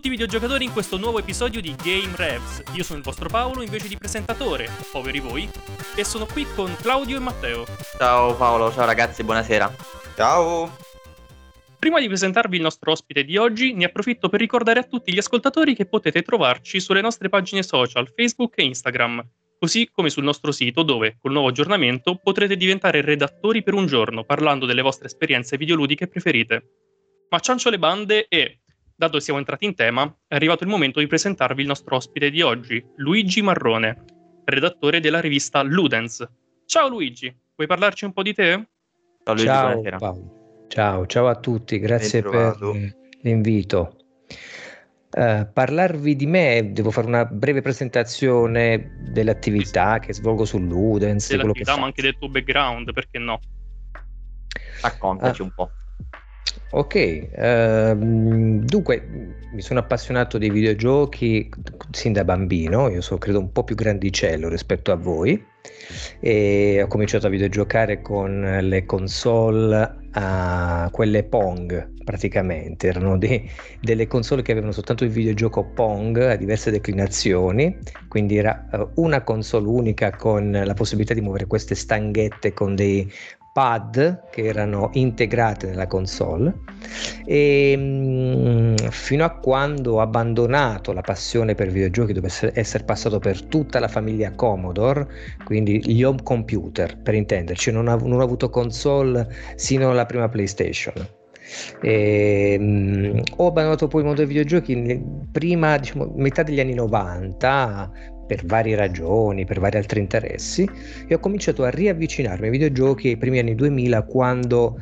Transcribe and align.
Tutti 0.00 0.14
i 0.14 0.16
videogiocatori 0.16 0.64
in 0.64 0.72
questo 0.72 0.96
nuovo 0.96 1.18
episodio 1.18 1.60
di 1.60 1.74
Game 1.76 2.16
Revs. 2.16 2.62
Io 2.72 2.82
sono 2.82 2.96
il 2.96 3.04
vostro 3.04 3.28
Paolo 3.28 3.60
invece 3.60 3.86
di 3.86 3.98
presentatore, 3.98 4.70
poveri 4.90 5.20
voi, 5.20 5.46
e 5.94 6.04
sono 6.04 6.24
qui 6.24 6.46
con 6.54 6.74
Claudio 6.76 7.18
e 7.18 7.20
Matteo. 7.20 7.66
Ciao 7.98 8.34
Paolo, 8.34 8.72
ciao 8.72 8.86
ragazzi, 8.86 9.22
buonasera. 9.22 9.70
Ciao. 10.16 10.74
Prima 11.78 12.00
di 12.00 12.06
presentarvi 12.06 12.56
il 12.56 12.62
nostro 12.62 12.92
ospite 12.92 13.24
di 13.24 13.36
oggi, 13.36 13.74
ne 13.74 13.84
approfitto 13.84 14.30
per 14.30 14.40
ricordare 14.40 14.80
a 14.80 14.84
tutti 14.84 15.12
gli 15.12 15.18
ascoltatori 15.18 15.74
che 15.74 15.84
potete 15.84 16.22
trovarci 16.22 16.80
sulle 16.80 17.02
nostre 17.02 17.28
pagine 17.28 17.62
social, 17.62 18.10
Facebook 18.16 18.54
e 18.56 18.64
Instagram, 18.64 19.22
così 19.58 19.86
come 19.92 20.08
sul 20.08 20.24
nostro 20.24 20.50
sito 20.50 20.82
dove, 20.82 21.18
col 21.20 21.32
nuovo 21.32 21.48
aggiornamento, 21.48 22.14
potrete 22.16 22.56
diventare 22.56 23.02
redattori 23.02 23.62
per 23.62 23.74
un 23.74 23.84
giorno 23.84 24.24
parlando 24.24 24.64
delle 24.64 24.80
vostre 24.80 25.08
esperienze 25.08 25.58
videoludiche 25.58 26.08
preferite. 26.08 26.62
Ma 27.28 27.38
ciancio 27.38 27.68
le 27.68 27.78
bande 27.78 28.24
e, 28.28 28.60
dato 29.00 29.16
che 29.16 29.22
siamo 29.22 29.38
entrati 29.38 29.64
in 29.64 29.74
tema, 29.74 30.04
è 30.28 30.34
arrivato 30.34 30.62
il 30.62 30.68
momento 30.68 31.00
di 31.00 31.06
presentarvi 31.06 31.62
il 31.62 31.66
nostro 31.66 31.96
ospite 31.96 32.30
di 32.30 32.42
oggi, 32.42 32.84
Luigi 32.96 33.40
Marrone, 33.40 34.04
redattore 34.44 35.00
della 35.00 35.20
rivista 35.20 35.62
Ludens. 35.62 36.28
Ciao 36.66 36.86
Luigi, 36.86 37.34
puoi 37.54 37.66
parlarci 37.66 38.04
un 38.04 38.12
po' 38.12 38.22
di 38.22 38.34
te? 38.34 38.68
Ciao 39.24 39.34
Luigi, 39.34 39.46
ciao. 39.46 39.80
Paolo. 39.96 40.66
Ciao, 40.68 41.06
ciao 41.06 41.28
a 41.28 41.34
tutti, 41.36 41.78
grazie 41.78 42.22
per 42.22 42.58
l'invito. 43.22 43.96
Uh, 45.12 45.50
parlarvi 45.50 46.14
di 46.14 46.26
me, 46.26 46.70
devo 46.70 46.90
fare 46.90 47.06
una 47.06 47.24
breve 47.24 47.62
presentazione 47.62 49.08
dell'attività 49.12 49.98
che 49.98 50.12
svolgo 50.12 50.44
su 50.44 50.58
Ludens. 50.58 51.30
Dell'attività, 51.30 51.78
ma 51.78 51.86
anche 51.86 52.02
del 52.02 52.18
tuo 52.18 52.28
background, 52.28 52.92
perché 52.92 53.18
no? 53.18 53.40
Raccontaci 54.82 55.40
uh, 55.40 55.44
un 55.44 55.52
po'. 55.54 55.70
Ok, 56.72 56.94
ehm, 57.32 58.64
dunque 58.64 59.02
mi 59.52 59.60
sono 59.60 59.80
appassionato 59.80 60.38
dei 60.38 60.50
videogiochi 60.50 61.50
sin 61.90 62.12
da 62.12 62.22
bambino, 62.22 62.88
io 62.88 63.00
sono 63.00 63.18
credo 63.18 63.40
un 63.40 63.50
po' 63.50 63.64
più 63.64 63.74
grandicello 63.74 64.48
rispetto 64.48 64.92
a 64.92 64.96
voi. 64.96 65.44
E 66.20 66.80
ho 66.82 66.86
cominciato 66.86 67.26
a 67.26 67.30
videogiocare 67.30 68.00
con 68.00 68.58
le 68.62 68.84
console, 68.86 69.96
uh, 70.14 70.90
quelle 70.90 71.24
Pong 71.24 71.92
praticamente, 72.04 72.86
erano 72.86 73.18
dei, 73.18 73.50
delle 73.80 74.06
console 74.06 74.42
che 74.42 74.52
avevano 74.52 74.72
soltanto 74.72 75.04
il 75.04 75.10
videogioco 75.10 75.64
Pong 75.64 76.18
a 76.18 76.36
diverse 76.36 76.70
declinazioni, 76.70 77.76
quindi 78.08 78.36
era 78.36 78.68
uh, 78.72 79.02
una 79.02 79.22
console 79.22 79.66
unica 79.66 80.12
con 80.12 80.50
la 80.64 80.74
possibilità 80.74 81.14
di 81.14 81.20
muovere 81.20 81.46
queste 81.46 81.74
stanghette 81.74 82.52
con 82.52 82.76
dei 82.76 83.10
pad 83.52 84.28
che 84.30 84.44
erano 84.44 84.90
integrate 84.92 85.66
nella 85.66 85.86
console 85.86 86.60
e 87.24 87.74
mm, 87.76 88.74
fino 88.90 89.24
a 89.24 89.30
quando 89.30 89.94
ho 89.94 90.00
abbandonato 90.00 90.92
la 90.92 91.00
passione 91.00 91.54
per 91.54 91.68
videogiochi 91.68 92.12
dopo 92.12 92.28
essere 92.28 92.84
passato 92.84 93.18
per 93.18 93.42
tutta 93.44 93.80
la 93.80 93.88
famiglia 93.88 94.32
Commodore 94.32 95.08
quindi 95.44 95.80
gli 95.84 96.02
home 96.02 96.22
computer 96.22 96.98
per 96.98 97.14
intenderci 97.14 97.72
non 97.72 97.88
ho, 97.88 97.96
non 97.96 98.20
ho 98.20 98.22
avuto 98.22 98.50
console 98.50 99.28
sino 99.56 99.90
alla 99.90 100.06
prima 100.06 100.28
PlayStation. 100.28 100.94
E, 101.82 102.56
mh, 102.58 102.64
mm, 102.64 103.18
ho 103.36 103.48
abbandonato 103.48 103.88
poi 103.88 104.00
il 104.00 104.06
mondo 104.06 104.20
dei 104.20 104.30
videogiochi 104.30 105.02
prima 105.32 105.76
diciamo 105.78 106.12
metà 106.14 106.44
degli 106.44 106.60
anni 106.60 106.74
90 106.74 108.18
per 108.30 108.46
varie 108.46 108.76
ragioni, 108.76 109.44
per 109.44 109.58
vari 109.58 109.76
altri 109.76 109.98
interessi, 109.98 110.68
e 111.08 111.12
ho 111.12 111.18
cominciato 111.18 111.64
a 111.64 111.68
riavvicinarmi 111.70 112.44
ai 112.44 112.52
videogiochi 112.52 113.08
ai 113.08 113.16
primi 113.16 113.40
anni 113.40 113.56
2000 113.56 114.02
quando 114.02 114.78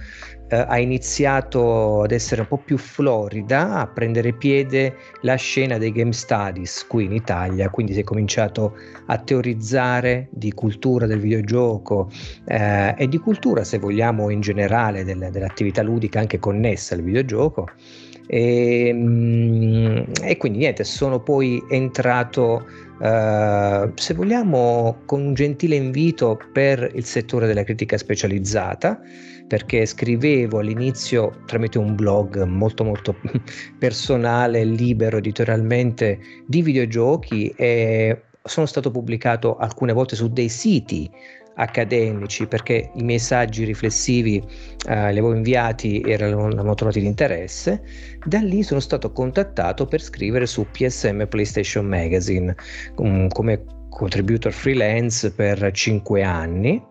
eh, 0.49 0.57
ha 0.69 0.79
iniziato 0.79 2.03
ad 2.03 2.11
essere 2.11 2.43
un 2.43 2.47
po' 2.47 2.59
più 2.59 2.77
florida, 2.77 3.77
a 3.77 3.87
prendere 3.87 4.35
piede 4.35 4.97
la 5.23 5.37
scena 5.37 5.79
dei 5.79 5.93
game 5.93 6.13
studies 6.13 6.87
qui 6.87 7.05
in 7.05 7.13
Italia, 7.13 7.71
quindi 7.71 7.95
si 7.95 8.01
è 8.01 8.05
cominciato 8.05 8.75
a 9.07 9.17
teorizzare 9.17 10.29
di 10.31 10.53
cultura 10.53 11.07
del 11.07 11.19
videogioco 11.19 12.11
eh, 12.45 12.95
e 12.99 13.09
di 13.09 13.17
cultura, 13.17 13.65
se 13.65 13.79
vogliamo, 13.79 14.29
in 14.29 14.43
generale 14.43 15.05
del, 15.05 15.31
dell'attività 15.33 15.81
ludica 15.81 16.21
anche 16.21 16.39
connessa 16.39 16.95
al 16.95 17.01
videogioco. 17.01 17.67
E, 18.31 18.89
ehm, 18.89 20.05
e 20.23 20.37
quindi 20.37 20.59
niente, 20.59 20.85
sono 20.85 21.21
poi 21.21 21.63
entrato 21.71 22.67
Uh, 22.99 23.93
se 23.95 24.15
vogliamo, 24.15 25.03
con 25.07 25.21
un 25.21 25.35
gentile 25.35 25.77
invito 25.77 26.37
per 26.53 26.91
il 26.95 27.05
settore 27.05 27.47
della 27.47 27.63
critica 27.63 27.97
specializzata, 27.97 29.01
perché 29.47 29.87
scrivevo 29.87 30.59
all'inizio 30.59 31.43
tramite 31.47 31.79
un 31.79 31.95
blog 31.95 32.43
molto 32.43 32.85
molto 32.85 33.15
personale, 33.79 34.65
libero 34.65 35.19
editorialmente 35.19 36.19
di 36.47 36.61
videogiochi 36.61 37.49
e 37.57 38.23
sono 38.43 38.67
stato 38.67 38.91
pubblicato 38.91 39.57
alcune 39.57 39.93
volte 39.93 40.17
su 40.17 40.29
dei 40.29 40.49
siti 40.49 41.11
accademici 41.59 42.47
perché 42.47 42.91
i 42.95 43.03
miei 43.03 43.19
saggi 43.19 43.65
riflessivi 43.65 44.37
eh, 44.37 45.13
li 45.13 45.19
avevo 45.19 45.35
inviati 45.35 46.01
e 46.01 46.13
erano 46.13 46.75
trovati 46.75 47.01
di 47.01 47.07
interesse. 47.07 47.83
Da 48.25 48.39
lì 48.39 48.63
sono 48.63 48.81
stato 48.81 49.13
contattato 49.13 49.87
per 49.87 50.01
scrivere 50.01 50.47
su 50.47 50.67
PSM 50.71 51.25
PlayStation 51.27 51.87
Magazine 51.87 52.55
um, 52.97 53.29
come 53.29 53.65
contributor 53.89 54.53
freelance 54.53 55.33
per 55.33 55.71
cinque 55.73 56.23
anni. 56.23 56.83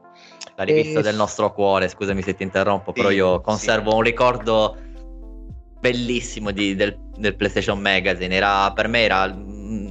La 0.56 0.64
rivista 0.64 1.00
e... 1.00 1.04
del 1.04 1.16
nostro 1.16 1.54
cuore, 1.54 1.88
scusami 1.88 2.22
se 2.22 2.36
ti 2.36 2.44
interrompo, 2.44 2.92
sì, 2.94 3.02
però 3.02 3.12
io 3.12 3.42
conservo 3.42 3.92
sì. 3.92 3.96
un 3.96 4.02
ricordo 4.02 4.78
bellissimo 5.80 6.52
di, 6.52 6.76
del, 6.76 6.98
del, 7.18 7.36
PlayStation 7.36 7.80
Magazine. 7.80 8.34
Era, 8.34 8.72
per 8.74 8.88
me 8.88 9.04
era 9.04 9.26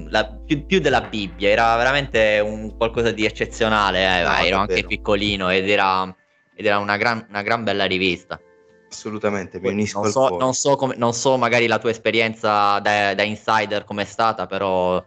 la, 0.08 0.26
più, 0.44 0.64
più, 0.66 0.80
della 0.80 1.02
Bibbia, 1.02 1.48
era 1.48 1.76
veramente 1.76 2.40
un 2.44 2.76
qualcosa 2.76 3.10
di 3.10 3.24
eccezionale. 3.24 4.20
Eh. 4.20 4.22
No, 4.22 4.36
ero 4.36 4.56
anche 4.58 4.84
piccolino 4.84 5.50
ed 5.50 5.68
era, 5.68 6.04
ed 6.54 6.66
era 6.66 6.78
una, 6.78 6.96
gran, 6.96 7.26
una 7.28 7.42
gran 7.42 7.64
bella 7.64 7.84
rivista. 7.84 8.40
Assolutamente, 8.88 9.58
mi 9.60 9.68
unisco 9.68 10.00
non 10.00 10.10
so, 10.10 10.36
non 10.38 10.54
so, 10.54 10.76
come, 10.76 10.94
non 10.96 11.12
so 11.12 11.36
magari 11.36 11.66
la 11.66 11.78
tua 11.78 11.90
esperienza 11.90 12.78
da, 12.78 13.14
da 13.14 13.22
insider 13.24 13.84
com'è 13.84 14.04
stata, 14.04 14.46
però 14.46 15.04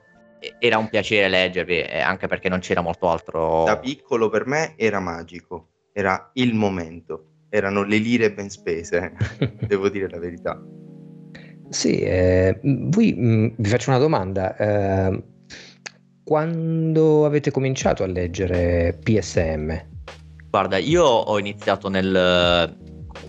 era 0.59 0.77
un 0.77 0.89
piacere 0.89 1.27
leggervi, 1.27 1.81
anche 1.81 2.27
perché 2.27 2.49
non 2.49 2.59
c'era 2.59 2.81
molto 2.81 3.09
altro. 3.09 3.63
Da 3.65 3.77
piccolo 3.77 4.29
per 4.29 4.45
me 4.45 4.73
era 4.77 4.99
magico, 4.99 5.69
era 5.91 6.29
il 6.33 6.53
momento, 6.53 7.25
erano 7.49 7.83
le 7.83 7.97
lire 7.97 8.31
ben 8.31 8.49
spese, 8.49 9.13
devo 9.61 9.89
dire 9.89 10.09
la 10.09 10.19
verità. 10.19 10.61
Sì, 11.69 11.99
eh, 11.99 12.59
voi 12.63 13.13
mh, 13.13 13.27
mm, 13.27 13.47
vi 13.57 13.69
faccio 13.69 13.91
una 13.91 13.99
domanda. 13.99 14.55
Eh, 14.55 15.23
quando 16.23 17.25
avete 17.25 17.51
cominciato 17.51 18.03
a 18.03 18.07
leggere 18.07 18.97
PSM? 19.01 19.87
Guarda, 20.49 20.77
io 20.77 21.03
ho 21.03 21.39
iniziato 21.39 21.89
nel... 21.89 22.77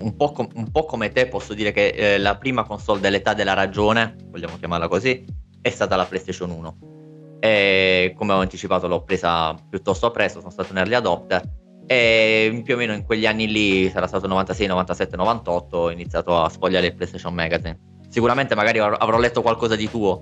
Un 0.00 0.17
po', 0.17 0.32
com- 0.32 0.49
un 0.55 0.70
po', 0.70 0.85
come 0.85 1.11
te 1.11 1.26
posso 1.26 1.53
dire 1.53 1.73
che 1.73 1.88
eh, 1.88 2.19
la 2.19 2.37
prima 2.37 2.65
console 2.65 3.00
dell'età 3.00 3.35
della 3.35 3.53
ragione, 3.53 4.17
vogliamo 4.31 4.56
chiamarla 4.59 4.88
così, 4.88 5.25
è 5.61 5.69
stata 5.69 5.97
la 5.97 6.06
PlayStation 6.06 6.50
1. 6.50 7.38
E 7.41 8.15
come 8.17 8.32
ho 8.32 8.41
anticipato 8.41 8.87
l'ho 8.87 9.03
presa 9.03 9.55
piuttosto 9.69 10.11
presto, 10.11 10.41
sono 10.41 10.53
stato 10.53 10.73
un 10.73 10.79
early 10.79 10.94
adopter 10.94 11.43
e 11.87 12.61
più 12.65 12.75
o 12.75 12.76
meno 12.76 12.93
in 12.93 13.05
quegli 13.05 13.26
anni 13.26 13.50
lì, 13.50 13.91
sarà 13.91 14.06
stato 14.06 14.26
96, 14.26 14.67
97, 14.67 15.17
98, 15.17 15.76
ho 15.76 15.91
iniziato 15.91 16.41
a 16.41 16.49
sfogliare 16.49 16.87
il 16.87 16.94
PlayStation 16.94 17.35
Magazine 17.35 17.91
sicuramente 18.11 18.55
magari 18.55 18.79
avrò 18.79 19.19
letto 19.19 19.41
qualcosa 19.41 19.77
di 19.77 19.89
tuo. 19.89 20.21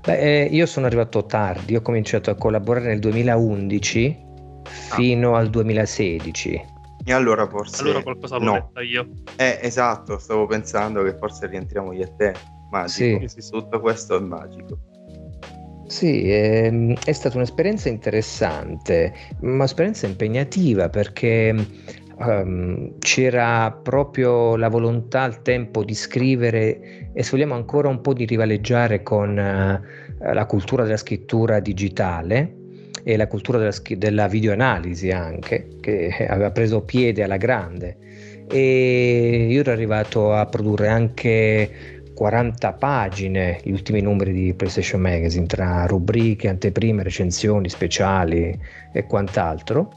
Beh, 0.00 0.18
eh, 0.18 0.44
io 0.44 0.66
sono 0.66 0.84
arrivato 0.84 1.24
tardi, 1.24 1.76
ho 1.76 1.80
cominciato 1.80 2.30
a 2.30 2.34
collaborare 2.34 2.88
nel 2.88 2.98
2011 2.98 4.18
ah. 4.64 4.94
fino 4.94 5.34
al 5.34 5.48
2016. 5.48 6.72
E 7.06 7.12
allora 7.12 7.48
forse... 7.48 7.82
Allora 7.82 8.02
qualcosa 8.02 8.36
l'ho 8.36 8.44
no. 8.44 8.52
letta 8.52 8.82
io. 8.82 9.08
Eh, 9.36 9.60
esatto, 9.62 10.18
stavo 10.18 10.46
pensando 10.46 11.02
che 11.02 11.16
forse 11.18 11.46
rientriamo 11.46 11.92
io 11.92 12.02
e 12.02 12.16
te. 12.16 12.34
Magico. 12.70 13.28
Sì. 13.28 13.50
Tutto 13.50 13.80
questo 13.80 14.16
è 14.16 14.20
magico. 14.20 14.78
Sì, 15.86 16.28
è, 16.30 16.64
ehm, 16.64 16.96
è, 17.04 17.12
stata 17.12 17.36
un'esperienza 17.36 17.88
interessante, 17.88 19.12
ma 19.40 19.52
un'esperienza 19.52 20.06
impegnativa 20.06 20.88
perché 20.88 21.54
um, 22.18 22.98
c'era 22.98 23.70
proprio 23.70 24.56
la 24.56 24.68
volontà 24.68 25.22
al 25.22 25.42
tempo 25.42 25.84
di 25.84 25.94
scrivere 25.94 27.10
e 27.12 27.22
se 27.22 27.30
vogliamo 27.32 27.54
ancora 27.54 27.88
un 27.88 28.00
po' 28.00 28.12
di 28.12 28.24
rivaleggiare 28.24 29.02
con 29.02 29.30
uh, 29.30 30.32
la 30.32 30.46
cultura 30.46 30.84
della 30.84 30.96
scrittura 30.96 31.60
digitale 31.60 32.56
e 33.02 33.16
la 33.16 33.26
cultura 33.26 33.58
della, 33.58 33.74
della 33.96 34.26
videoanalisi 34.26 35.10
anche, 35.10 35.68
che 35.80 36.08
aveva 36.28 36.50
preso 36.50 36.82
piede 36.82 37.22
alla 37.22 37.36
grande. 37.36 37.98
E 38.48 39.46
io 39.50 39.60
ero 39.60 39.72
arrivato 39.72 40.32
a 40.32 40.46
produrre 40.46 40.88
anche 40.88 41.94
40 42.14 42.72
pagine, 42.74 43.60
gli 43.62 43.72
ultimi 43.72 44.00
numeri 44.00 44.32
di 44.32 44.54
PlayStation 44.54 45.00
Magazine, 45.00 45.46
tra 45.46 45.84
rubriche, 45.86 46.48
anteprime, 46.48 47.02
recensioni 47.02 47.68
speciali 47.68 48.58
e 48.92 49.04
quant'altro. 49.04 49.92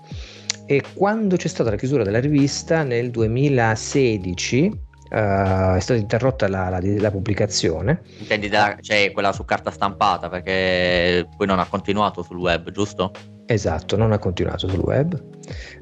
E 0.68 0.84
quando 0.94 1.38
c'è 1.38 1.48
stata 1.48 1.70
la 1.70 1.78
chiusura 1.78 2.04
della 2.04 2.20
rivista 2.20 2.84
nel 2.84 3.10
2016, 3.10 4.86
Uh, 5.10 5.76
è 5.76 5.80
stata 5.80 5.98
interrotta 5.98 6.50
la, 6.50 6.68
la, 6.68 6.80
la 6.82 7.12
pubblicazione. 7.12 8.02
Intendi 8.18 8.50
da, 8.50 8.76
cioè 8.82 9.14
quella 9.14 9.32
su 9.32 9.46
carta 9.46 9.72
stampata 9.72 10.28
perché 10.28 11.26
poi 11.38 11.48
non 11.48 11.60
ha 11.60 11.66
continuato 11.66 12.24
sul 12.24 12.36
web, 12.36 12.72
giusto? 12.72 13.14
Esatto, 13.46 13.96
non 13.96 14.12
ha 14.12 14.18
continuato 14.18 14.68
sul 14.68 14.80
web. 14.80 15.14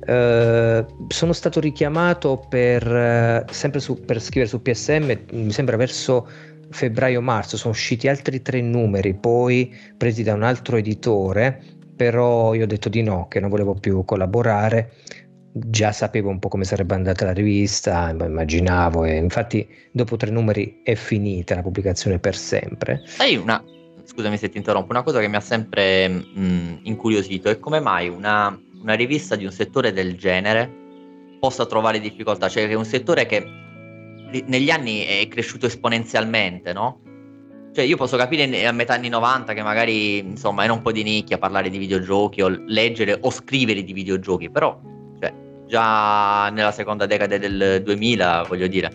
Uh, 0.05 1.07
sono 1.07 1.33
stato 1.33 1.59
richiamato 1.59 2.45
per, 2.47 2.85
uh, 2.85 3.51
sempre 3.51 3.79
su, 3.79 3.99
per 3.99 4.21
scrivere 4.21 4.47
su 4.47 4.61
PSM, 4.61 5.11
mi 5.31 5.51
sembra 5.51 5.75
verso 5.75 6.27
febbraio-marzo, 6.69 7.57
sono 7.57 7.73
usciti 7.73 8.07
altri 8.07 8.43
tre 8.43 8.61
numeri, 8.61 9.15
poi 9.15 9.75
presi 9.97 10.21
da 10.21 10.33
un 10.33 10.43
altro 10.43 10.77
editore, 10.77 11.63
però 11.95 12.53
io 12.53 12.63
ho 12.63 12.67
detto 12.67 12.89
di 12.89 13.01
no, 13.01 13.27
che 13.27 13.39
non 13.39 13.49
volevo 13.49 13.73
più 13.73 14.03
collaborare 14.05 14.91
già 15.57 15.93
sapevo 15.93 16.29
un 16.29 16.39
po' 16.39 16.49
come 16.49 16.65
sarebbe 16.65 16.95
andata 16.95 17.23
la 17.23 17.31
rivista, 17.31 18.09
immaginavo 18.09 19.05
e 19.05 19.15
infatti 19.15 19.65
dopo 19.91 20.17
tre 20.17 20.29
numeri 20.29 20.81
è 20.83 20.95
finita 20.95 21.55
la 21.55 21.61
pubblicazione 21.61 22.19
per 22.19 22.35
sempre. 22.35 23.01
Sai 23.05 23.37
una, 23.37 23.63
scusami 24.03 24.37
se 24.37 24.49
ti 24.49 24.57
interrompo, 24.57 24.91
una 24.91 25.03
cosa 25.03 25.21
che 25.21 25.29
mi 25.29 25.37
ha 25.37 25.41
sempre 25.41 26.09
mh, 26.09 26.23
mm, 26.37 26.75
incuriosito 26.83 27.49
è 27.49 27.57
come 27.59 27.79
mai 27.79 28.09
una, 28.09 28.59
una, 28.81 28.93
rivista 28.95 29.37
di 29.37 29.45
un 29.45 29.51
settore 29.51 29.93
del 29.93 30.17
genere 30.17 30.69
possa 31.39 31.65
trovare 31.65 32.01
difficoltà, 32.01 32.49
cioè 32.49 32.65
che 32.65 32.73
è 32.73 32.75
un 32.75 32.85
settore 32.85 33.25
che 33.25 33.45
negli 34.45 34.69
anni 34.69 35.05
è 35.05 35.25
cresciuto 35.29 35.67
esponenzialmente, 35.67 36.73
no? 36.73 36.99
Cioè 37.75 37.83
io 37.83 37.97
posso 37.97 38.15
capire 38.15 38.65
a 38.65 38.71
metà 38.71 38.93
anni 38.93 39.09
90 39.09 39.53
che 39.53 39.61
magari 39.61 40.19
insomma 40.19 40.63
era 40.63 40.71
un 40.71 40.81
po' 40.81 40.93
di 40.93 41.03
nicchia 41.03 41.37
parlare 41.37 41.69
di 41.69 41.77
videogiochi 41.77 42.41
o 42.41 42.47
leggere 42.47 43.17
o 43.19 43.29
scrivere 43.29 43.83
di 43.83 43.91
videogiochi, 43.91 44.49
però 44.49 44.79
già 45.67 46.49
nella 46.51 46.71
seconda 46.71 47.05
decade 47.05 47.37
del 47.37 47.81
2000, 47.83 48.45
voglio 48.47 48.67
dire. 48.67 48.89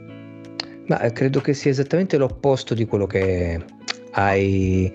Ma 0.86 1.00
eh, 1.00 1.12
credo 1.12 1.42
che 1.42 1.52
sia 1.52 1.70
esattamente 1.70 2.16
l'opposto 2.16 2.72
di 2.72 2.86
quello 2.86 3.06
che 3.06 3.62
hai 4.12 4.90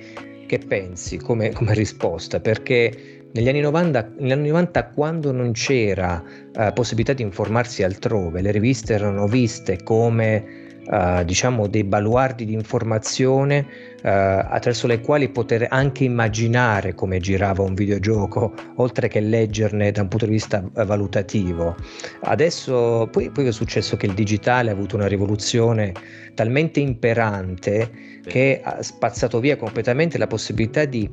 che 0.47 0.57
pensi 0.57 1.17
come, 1.17 1.51
come 1.51 1.75
risposta, 1.75 2.39
perché 2.39 3.27
negli 3.33 3.47
anni 3.47 3.61
90, 3.61 4.13
negli 4.17 4.31
anni 4.31 4.47
90 4.47 4.89
quando 4.89 5.31
non 5.31 5.51
c'era 5.51 6.23
uh, 6.55 6.73
possibilità 6.73 7.13
di 7.13 7.21
informarsi 7.21 7.83
altrove, 7.83 8.41
le 8.41 8.51
riviste 8.51 8.93
erano 8.93 9.27
viste 9.27 9.83
come 9.83 10.64
Uh, 10.87 11.23
diciamo 11.23 11.65
dei 11.65 11.83
baluardi 11.83 12.45
di 12.45 12.53
informazione 12.53 13.57
uh, 13.57 13.99
attraverso 14.03 14.85
le 14.85 15.01
quali 15.01 15.29
poter 15.29 15.65
anche 15.71 16.03
immaginare 16.03 16.93
come 16.93 17.19
girava 17.19 17.63
un 17.63 17.73
videogioco 17.73 18.53
oltre 18.75 19.07
che 19.07 19.19
leggerne 19.19 19.91
da 19.91 20.03
un 20.03 20.09
punto 20.09 20.25
di 20.25 20.33
vista 20.33 20.63
uh, 20.63 20.85
valutativo. 20.85 21.75
Adesso 22.21 23.07
poi, 23.11 23.31
poi, 23.31 23.47
è 23.47 23.51
successo 23.51 23.97
che 23.97 24.05
il 24.05 24.13
digitale 24.13 24.69
ha 24.69 24.73
avuto 24.73 24.95
una 24.95 25.07
rivoluzione 25.07 25.91
talmente 26.35 26.79
imperante 26.79 27.89
che 28.23 28.61
ha 28.63 28.83
spazzato 28.83 29.39
via 29.39 29.57
completamente 29.57 30.19
la 30.19 30.27
possibilità 30.27 30.85
di 30.85 31.09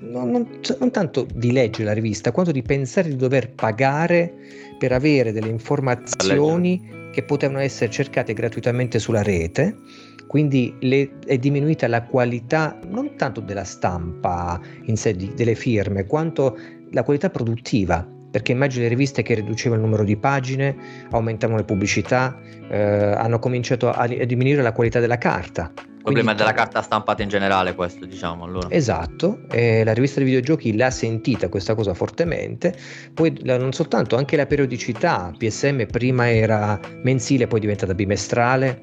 non, 0.00 0.30
non, 0.30 0.48
non 0.78 0.90
tanto 0.90 1.26
di 1.34 1.52
leggere 1.52 1.84
la 1.84 1.92
rivista 1.92 2.32
quanto 2.32 2.52
di 2.52 2.62
pensare 2.62 3.08
di 3.08 3.16
dover 3.16 3.50
pagare 3.50 4.32
per 4.78 4.92
avere 4.92 5.32
delle 5.32 5.48
informazioni 5.48 7.04
che 7.16 7.22
potevano 7.22 7.60
essere 7.60 7.90
cercate 7.90 8.34
gratuitamente 8.34 8.98
sulla 8.98 9.22
rete, 9.22 9.74
quindi 10.26 10.76
le, 10.80 11.12
è 11.24 11.38
diminuita 11.38 11.88
la 11.88 12.02
qualità 12.02 12.78
non 12.90 13.16
tanto 13.16 13.40
della 13.40 13.64
stampa 13.64 14.60
in 14.82 14.98
sé 14.98 15.16
di, 15.16 15.32
delle 15.34 15.54
firme, 15.54 16.04
quanto 16.04 16.58
la 16.90 17.02
qualità 17.04 17.30
produttiva. 17.30 18.06
Perché 18.30 18.52
immagino 18.52 18.82
le 18.82 18.90
riviste 18.90 19.22
che 19.22 19.32
riducevano 19.32 19.80
il 19.80 19.86
numero 19.86 20.04
di 20.04 20.18
pagine, 20.18 20.76
aumentavano 21.10 21.58
le 21.58 21.64
pubblicità, 21.64 22.38
eh, 22.68 22.76
hanno 22.76 23.38
cominciato 23.38 23.88
a, 23.88 24.02
a 24.02 24.24
diminuire 24.26 24.60
la 24.60 24.72
qualità 24.72 25.00
della 25.00 25.16
carta, 25.16 25.72
problema 26.06 26.34
della 26.34 26.52
carta 26.52 26.82
stampata 26.82 27.22
in 27.22 27.28
generale 27.28 27.74
questo 27.74 28.04
diciamo 28.06 28.44
allora. 28.44 28.68
esatto. 28.70 29.40
Eh, 29.50 29.82
la 29.84 29.92
rivista 29.92 30.20
dei 30.20 30.28
videogiochi 30.28 30.76
l'ha 30.76 30.90
sentita 30.90 31.48
questa 31.48 31.74
cosa 31.74 31.94
fortemente. 31.94 32.74
Poi 33.12 33.36
non 33.42 33.72
soltanto 33.72 34.16
anche 34.16 34.36
la 34.36 34.46
periodicità 34.46 35.32
PSM 35.36 35.86
prima 35.86 36.30
era 36.30 36.78
mensile 37.02 37.46
poi 37.46 37.58
è 37.58 37.62
diventata 37.62 37.94
bimestrale 37.94 38.82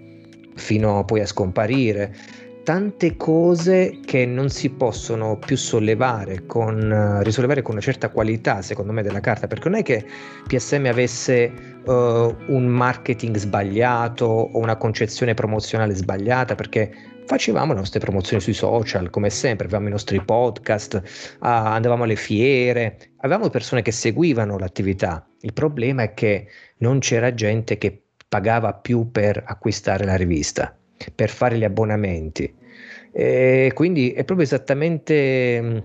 fino 0.55 1.05
poi 1.05 1.21
a 1.21 1.25
scomparire. 1.25 2.15
Tante 2.63 3.17
cose 3.17 3.99
che 4.05 4.25
non 4.25 4.47
si 4.49 4.69
possono 4.69 5.37
più 5.37 5.57
sollevare 5.57 6.45
con, 6.45 7.19
risollevare 7.21 7.61
con 7.61 7.73
una 7.73 7.81
certa 7.81 8.07
qualità 8.07 8.61
secondo 8.61 8.93
me 8.93 9.01
della 9.01 9.19
carta 9.19 9.47
perché 9.47 9.67
non 9.67 9.79
è 9.79 9.83
che 9.83 10.05
PSM 10.47 10.85
avesse 10.85 11.51
uh, 11.83 11.91
un 11.91 12.65
marketing 12.67 13.35
sbagliato 13.35 14.25
o 14.25 14.57
una 14.59 14.77
concezione 14.77 15.33
promozionale 15.33 15.93
sbagliata 15.93 16.55
perché 16.55 17.12
facevamo 17.25 17.73
le 17.73 17.79
nostre 17.79 17.99
promozioni 17.99 18.41
sui 18.41 18.53
social, 18.53 19.09
come 19.09 19.29
sempre, 19.29 19.65
avevamo 19.65 19.87
i 19.87 19.91
nostri 19.91 20.21
podcast, 20.23 21.01
andavamo 21.39 22.03
alle 22.03 22.15
fiere, 22.15 22.97
avevamo 23.17 23.49
persone 23.49 23.81
che 23.81 23.91
seguivano 23.91 24.57
l'attività. 24.57 25.27
Il 25.41 25.53
problema 25.53 26.03
è 26.03 26.13
che 26.13 26.47
non 26.77 26.99
c'era 26.99 27.33
gente 27.33 27.77
che 27.77 28.01
pagava 28.27 28.73
più 28.73 29.11
per 29.11 29.43
acquistare 29.45 30.05
la 30.05 30.15
rivista, 30.15 30.75
per 31.13 31.29
fare 31.29 31.57
gli 31.57 31.63
abbonamenti. 31.63 32.61
E 33.11 33.71
quindi 33.75 34.11
è 34.11 34.23
proprio 34.23 34.45
esattamente 34.47 35.61
mm, 35.61 35.77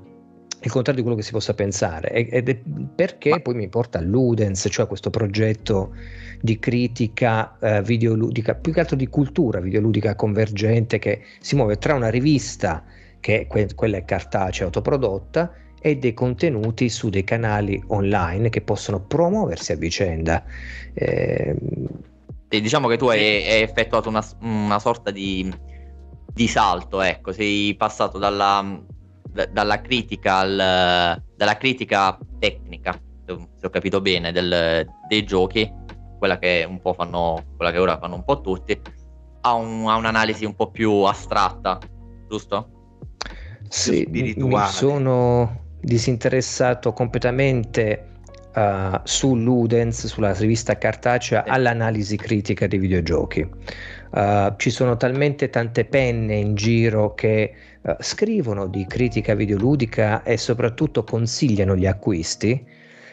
il 0.61 0.71
contrario 0.71 1.01
di 1.01 1.07
quello 1.07 1.17
che 1.17 1.27
si 1.27 1.33
possa 1.33 1.55
pensare. 1.55 2.11
Ed 2.11 2.49
è 2.49 2.59
perché 2.95 3.31
Ma... 3.31 3.41
poi 3.41 3.55
mi 3.55 3.69
porta 3.69 3.99
a 3.99 4.03
Ludens, 4.03 4.67
cioè 4.71 4.87
questo 4.87 5.11
progetto 5.11 5.95
di 6.41 6.59
critica 6.59 7.57
eh, 7.59 7.83
videoludica, 7.83 8.55
più 8.55 8.73
che 8.73 8.81
altro 8.81 8.97
di 8.97 9.09
cultura 9.09 9.61
videoludica 9.61 10.15
convergente 10.15 10.99
che 10.99 11.23
si 11.41 11.57
muove 11.57 11.79
tra 11.79 11.95
una 11.95 12.09
rivista, 12.09 12.85
che 13.21 13.43
è 13.43 13.47
que- 13.47 13.75
quella 13.75 13.99
è 13.99 14.05
cartacea 14.05 14.67
autoprodotta, 14.67 15.53
e 15.81 15.97
dei 15.97 16.13
contenuti 16.13 16.89
su 16.89 17.09
dei 17.09 17.23
canali 17.23 17.81
online 17.89 18.49
che 18.49 18.61
possono 18.63 19.01
promuoversi 19.01 19.73
a 19.73 19.77
vicenda. 19.77 20.45
Eh, 20.93 21.55
e 22.49 22.61
diciamo 22.61 22.89
che 22.89 22.97
tu 22.97 23.07
hai, 23.07 23.21
hai 23.21 23.63
effettuato 23.63 24.09
una, 24.09 24.25
una 24.41 24.79
sorta 24.79 25.11
di, 25.11 25.53
di, 26.33 26.49
salto, 26.49 27.01
ecco, 27.01 27.31
sei 27.33 27.75
passato 27.77 28.19
dalla, 28.19 28.83
da, 29.33 29.47
dalla, 29.47 29.81
critica 29.81 30.39
al, 30.39 31.23
dalla 31.37 31.57
critica 31.57 32.19
tecnica, 32.39 32.99
se 33.25 33.67
ho 33.67 33.71
capito 33.71 34.01
bene, 34.01 34.33
del, 34.33 34.87
dei 35.09 35.25
giochi 35.25 35.71
quella 36.19 36.39
che 36.39 36.67
un 36.69 36.81
po' 36.81 36.93
fanno, 36.93 37.43
quella 37.57 37.71
che 37.71 37.79
ora 37.79 37.99
fanno 37.99 38.17
un 38.17 38.25
po' 38.25 38.41
tutti, 38.41 38.79
ha, 39.43 39.55
un, 39.55 39.89
ha 39.89 39.97
un'analisi 39.97 40.45
un 40.45 40.55
po' 40.55 40.71
più 40.71 40.93
astratta, 41.03 41.79
giusto? 42.29 42.71
Sì, 43.69 44.07
mi 44.11 44.35
sono 44.67 45.67
disinteressato 45.81 46.93
completamente 46.93 48.09
uh, 48.55 48.99
su 49.05 49.37
Ludens, 49.37 50.07
sulla 50.07 50.33
rivista 50.33 50.77
cartacea, 50.77 51.45
sì. 51.45 51.51
all'analisi 51.51 52.17
critica 52.17 52.67
dei 52.67 52.79
videogiochi. 52.79 53.49
Uh, 54.11 54.55
ci 54.57 54.71
sono 54.71 54.97
talmente 54.97 55.51
tante 55.51 55.85
penne 55.85 56.37
in 56.37 56.55
giro 56.55 57.15
che 57.15 57.55
uh, 57.89 57.97
scrivono 58.01 58.67
di 58.67 58.87
critica 58.87 59.35
videoludica 59.35 60.23
e 60.23 60.37
soprattutto 60.37 61.05
consigliano 61.05 61.77
gli 61.77 61.87
acquisti 61.87 62.65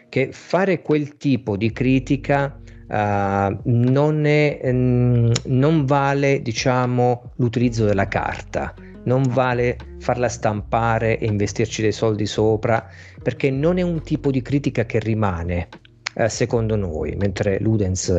che 0.10 0.30
fare 0.32 0.82
quel 0.82 1.18
tipo 1.18 1.58
di 1.58 1.72
critica 1.72 2.60
Uh, 2.88 3.58
non, 3.64 4.28
è, 4.28 4.60
mm, 4.72 5.32
non, 5.46 5.86
vale 5.86 6.44
diciamo 6.44 7.32
l'utilizzo 7.38 7.84
della 7.84 8.08
carta 8.08 8.76
non 9.06 9.24
vale 9.24 9.76
farla 9.98 10.30
stampare 10.30 11.18
e 11.18 11.26
investirci 11.26 11.82
dei 11.82 11.92
soldi 11.92 12.28
sopra 12.28 12.88
perché 13.24 13.50
non 13.50 13.80
è 13.80 13.82
un 13.82 14.04
tipo 14.04 14.30
di 14.30 14.44
critica 14.44 14.86
che 14.86 15.00
rimane 15.00 15.68
uh, 16.14 16.28
secondo 16.28 16.76
noi 16.76 17.16
mentre 17.16 17.60
Ludens 17.60 18.14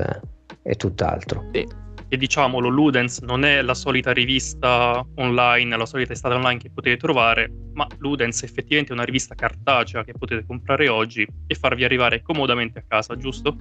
è 0.62 0.74
tutt'altro 0.74 1.48
sì. 1.52 1.85
E 2.16 2.18
diciamolo 2.18 2.68
Ludens 2.68 3.20
non 3.20 3.44
è 3.44 3.62
la 3.62 3.74
solita 3.74 4.12
rivista 4.12 5.06
online 5.16 5.76
la 5.76 5.86
solita 5.86 6.12
estate 6.12 6.34
online 6.34 6.58
che 6.58 6.70
potete 6.70 6.96
trovare 6.96 7.50
ma 7.74 7.86
Ludens 7.98 8.42
è 8.42 8.44
effettivamente 8.46 8.92
una 8.92 9.04
rivista 9.04 9.34
cartacea 9.34 10.02
che 10.02 10.12
potete 10.12 10.44
comprare 10.44 10.88
oggi 10.88 11.26
e 11.46 11.54
farvi 11.54 11.84
arrivare 11.84 12.22
comodamente 12.22 12.78
a 12.78 12.84
casa 12.86 13.16
giusto? 13.16 13.56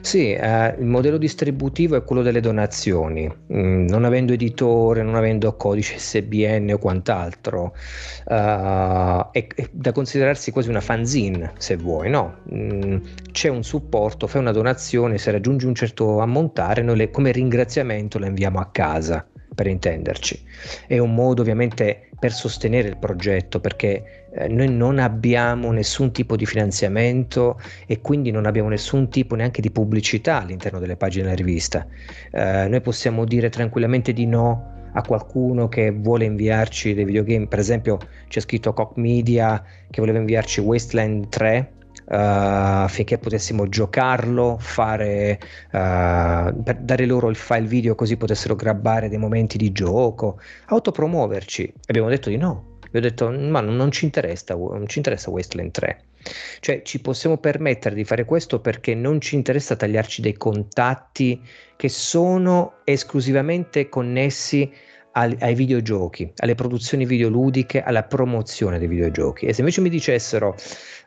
Sì, 0.00 0.32
eh, 0.32 0.74
il 0.78 0.84
modello 0.84 1.16
distributivo 1.16 1.96
è 1.96 2.04
quello 2.04 2.22
delle 2.22 2.40
donazioni, 2.40 3.30
mm, 3.52 3.86
non 3.86 4.04
avendo 4.04 4.32
editore, 4.32 5.02
non 5.02 5.14
avendo 5.14 5.56
codice 5.56 5.98
SBN 5.98 6.72
o 6.74 6.78
quant'altro, 6.78 7.74
uh, 8.26 9.30
è, 9.30 9.46
è, 9.46 9.68
da 9.70 9.92
considerarsi 9.92 10.50
quasi 10.50 10.68
una 10.68 10.80
fanzine 10.80 11.52
se 11.58 11.76
vuoi, 11.76 12.10
no? 12.10 12.38
Mm, 12.52 12.96
c'è 13.30 13.48
un 13.48 13.62
supporto, 13.62 14.26
fai 14.26 14.40
una 14.40 14.52
donazione, 14.52 15.18
se 15.18 15.30
raggiungi 15.30 15.66
un 15.66 15.74
certo 15.74 16.18
ammontare, 16.18 16.82
noi 16.82 16.96
le, 16.96 17.10
come 17.10 17.32
ringraziamento 17.32 18.18
la 18.18 18.26
inviamo 18.26 18.58
a 18.58 18.68
casa 18.70 19.26
per 19.54 19.66
intenderci. 19.66 20.42
È 20.86 20.98
un 20.98 21.14
modo 21.14 21.42
ovviamente 21.42 22.08
per 22.18 22.32
sostenere 22.32 22.88
il 22.88 22.96
progetto 22.98 23.60
perché 23.60 24.26
eh, 24.32 24.48
noi 24.48 24.70
non 24.70 24.98
abbiamo 24.98 25.72
nessun 25.72 26.12
tipo 26.12 26.36
di 26.36 26.46
finanziamento 26.46 27.60
e 27.86 28.00
quindi 28.00 28.30
non 28.30 28.46
abbiamo 28.46 28.68
nessun 28.68 29.08
tipo 29.08 29.34
neanche 29.34 29.60
di 29.60 29.70
pubblicità 29.70 30.40
all'interno 30.40 30.78
delle 30.78 30.96
pagine 30.96 31.24
della 31.24 31.36
rivista. 31.36 31.86
Eh, 32.30 32.66
noi 32.68 32.80
possiamo 32.80 33.24
dire 33.24 33.48
tranquillamente 33.48 34.12
di 34.12 34.26
no 34.26 34.70
a 34.92 35.02
qualcuno 35.02 35.68
che 35.68 35.90
vuole 35.90 36.24
inviarci 36.24 36.94
dei 36.94 37.04
videogame, 37.04 37.46
per 37.46 37.58
esempio 37.58 37.98
c'è 38.28 38.40
scritto 38.40 38.72
Cock 38.72 38.96
Media 38.98 39.62
che 39.90 40.00
voleva 40.00 40.18
inviarci 40.18 40.60
Wasteland 40.60 41.28
3 41.28 41.72
uh, 41.78 41.81
affinché 42.16 43.18
potessimo 43.18 43.68
giocarlo, 43.68 44.58
fare, 44.60 45.38
uh, 45.72 46.62
per 46.62 46.76
dare 46.80 47.06
loro 47.06 47.30
il 47.30 47.36
file 47.36 47.66
video 47.66 47.94
così 47.94 48.16
potessero 48.16 48.54
grabbare 48.54 49.08
dei 49.08 49.18
momenti 49.18 49.56
di 49.56 49.72
gioco, 49.72 50.38
autopromuoverci. 50.66 51.72
Abbiamo 51.86 52.08
detto 52.08 52.28
di 52.28 52.36
no. 52.36 52.70
Abbiamo 52.84 53.08
detto, 53.08 53.30
ma 53.30 53.60
non 53.60 53.90
ci 53.90 54.04
interessa, 54.04 54.54
non 54.54 54.86
ci 54.86 54.98
interessa 54.98 55.30
Wasteland 55.30 55.70
3. 55.70 56.04
Cioè 56.60 56.82
ci 56.82 57.00
possiamo 57.00 57.38
permettere 57.38 57.94
di 57.94 58.04
fare 58.04 58.24
questo 58.24 58.60
perché 58.60 58.94
non 58.94 59.20
ci 59.20 59.34
interessa 59.34 59.76
tagliarci 59.76 60.20
dei 60.20 60.34
contatti 60.34 61.40
che 61.74 61.88
sono 61.88 62.74
esclusivamente 62.84 63.88
connessi 63.88 64.70
ai, 65.12 65.36
ai 65.40 65.54
videogiochi, 65.54 66.32
alle 66.36 66.54
produzioni 66.54 67.04
videoludiche, 67.04 67.82
alla 67.82 68.02
promozione 68.02 68.78
dei 68.78 68.88
videogiochi. 68.88 69.46
E 69.46 69.52
se 69.52 69.60
invece 69.60 69.80
mi 69.80 69.88
dicessero, 69.88 70.54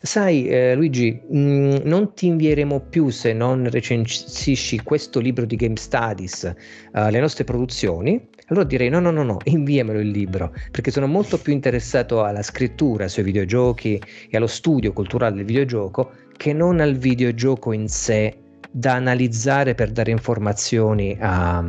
sai 0.02 0.48
eh, 0.48 0.76
Luigi, 0.76 1.20
mh, 1.30 1.38
mm, 1.38 1.76
non 1.84 2.14
ti 2.14 2.28
invieremo 2.28 2.82
più 2.82 3.10
se 3.10 3.34
non 3.34 3.70
recensisci 3.70 4.82
questo 4.82 5.20
libro 5.20 5.46
di 5.46 5.56
Game 5.56 5.76
Studies 5.76 6.54
uh, 6.94 7.10
le 7.10 7.20
nostre 7.20 7.44
produzioni, 7.44 8.28
allora 8.48 8.66
direi 8.66 8.90
no, 8.90 9.00
no, 9.00 9.12
no, 9.12 9.24
no, 9.24 9.38
inviamelo 9.44 10.00
il 10.00 10.10
libro, 10.10 10.54
perché 10.72 10.92
sono 10.92 11.08
molto 11.08 11.38
più 11.40 11.54
interessato 11.54 12.24
alla 12.24 12.44
scrittura 12.44 13.08
sui 13.08 13.24
videogiochi 13.24 14.02
e 14.30 14.38
allo 14.38 14.48
studio 14.48 14.94
culturale 14.94 15.36
del 15.36 15.46
videogioco 15.46 16.12
che 16.38 16.54
non 16.54 16.80
al 16.80 16.96
videogioco 16.96 17.72
in 17.72 17.88
sé 17.88 18.38
da 18.70 18.94
analizzare 18.94 19.74
per 19.74 19.90
dare 19.92 20.12
informazioni 20.12 21.18
a, 21.20 21.66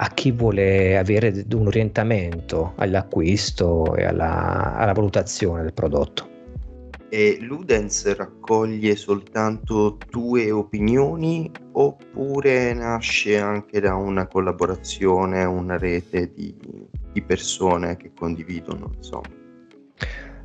a 0.00 0.08
chi 0.10 0.30
vuole 0.30 0.96
avere 0.96 1.44
un 1.52 1.66
orientamento 1.66 2.72
all'acquisto 2.76 3.96
e 3.96 4.04
alla, 4.04 4.76
alla 4.76 4.92
valutazione 4.92 5.62
del 5.62 5.72
prodotto. 5.72 6.36
E 7.10 7.38
Ludens 7.40 8.14
raccoglie 8.14 8.94
soltanto 8.94 9.96
tue 10.10 10.50
opinioni 10.50 11.50
oppure 11.72 12.74
nasce 12.74 13.38
anche 13.38 13.80
da 13.80 13.94
una 13.94 14.26
collaborazione, 14.26 15.44
una 15.44 15.78
rete 15.78 16.30
di, 16.34 16.54
di 17.12 17.22
persone 17.22 17.96
che 17.96 18.12
condividono, 18.14 18.92
insomma? 18.94 19.36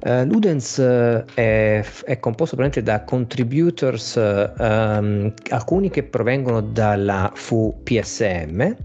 Uh, 0.06 0.26
Ludens 0.26 0.78
uh, 0.78 1.24
è, 1.34 1.86
è, 2.06 2.20
composto 2.20 2.58
da 2.82 3.04
contributors, 3.04 4.16
uh, 4.16 4.62
um, 4.62 5.34
alcuni 5.50 5.90
che 5.90 6.04
provengono 6.04 6.60
dalla 6.60 7.32
FU 7.34 7.80
PSM, 7.84 8.76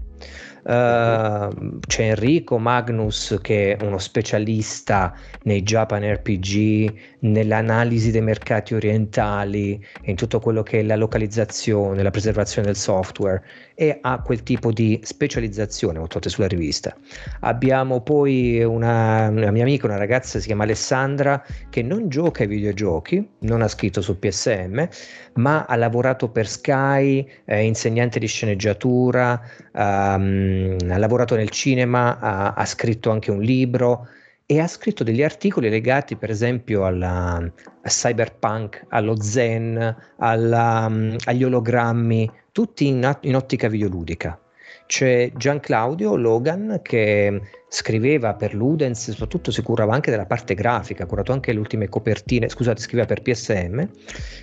Uh, 0.69 1.79
c'è 1.87 2.09
Enrico 2.09 2.59
Magnus 2.59 3.39
che 3.41 3.75
è 3.75 3.83
uno 3.83 3.97
specialista 3.97 5.15
nei 5.45 5.63
Japan 5.63 6.03
RPG, 6.03 6.93
nell'analisi 7.19 8.11
dei 8.11 8.21
mercati 8.21 8.73
orientali 8.73 9.83
in 10.03 10.15
tutto 10.15 10.39
quello 10.39 10.63
che 10.63 10.79
è 10.79 10.83
la 10.83 10.95
localizzazione, 10.95 12.03
la 12.03 12.11
preservazione 12.11 12.67
del 12.67 12.75
software 12.75 13.43
e 13.75 13.97
ha 14.01 14.21
quel 14.21 14.43
tipo 14.43 14.71
di 14.71 14.99
specializzazione 15.03 16.05
sulla 16.19 16.47
rivista. 16.47 16.95
Abbiamo 17.41 18.01
poi 18.01 18.61
una, 18.63 19.29
una, 19.29 19.51
mia 19.51 19.63
amica, 19.63 19.87
una 19.87 19.97
ragazza 19.97 20.39
si 20.39 20.47
chiama 20.47 20.63
Alessandra 20.63 21.43
che 21.69 21.81
non 21.81 22.09
gioca 22.09 22.43
ai 22.43 22.49
videogiochi, 22.49 23.27
non 23.39 23.61
ha 23.61 23.67
scritto 23.67 24.01
su 24.01 24.19
PSM, 24.19 24.87
ma 25.35 25.65
ha 25.65 25.75
lavorato 25.75 26.29
per 26.29 26.47
Sky, 26.47 27.25
è 27.45 27.55
insegnante 27.55 28.19
di 28.19 28.27
sceneggiatura, 28.27 29.41
um, 29.73 30.77
ha 30.89 30.97
lavorato 30.97 31.35
nel 31.35 31.49
cinema, 31.49 32.19
ha, 32.19 32.53
ha 32.53 32.65
scritto 32.65 33.11
anche 33.11 33.31
un 33.31 33.41
libro 33.41 34.07
e 34.51 34.59
ha 34.59 34.65
scritto 34.65 35.03
degli 35.03 35.21
articoli 35.21 35.69
legati 35.69 36.15
per 36.15 36.31
esempio 36.31 36.83
alla, 36.83 37.35
a 37.35 37.87
cyberpunk, 37.87 38.83
allo 38.87 39.21
zen, 39.21 39.95
alla, 40.17 40.91
agli 41.25 41.43
ologrammi, 41.43 42.31
tutti 42.51 42.87
in, 42.87 43.15
in, 43.21 43.35
ottica 43.35 43.67
videoludica. 43.67 44.41
C'è 44.87 45.31
Gian 45.35 45.59
Claudio 45.59 46.15
Logan 46.15 46.79
che 46.81 47.39
scriveva 47.67 48.33
per 48.33 48.55
Ludens, 48.55 49.11
soprattutto 49.11 49.51
si 49.51 49.61
curava 49.61 49.93
anche 49.93 50.09
della 50.09 50.25
parte 50.25 50.55
grafica, 50.55 51.03
ha 51.03 51.05
curato 51.05 51.31
anche 51.31 51.53
le 51.53 51.59
ultime 51.59 51.87
copertine, 51.87 52.49
scusate, 52.49 52.81
scriveva 52.81 53.05
per 53.05 53.21
PSM 53.21 53.87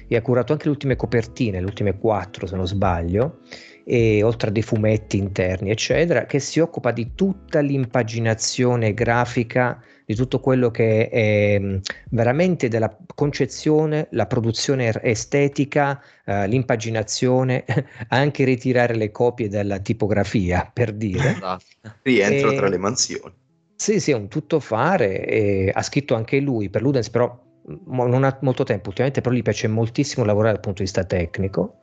e 0.06 0.14
ha 0.14 0.22
curato 0.22 0.52
anche 0.52 0.66
le 0.66 0.70
ultime 0.70 0.94
copertine, 0.94 1.58
le 1.58 1.66
ultime 1.66 1.98
quattro 1.98 2.46
se 2.46 2.54
non 2.54 2.68
sbaglio, 2.68 3.40
e 3.84 4.22
oltre 4.22 4.50
a 4.50 4.52
dei 4.52 4.62
fumetti 4.62 5.18
interni, 5.18 5.70
eccetera, 5.70 6.26
che 6.26 6.38
si 6.38 6.60
occupa 6.60 6.92
di 6.92 7.14
tutta 7.16 7.58
l'impaginazione 7.58 8.94
grafica 8.94 9.82
di 10.06 10.14
tutto 10.14 10.38
quello 10.38 10.70
che 10.70 11.08
è 11.08 11.58
mm, 11.58 11.76
veramente 12.10 12.68
della 12.68 12.96
concezione, 13.12 14.06
la 14.12 14.26
produzione 14.26 14.86
er-, 14.86 15.00
estetica, 15.02 16.00
eh, 16.24 16.46
l'impaginazione, 16.46 17.64
anche 18.08 18.44
ritirare 18.44 18.94
le 18.94 19.10
copie 19.10 19.48
dalla 19.48 19.80
tipografia, 19.80 20.70
per 20.72 20.92
dire. 20.92 21.14
Esatto. 21.36 21.64
Rientro 22.02 22.52
e... 22.52 22.54
tra 22.54 22.68
le 22.68 22.78
mansioni. 22.78 23.34
Sì, 23.74 24.00
sì, 24.00 24.12
è 24.12 24.14
un 24.14 24.28
tuttofare, 24.28 25.26
e 25.26 25.70
ha 25.74 25.82
scritto 25.82 26.14
anche 26.14 26.38
lui 26.38 26.70
per 26.70 26.82
Ludens, 26.82 27.10
però 27.10 27.44
non 27.86 28.24
ha 28.24 28.38
molto 28.42 28.62
tempo 28.62 28.88
ultimamente, 28.88 29.20
però 29.20 29.34
gli 29.34 29.42
piace 29.42 29.66
moltissimo 29.66 30.24
lavorare 30.24 30.52
dal 30.52 30.62
punto 30.62 30.78
di 30.78 30.84
vista 30.84 31.04
tecnico. 31.04 31.80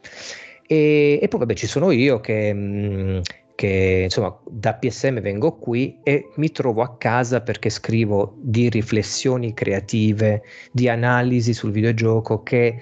E, 0.65 1.19
e 1.21 1.27
poi 1.27 1.39
vabbè 1.41 1.53
ci 1.53 1.67
sono 1.67 1.91
io 1.91 2.21
che 2.21 2.53
mh, 2.53 2.57
mm, 2.57 3.19
che 3.55 4.01
insomma 4.03 4.35
da 4.49 4.73
PSM 4.73 5.19
vengo 5.19 5.57
qui 5.57 5.99
e 6.03 6.29
mi 6.35 6.51
trovo 6.51 6.81
a 6.81 6.97
casa 6.97 7.41
perché 7.41 7.69
scrivo 7.69 8.35
di 8.37 8.69
riflessioni 8.69 9.53
creative, 9.53 10.43
di 10.71 10.89
analisi 10.89 11.53
sul 11.53 11.71
videogioco 11.71 12.41
che 12.41 12.81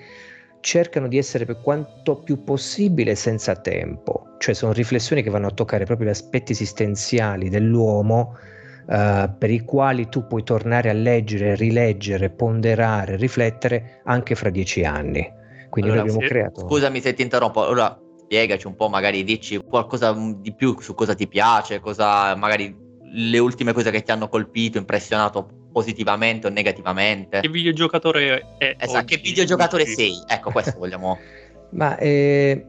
cercano 0.62 1.08
di 1.08 1.18
essere 1.18 1.46
per 1.46 1.60
quanto 1.62 2.18
più 2.18 2.44
possibile 2.44 3.16
senza 3.16 3.56
tempo, 3.56 4.36
cioè 4.38 4.54
sono 4.54 4.72
riflessioni 4.72 5.24
che 5.24 5.30
vanno 5.30 5.48
a 5.48 5.52
toccare 5.52 5.86
proprio 5.86 6.08
gli 6.08 6.12
aspetti 6.12 6.54
esistenziali 6.54 7.50
dell'uomo 7.50 8.38
uh, 8.86 9.30
per 9.38 9.50
i 9.50 9.62
quali 9.62 10.08
tu 10.08 10.28
puoi 10.28 10.44
tornare 10.44 10.90
a 10.90 10.94
leggere, 10.94 11.56
rileggere, 11.56 12.30
ponderare, 12.30 13.18
riflettere 13.18 14.02
anche 14.06 14.36
fra 14.36 14.50
dieci 14.50 14.84
anni. 14.84 15.40
Quindi 15.70 15.92
allora, 15.92 16.06
noi 16.06 16.16
abbiamo 16.16 16.20
se, 16.20 16.28
creato... 16.28 16.68
Scusami 16.68 17.02
se 17.02 17.14
ti 17.14 17.22
interrompo, 17.22 17.64
allora 17.64 18.01
spiegaci 18.32 18.66
un 18.66 18.76
po', 18.78 18.88
magari 18.88 19.26
dici 19.26 19.58
qualcosa 19.58 20.14
di 20.14 20.54
più 20.54 20.80
su 20.80 20.96
cosa 20.96 21.14
ti 21.14 21.28
piace, 21.28 21.82
cosa 21.82 22.34
magari 22.38 22.74
le 23.14 23.40
ultime 23.40 23.74
cose 23.74 23.92
che 23.92 24.04
ti 24.04 24.12
hanno 24.12 24.30
colpito, 24.30 24.78
impressionato 24.78 25.68
positivamente 25.74 26.48
o 26.48 26.50
negativamente. 26.50 27.42
Che 27.42 27.50
videogiocatore 27.50 28.56
è? 28.58 28.76
Esatto, 28.80 29.00
oggi? 29.00 29.16
che 29.18 29.22
videogiocatore 29.22 29.86
sei? 29.86 30.14
Ecco, 30.26 30.52
questo 30.52 30.76
vogliamo. 30.78 31.20
Ma 31.72 31.98
eh, 31.98 32.66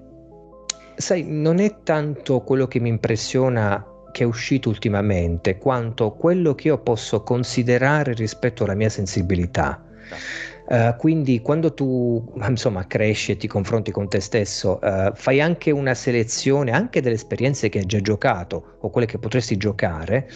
sai, 0.96 1.22
non 1.28 1.60
è 1.60 1.82
tanto 1.84 2.40
quello 2.40 2.66
che 2.66 2.80
mi 2.80 2.88
impressiona 2.88 3.86
che 4.10 4.24
è 4.24 4.26
uscito 4.26 4.68
ultimamente, 4.68 5.58
quanto 5.58 6.10
quello 6.10 6.56
che 6.56 6.68
io 6.68 6.78
posso 6.78 7.22
considerare 7.22 8.14
rispetto 8.14 8.64
alla 8.64 8.74
mia 8.74 8.88
sensibilità. 8.88 9.80
Esatto 10.06 10.52
Uh, 10.72 10.96
quindi 10.96 11.42
quando 11.42 11.74
tu 11.74 12.32
insomma 12.48 12.86
cresci 12.86 13.32
e 13.32 13.36
ti 13.36 13.46
confronti 13.46 13.90
con 13.90 14.08
te 14.08 14.20
stesso, 14.20 14.78
uh, 14.80 15.12
fai 15.14 15.38
anche 15.38 15.70
una 15.70 15.92
selezione 15.92 16.70
anche 16.70 17.02
delle 17.02 17.16
esperienze 17.16 17.68
che 17.68 17.80
hai 17.80 17.84
già 17.84 18.00
giocato 18.00 18.76
o 18.78 18.88
quelle 18.88 19.06
che 19.06 19.18
potresti 19.18 19.58
giocare 19.58 20.30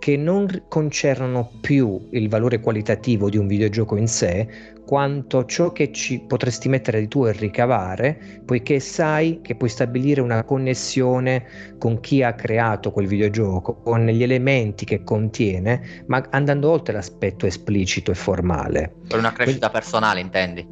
che 0.00 0.16
non 0.16 0.64
concernono 0.68 1.52
più 1.60 2.08
il 2.10 2.28
valore 2.28 2.58
qualitativo 2.58 3.30
di 3.30 3.38
un 3.38 3.46
videogioco 3.46 3.94
in 3.96 4.08
sé, 4.08 4.74
quanto 4.86 5.44
ciò 5.46 5.72
che 5.72 5.90
ci 5.90 6.20
potresti 6.20 6.68
mettere 6.68 7.00
di 7.00 7.08
tuo 7.08 7.26
e 7.26 7.32
ricavare, 7.32 8.40
poiché 8.44 8.78
sai 8.78 9.40
che 9.42 9.56
puoi 9.56 9.68
stabilire 9.68 10.20
una 10.20 10.44
connessione 10.44 11.74
con 11.76 11.98
chi 11.98 12.22
ha 12.22 12.34
creato 12.34 12.92
quel 12.92 13.08
videogioco, 13.08 13.82
con 13.82 14.06
gli 14.06 14.22
elementi 14.22 14.84
che 14.84 15.02
contiene, 15.02 16.04
ma 16.06 16.24
andando 16.30 16.70
oltre 16.70 16.94
l'aspetto 16.94 17.46
esplicito 17.46 18.12
e 18.12 18.14
formale. 18.14 18.94
Per 19.08 19.18
una 19.18 19.32
crescita 19.32 19.68
Quindi... 19.68 19.86
personale, 19.86 20.20
intendi? 20.20 20.66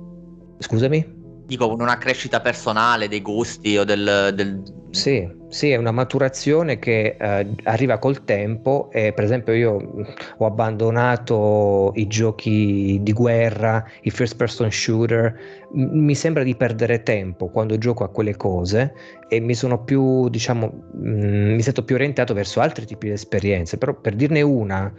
Scusami? 0.58 1.22
Dico, 1.46 1.68
con 1.68 1.80
una 1.80 1.98
crescita 1.98 2.40
personale 2.40 3.08
dei 3.08 3.20
gusti 3.20 3.76
o 3.76 3.82
del... 3.82 4.32
del... 4.32 4.62
Sì, 4.90 5.28
sì, 5.54 5.70
è 5.70 5.76
una 5.76 5.92
maturazione 5.92 6.80
che 6.80 7.16
eh, 7.16 7.48
arriva 7.62 7.98
col 7.98 8.24
tempo 8.24 8.88
e 8.90 9.12
per 9.12 9.22
esempio 9.22 9.52
io 9.52 10.04
ho 10.36 10.46
abbandonato 10.46 11.92
i 11.94 12.08
giochi 12.08 12.98
di 13.00 13.12
guerra, 13.12 13.84
i 14.02 14.10
first 14.10 14.34
person 14.34 14.68
shooter, 14.72 15.32
mi 15.70 16.16
sembra 16.16 16.42
di 16.42 16.56
perdere 16.56 17.04
tempo 17.04 17.50
quando 17.50 17.78
gioco 17.78 18.02
a 18.02 18.08
quelle 18.08 18.34
cose 18.34 18.94
e 19.28 19.38
mi 19.38 19.54
sono 19.54 19.84
più, 19.84 20.28
diciamo, 20.28 20.72
mh, 20.92 21.54
mi 21.54 21.62
sento 21.62 21.84
più 21.84 21.94
orientato 21.94 22.34
verso 22.34 22.58
altri 22.58 22.84
tipi 22.84 23.06
di 23.06 23.12
esperienze, 23.12 23.78
però 23.78 23.94
per 23.94 24.16
dirne 24.16 24.42
una, 24.42 24.92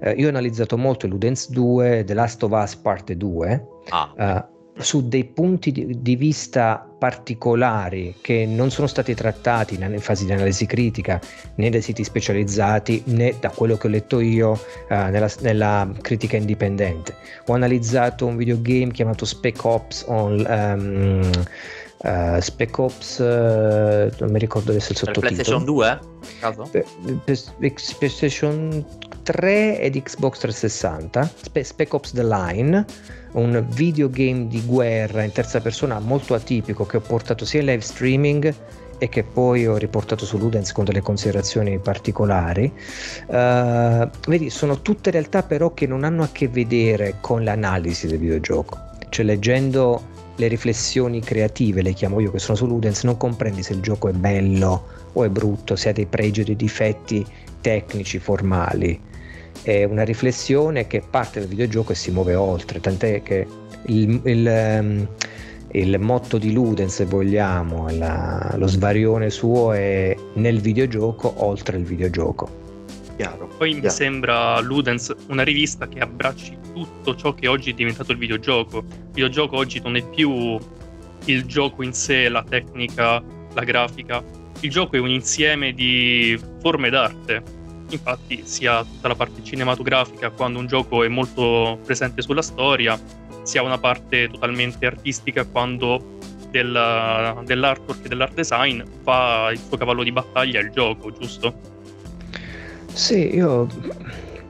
eh, 0.00 0.10
io 0.10 0.26
ho 0.26 0.30
analizzato 0.30 0.76
molto 0.76 1.06
Ludens 1.06 1.48
2, 1.50 2.02
The 2.02 2.14
Last 2.14 2.42
of 2.42 2.50
Us 2.50 2.74
Parte 2.74 3.16
2. 3.16 3.64
Ah. 3.90 4.12
Uh, 4.16 4.49
su 4.78 5.08
dei 5.08 5.24
punti 5.24 5.72
di, 5.72 6.16
vista 6.16 6.86
particolari 6.98 8.16
che 8.20 8.46
non 8.46 8.70
sono 8.70 8.86
stati 8.86 9.14
trattati 9.14 9.74
in, 9.74 9.82
in, 9.82 10.00
fase 10.00 10.24
di 10.24 10.32
analisi 10.32 10.66
critica 10.66 11.20
né 11.56 11.70
dai 11.70 11.82
siti 11.82 12.04
specializzati 12.04 13.02
né 13.06 13.36
da 13.40 13.50
quello 13.50 13.76
che 13.76 13.86
ho 13.86 13.90
letto 13.90 14.20
io 14.20 14.52
uh, 14.52 14.58
nella, 14.88 15.30
nella, 15.40 15.90
critica 16.00 16.36
indipendente. 16.36 17.14
Ho 17.46 17.54
analizzato 17.54 18.26
un 18.26 18.36
videogame 18.36 18.92
chiamato 18.92 19.24
Spec 19.24 19.64
Ops 19.64 20.04
on, 20.06 20.44
um, 20.48 21.30
uh, 21.98 22.40
Spec 22.40 22.78
Ops, 22.78 23.18
uh, 23.18 24.14
non 24.18 24.30
mi 24.30 24.38
ricordo 24.38 24.70
adesso 24.70 24.92
il 24.92 24.98
sottotitolo. 24.98 25.30
PlayStation 25.30 25.64
2? 25.64 25.98
Caso? 26.40 26.70
PlayStation 27.98 28.84
3 29.30 29.78
ed 29.78 30.02
Xbox 30.02 30.40
360, 30.40 31.30
Spe- 31.42 31.62
Spec 31.62 31.94
Ops 31.94 32.12
The 32.12 32.24
Line 32.24 32.84
un 33.32 33.64
videogame 33.68 34.48
di 34.48 34.60
guerra 34.66 35.22
in 35.22 35.30
terza 35.30 35.60
persona 35.60 36.00
molto 36.00 36.34
atipico 36.34 36.84
che 36.84 36.96
ho 36.96 37.00
portato 37.00 37.44
sia 37.44 37.60
in 37.60 37.66
live 37.66 37.80
streaming 37.80 38.54
e 38.98 39.08
che 39.08 39.22
poi 39.22 39.68
ho 39.68 39.76
riportato 39.76 40.26
su 40.26 40.36
Ludens 40.36 40.72
con 40.72 40.84
delle 40.84 41.00
considerazioni 41.00 41.78
particolari. 41.78 42.72
Uh, 43.26 44.10
vedi, 44.26 44.50
sono 44.50 44.82
tutte 44.82 45.12
realtà 45.12 45.44
però 45.44 45.72
che 45.74 45.86
non 45.86 46.02
hanno 46.02 46.24
a 46.24 46.28
che 46.32 46.48
vedere 46.48 47.18
con 47.20 47.44
l'analisi 47.44 48.08
del 48.08 48.18
videogioco. 48.18 48.76
Cioè 49.10 49.24
leggendo 49.24 50.02
le 50.34 50.48
riflessioni 50.48 51.20
creative, 51.20 51.82
le 51.82 51.92
chiamo 51.92 52.18
io 52.18 52.32
che 52.32 52.40
sono 52.40 52.56
su 52.56 52.66
Ludens, 52.66 53.04
non 53.04 53.16
comprendi 53.16 53.62
se 53.62 53.74
il 53.74 53.80
gioco 53.80 54.08
è 54.08 54.12
bello 54.12 54.86
o 55.12 55.22
è 55.22 55.28
brutto, 55.28 55.76
se 55.76 55.90
ha 55.90 55.92
dei 55.92 56.06
pregi 56.06 56.40
o 56.40 56.44
dei 56.44 56.56
difetti 56.56 57.24
tecnici, 57.60 58.18
formali 58.18 59.08
è 59.62 59.84
una 59.84 60.02
riflessione 60.02 60.86
che 60.86 61.02
parte 61.08 61.40
dal 61.40 61.48
videogioco 61.48 61.92
e 61.92 61.94
si 61.94 62.10
muove 62.10 62.34
oltre, 62.34 62.80
tant'è 62.80 63.22
che 63.22 63.46
il, 63.86 64.20
il, 64.24 64.46
ehm, 64.46 65.08
il 65.72 65.98
motto 65.98 66.38
di 66.38 66.52
Ludens, 66.52 66.94
se 66.94 67.04
vogliamo, 67.04 67.88
la, 67.90 68.54
lo 68.56 68.66
svarione 68.66 69.30
suo 69.30 69.72
è 69.72 70.16
nel 70.34 70.60
videogioco 70.60 71.32
oltre 71.44 71.76
il 71.76 71.84
videogioco. 71.84 72.58
Chiaro, 73.16 73.48
Poi 73.58 73.70
chiaro. 73.70 73.86
mi 73.86 73.92
sembra 73.92 74.60
Ludens 74.60 75.14
una 75.28 75.42
rivista 75.42 75.86
che 75.86 76.00
abbracci 76.00 76.56
tutto 76.72 77.14
ciò 77.14 77.34
che 77.34 77.48
oggi 77.48 77.70
è 77.70 77.74
diventato 77.74 78.12
il 78.12 78.18
videogioco. 78.18 78.78
Il 78.78 79.08
videogioco 79.12 79.56
oggi 79.56 79.80
non 79.80 79.96
è 79.96 80.02
più 80.08 80.58
il 81.26 81.44
gioco 81.44 81.82
in 81.82 81.92
sé, 81.92 82.28
la 82.28 82.42
tecnica, 82.48 83.22
la 83.52 83.64
grafica. 83.64 84.24
Il 84.60 84.70
gioco 84.70 84.96
è 84.96 84.98
un 84.98 85.10
insieme 85.10 85.72
di 85.72 86.38
forme 86.60 86.88
d'arte 86.88 87.58
Infatti, 87.90 88.42
sia 88.44 88.84
tutta 88.84 89.08
la 89.08 89.14
parte 89.14 89.42
cinematografica, 89.42 90.30
quando 90.30 90.58
un 90.58 90.66
gioco 90.66 91.02
è 91.02 91.08
molto 91.08 91.78
presente 91.84 92.22
sulla 92.22 92.42
storia, 92.42 92.98
sia 93.42 93.62
una 93.62 93.78
parte 93.78 94.28
totalmente 94.28 94.86
artistica, 94.86 95.44
quando 95.44 96.18
del, 96.50 97.42
dell'artwork 97.44 98.04
e 98.04 98.08
dell'art 98.08 98.34
design 98.34 98.82
fa 99.02 99.50
il 99.52 99.58
suo 99.58 99.76
cavallo 99.76 100.02
di 100.02 100.12
battaglia 100.12 100.60
il 100.60 100.70
gioco, 100.70 101.10
giusto? 101.12 101.78
Sì, 102.92 103.34
io 103.34 103.68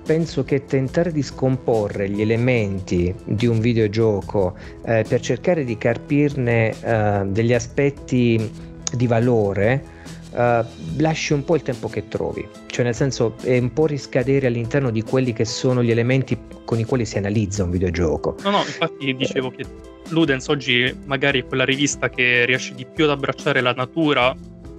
penso 0.05 0.43
che 0.45 0.65
tentare 0.65 1.13
di 1.13 1.23
scomporre 1.23 2.09
gli 2.09 2.21
elementi 2.21 3.15
di 3.25 3.47
un 3.47 3.61
videogioco 3.61 4.57
eh, 4.85 5.05
per 5.07 5.21
cercare 5.21 5.65
di 5.65 5.77
carpirne 5.77 6.75
eh, 6.81 7.23
degli 7.27 7.53
aspetti 7.53 8.51
di 8.93 9.07
valore 9.07 9.99
uh, 10.33 10.65
lasci 10.97 11.33
un 11.33 11.45
po' 11.45 11.55
il 11.55 11.63
tempo 11.63 11.89
che 11.89 12.09
trovi, 12.09 12.47
cioè 12.67 12.85
nel 12.85 12.95
senso 12.95 13.37
è 13.43 13.59
un 13.59 13.73
po' 13.73 13.87
riscadere 13.87 14.47
all'interno 14.47 14.91
di 14.91 15.03
quelli 15.03 15.33
che 15.33 15.45
sono 15.45 15.83
gli 15.83 15.91
elementi 15.91 16.39
con 16.65 16.79
i 16.79 16.85
quali 16.85 17.05
si 17.05 17.19
analizza 17.19 17.65
un 17.65 17.71
videogioco. 17.71 18.37
No, 18.43 18.51
no, 18.51 18.59
infatti 18.59 19.15
dicevo 19.15 19.51
che 19.51 19.65
Ludens 20.09 20.49
oggi 20.49 20.95
magari 21.07 21.41
è 21.41 21.47
quella 21.47 21.65
rivista 21.65 22.09
che 22.09 22.45
riesce 22.45 22.75
di 22.75 22.87
più 22.87 23.05
ad 23.05 23.11
abbracciare 23.11 23.61
la 23.61 23.73
natura 23.73 24.35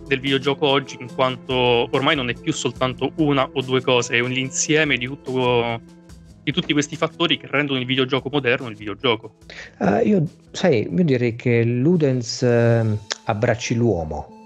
del 0.06 0.20
videogioco 0.20 0.68
oggi, 0.68 0.98
in 1.00 1.14
quanto 1.14 1.54
ormai 1.54 2.16
non 2.16 2.30
è 2.30 2.34
più 2.34 2.52
soltanto 2.52 3.12
una 3.18 3.50
o 3.52 3.62
due 3.62 3.82
cose, 3.82 4.16
è 4.16 4.20
un 4.20 4.34
insieme 4.34 4.98
di 4.98 5.06
tutto 5.06 6.00
di 6.44 6.52
tutti 6.52 6.74
questi 6.74 6.96
fattori 6.96 7.38
che 7.38 7.48
rendono 7.48 7.80
il 7.80 7.86
videogioco 7.86 8.30
moderno 8.32 8.68
il 8.68 8.76
videogioco. 8.76 9.36
Uh, 9.80 10.00
io, 10.04 10.24
sai, 10.52 10.90
io 10.92 11.04
direi 11.04 11.36
che 11.36 11.64
Ludens 11.64 12.42
uh, 12.42 12.98
abbracci 13.26 13.76
l'uomo, 13.76 14.41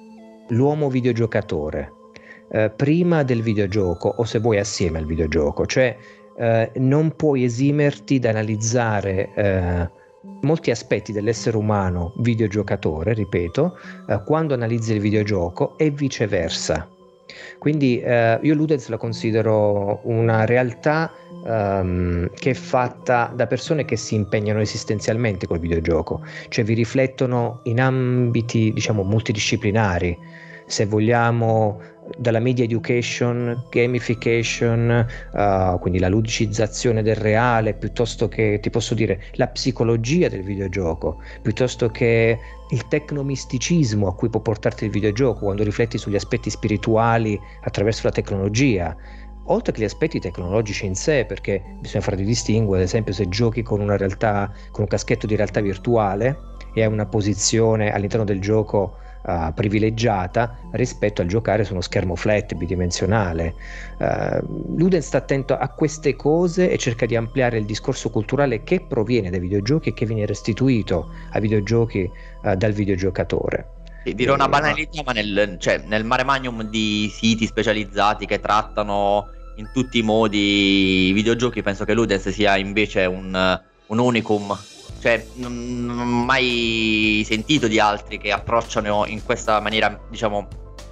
l'uomo 0.49 0.89
videogiocatore 0.89 1.91
eh, 2.49 2.69
prima 2.69 3.23
del 3.23 3.41
videogioco 3.41 4.13
o 4.17 4.23
se 4.23 4.39
vuoi 4.39 4.60
assieme 4.60 4.99
al 4.99 5.05
videogioco, 5.05 5.65
cioè 5.65 5.95
eh, 6.38 6.71
non 6.75 7.15
puoi 7.15 7.43
esimerti 7.43 8.19
da 8.19 8.29
analizzare 8.29 9.34
eh, 9.34 9.89
molti 10.41 10.71
aspetti 10.71 11.12
dell'essere 11.12 11.58
umano 11.58 12.13
videogiocatore, 12.17 13.13
ripeto, 13.13 13.77
eh, 14.08 14.21
quando 14.25 14.53
analizzi 14.53 14.93
il 14.93 14.99
videogioco 14.99 15.77
e 15.77 15.89
viceversa. 15.89 16.89
Quindi 17.57 17.99
eh, 17.99 18.39
io 18.41 18.53
Ludens 18.53 18.88
la 18.89 18.97
considero 18.97 19.99
una 20.03 20.45
realtà 20.45 21.11
um, 21.43 22.29
che 22.33 22.51
è 22.51 22.53
fatta 22.53 23.31
da 23.35 23.47
persone 23.47 23.85
che 23.85 23.95
si 23.95 24.15
impegnano 24.15 24.59
esistenzialmente 24.61 25.47
col 25.47 25.59
videogioco, 25.59 26.21
cioè 26.49 26.63
vi 26.63 26.73
riflettono 26.73 27.61
in 27.63 27.81
ambiti 27.81 28.71
diciamo 28.73 29.03
multidisciplinari, 29.03 30.17
se 30.65 30.85
vogliamo 30.85 31.79
dalla 32.17 32.39
media 32.39 32.63
education, 32.63 33.65
gamification, 33.69 35.05
uh, 35.33 35.79
quindi 35.79 35.99
la 35.99 36.07
ludicizzazione 36.07 37.01
del 37.01 37.15
reale, 37.15 37.73
piuttosto 37.73 38.27
che, 38.27 38.59
ti 38.61 38.69
posso 38.69 38.93
dire, 38.93 39.23
la 39.33 39.47
psicologia 39.47 40.27
del 40.27 40.43
videogioco, 40.43 41.21
piuttosto 41.41 41.89
che 41.89 42.37
il 42.69 42.87
tecnomisticismo 42.87 44.07
a 44.07 44.15
cui 44.15 44.29
può 44.29 44.39
portarti 44.39 44.85
il 44.85 44.91
videogioco 44.91 45.45
quando 45.45 45.63
rifletti 45.63 45.97
sugli 45.97 46.15
aspetti 46.15 46.49
spirituali 46.49 47.39
attraverso 47.61 48.01
la 48.03 48.11
tecnologia, 48.11 48.95
oltre 49.45 49.73
che 49.73 49.81
gli 49.81 49.85
aspetti 49.85 50.19
tecnologici 50.19 50.85
in 50.85 50.95
sé, 50.95 51.25
perché 51.25 51.61
bisogna 51.79 52.03
fare 52.03 52.17
di 52.17 52.25
distinguere, 52.25 52.83
ad 52.83 52.87
esempio 52.87 53.13
se 53.13 53.27
giochi 53.29 53.61
con 53.61 53.81
una 53.81 53.97
realtà, 53.97 54.51
con 54.71 54.83
un 54.83 54.87
caschetto 54.87 55.27
di 55.27 55.35
realtà 55.35 55.61
virtuale 55.61 56.37
e 56.73 56.83
hai 56.83 56.91
una 56.91 57.05
posizione 57.05 57.91
all'interno 57.91 58.25
del 58.25 58.41
gioco 58.41 58.97
uh, 59.25 59.53
privilegiata 59.53 60.57
rispetto 60.71 61.21
al 61.21 61.27
giocare 61.27 61.63
su 61.63 61.73
uno 61.73 61.81
schermo 61.81 62.15
flat 62.15 62.53
bidimensionale. 62.53 63.53
Uh, 63.97 64.75
Luden 64.77 65.01
sta 65.01 65.17
attento 65.17 65.57
a 65.57 65.67
queste 65.69 66.15
cose 66.15 66.69
e 66.69 66.77
cerca 66.77 67.05
di 67.05 67.15
ampliare 67.15 67.57
il 67.57 67.65
discorso 67.65 68.09
culturale 68.09 68.63
che 68.63 68.81
proviene 68.81 69.29
dai 69.29 69.39
videogiochi 69.39 69.89
e 69.89 69.93
che 69.93 70.05
viene 70.05 70.25
restituito 70.25 71.09
ai 71.31 71.41
videogiochi 71.41 72.09
uh, 72.43 72.55
dal 72.55 72.71
videogiocatore. 72.71 73.69
Dirò 74.05 74.35
una 74.35 74.47
banalità, 74.47 75.01
ma 75.03 75.13
nel, 75.13 75.55
cioè, 75.57 75.81
nel 75.83 76.03
mare 76.03 76.23
magnum 76.23 76.61
di 76.69 77.11
siti 77.11 77.47
specializzati 77.47 78.27
che 78.27 78.39
trattano 78.39 79.29
in 79.55 79.69
tutti 79.73 79.97
i 79.97 80.03
modi 80.03 81.07
i 81.07 81.11
videogiochi, 81.11 81.63
penso 81.63 81.85
che 81.85 81.93
Ludens 81.93 82.29
sia 82.29 82.55
invece 82.57 83.05
un, 83.05 83.59
un 83.88 83.97
unicum 83.97 84.55
cioè, 85.05 85.23
non, 85.35 85.85
non, 85.85 85.99
ho 85.99 86.03
mai 86.03 87.23
sentito 87.27 87.67
di 87.67 87.79
altri 87.79 88.17
che 88.17 88.31
approcciano 88.31 89.05
in 89.05 89.23
questa 89.23 89.59
maniera, 89.59 90.01
diciamo, 90.09 90.47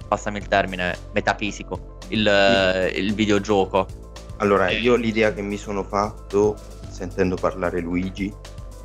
passami 0.06 0.38
il 0.38 0.46
termine, 0.46 0.96
metafisico, 1.12 1.98
il, 2.10 2.92
il 2.94 3.12
videogioco. 3.12 3.88
Allora, 4.36 4.70
io 4.70 4.94
l'idea 4.94 5.34
che 5.34 5.42
mi 5.42 5.56
sono 5.56 5.82
fatto, 5.82 6.54
sentendo 6.90 7.34
parlare 7.34 7.80
Luigi, 7.80 8.32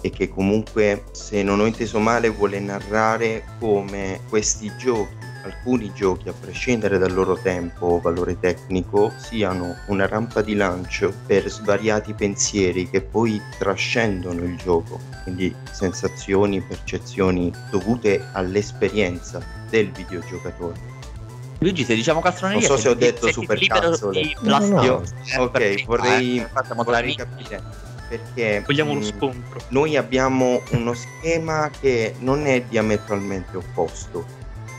è 0.02 0.10
che 0.10 0.30
comunque, 0.30 1.04
se 1.12 1.44
non 1.44 1.60
ho 1.60 1.68
inteso 1.68 2.00
male, 2.00 2.30
vuole 2.30 2.60
narrare 2.60 3.44
come 3.60 4.22
questi 4.30 4.76
giochi 4.80 5.29
alcuni 5.44 5.92
giochi, 5.94 6.30
a 6.30 6.34
prescindere 6.34 6.98
dal 6.98 7.14
loro 7.14 7.38
tempo 7.38 7.86
o 7.86 8.00
valore 8.00 8.40
tecnico, 8.40 9.12
siano 9.18 9.76
una 9.88 10.08
rampa 10.08 10.42
di 10.42 10.56
lancio 10.56 11.14
per 11.26 11.50
svariati 11.50 12.14
pensieri 12.14 12.90
che 12.90 13.02
poi 13.02 13.42
trascendono 13.58 14.44
il 14.44 14.56
gioco, 14.58 15.00
quindi 15.24 15.54
sensazioni, 15.72 16.62
percezioni 16.62 17.52
dovute 17.70 18.28
all'esperienza 18.34 19.42
del 19.70 19.92
videogiocatore. 19.92 20.98
Luigi, 21.60 21.84
se 21.84 21.94
diciamo 21.94 22.22
castroneria, 22.22 22.68
non 22.68 22.78
so 22.78 22.82
se 22.82 22.90
ho 22.90 22.94
detto 22.94 23.32
super 23.32 23.60
cazzole. 23.68 24.34
No, 24.42 24.60
no. 24.60 24.84
Io, 24.84 25.04
ok, 25.38 25.86
vorrei, 25.86 26.46
vorrei 26.76 27.16
capire 27.16 27.88
perché 28.10 28.64
vogliamo 28.66 28.94
lo 28.94 29.00
mm, 29.00 29.04
scontro. 29.04 29.60
Noi 29.70 29.96
abbiamo 29.96 30.62
uno 30.72 30.94
schema 30.94 31.70
che 31.80 32.16
non 32.20 32.48
è 32.48 32.64
diametralmente 32.64 33.56
opposto 33.56 34.26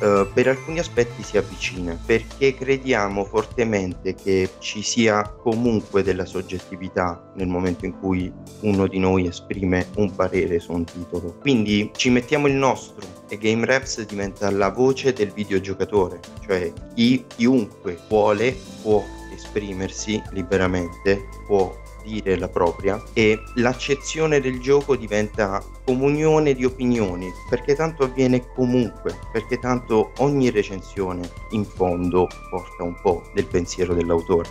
uh, 0.00 0.26
per 0.32 0.48
alcuni 0.48 0.78
aspetti 0.78 1.22
si 1.22 1.36
avvicina, 1.36 1.98
perché 2.04 2.54
crediamo 2.54 3.24
fortemente 3.24 4.14
che 4.14 4.50
ci 4.58 4.82
sia 4.82 5.22
comunque 5.22 6.02
della 6.02 6.24
soggettività 6.24 7.32
nel 7.36 7.48
momento 7.48 7.86
in 7.86 7.98
cui 7.98 8.32
uno 8.60 8.86
di 8.86 8.98
noi 8.98 9.26
esprime 9.26 9.86
un 9.96 10.14
parere 10.14 10.58
su 10.58 10.72
un 10.72 10.84
titolo. 10.84 11.36
Quindi 11.40 11.90
ci 11.94 12.10
mettiamo 12.10 12.46
il 12.46 12.54
nostro 12.54 13.06
e 13.28 13.38
Game 13.38 13.64
Reps 13.64 14.04
diventa 14.06 14.50
la 14.50 14.70
voce 14.70 15.12
del 15.12 15.30
videogiocatore, 15.30 16.20
cioè 16.44 16.72
chi 16.94 17.24
chiunque 17.28 17.98
vuole 18.08 18.56
può 18.82 19.04
esprimersi 19.32 20.20
liberamente, 20.32 21.28
può 21.46 21.72
dire 22.10 22.36
la 22.36 22.48
propria 22.48 23.00
e 23.12 23.40
l'accezione 23.54 24.40
del 24.40 24.60
gioco 24.60 24.96
diventa 24.96 25.62
comunione 25.84 26.54
di 26.54 26.64
opinioni 26.64 27.30
perché 27.48 27.74
tanto 27.74 28.04
avviene 28.04 28.46
comunque 28.54 29.16
perché 29.32 29.58
tanto 29.58 30.12
ogni 30.18 30.50
recensione 30.50 31.30
in 31.50 31.64
fondo 31.64 32.26
porta 32.50 32.82
un 32.82 33.00
po' 33.00 33.22
del 33.34 33.46
pensiero 33.46 33.94
dell'autore 33.94 34.48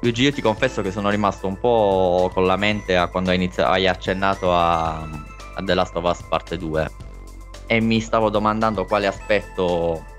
Luigi 0.00 0.22
io 0.22 0.32
ti 0.32 0.42
confesso 0.42 0.82
che 0.82 0.90
sono 0.90 1.10
rimasto 1.10 1.46
un 1.46 1.58
po' 1.58 2.30
con 2.32 2.44
la 2.44 2.56
mente 2.56 2.96
a 2.96 3.08
quando 3.08 3.30
hai, 3.30 3.36
iniziato, 3.36 3.70
hai 3.70 3.86
accennato 3.86 4.52
a, 4.52 5.00
a 5.00 5.62
The 5.62 5.74
Last 5.74 5.96
of 5.96 6.04
Us 6.04 6.22
Parte 6.22 6.56
2 6.56 6.90
e 7.66 7.80
mi 7.80 8.00
stavo 8.00 8.28
domandando 8.30 8.84
quale 8.84 9.06
aspetto 9.06 10.10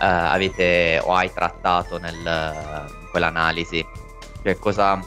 Uh, 0.00 0.32
avete 0.32 0.98
o 1.04 1.12
hai 1.12 1.30
trattato 1.30 1.98
nel, 1.98 2.16
in 2.16 3.08
quell'analisi? 3.10 3.84
Cioè 4.42 4.58
cosa, 4.58 4.98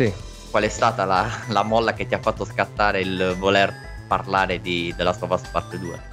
sì. 0.00 0.12
Qual 0.50 0.62
è 0.62 0.68
stata 0.68 1.04
la, 1.04 1.28
la, 1.48 1.62
molla 1.62 1.92
che 1.92 2.06
ti 2.06 2.14
ha 2.14 2.18
fatto 2.18 2.44
scattare 2.44 3.00
il 3.00 3.36
voler 3.38 3.72
parlare 4.08 4.60
di 4.60 4.92
The 4.96 5.02
Last 5.02 5.22
of 5.22 5.30
Us 5.30 5.46
Part 5.48 5.76
2? 5.76 6.08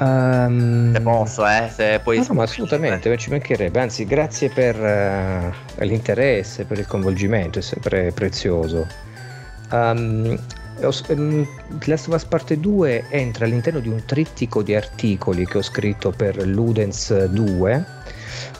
Um... 0.00 0.92
Se 0.92 1.00
posso, 1.00 1.46
eh, 1.46 1.70
se 1.72 2.00
poi... 2.02 2.18
No, 2.18 2.24
no, 2.28 2.34
ma 2.34 2.42
assolutamente, 2.42 3.16
ci 3.16 3.30
mancherebbe. 3.30 3.80
Anzi, 3.80 4.04
grazie 4.04 4.50
per 4.50 4.76
uh, 4.76 5.84
l'interesse, 5.84 6.64
per 6.64 6.78
il 6.80 6.86
coinvolgimento, 6.86 7.60
è 7.60 7.62
sempre 7.62 8.10
prezioso. 8.12 8.86
Um, 9.70 10.36
Last 10.80 12.08
of 12.08 12.14
Us 12.14 12.24
Parte 12.24 12.58
2 12.58 13.06
entra 13.08 13.44
all'interno 13.44 13.78
di 13.78 13.88
un 13.88 14.04
trittico 14.04 14.62
di 14.62 14.74
articoli 14.74 15.46
che 15.46 15.58
ho 15.58 15.62
scritto 15.62 16.10
per 16.10 16.44
Ludens 16.44 17.26
2 17.26 18.02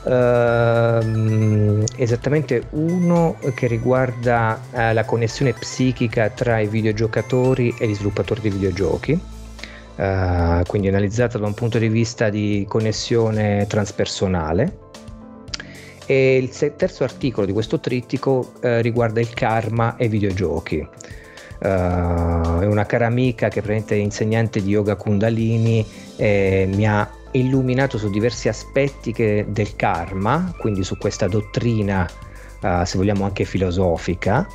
Uh, 0.04 1.82
esattamente 1.96 2.64
uno 2.72 3.38
che 3.54 3.66
riguarda 3.66 4.60
uh, 4.70 4.92
la 4.92 5.04
connessione 5.06 5.54
psichica 5.54 6.28
tra 6.28 6.60
i 6.60 6.66
videogiocatori 6.66 7.74
e 7.78 7.88
gli 7.88 7.94
sviluppatori 7.94 8.42
di 8.42 8.50
videogiochi, 8.50 9.12
uh, 9.12 10.62
quindi 10.66 10.88
analizzata 10.88 11.38
da 11.38 11.46
un 11.46 11.54
punto 11.54 11.78
di 11.78 11.88
vista 11.88 12.28
di 12.28 12.66
connessione 12.68 13.64
transpersonale. 13.66 14.82
E 16.04 16.36
il 16.36 16.50
terzo 16.76 17.02
articolo 17.02 17.46
di 17.46 17.54
questo 17.54 17.80
trittico 17.80 18.52
eh, 18.60 18.82
riguarda 18.82 19.20
il 19.20 19.32
karma 19.32 19.96
e 19.96 20.04
i 20.04 20.08
videogiochi. 20.08 20.86
è 21.60 21.66
una 21.66 22.84
cara 22.84 23.06
amica 23.06 23.48
che 23.48 23.62
è 23.62 23.94
insegnante 23.94 24.60
di 24.60 24.68
yoga 24.68 24.96
kundalini 24.96 25.86
e 26.16 26.68
mi 26.70 26.86
ha 26.86 27.10
illuminato 27.34 27.98
su 27.98 28.10
diversi 28.10 28.48
aspetti 28.48 29.12
che, 29.12 29.46
del 29.48 29.76
karma, 29.76 30.54
quindi 30.58 30.84
su 30.84 30.96
questa 30.96 31.26
dottrina, 31.26 32.08
uh, 32.62 32.84
se 32.84 32.96
vogliamo 32.96 33.24
anche 33.24 33.44
filosofica, 33.44 34.46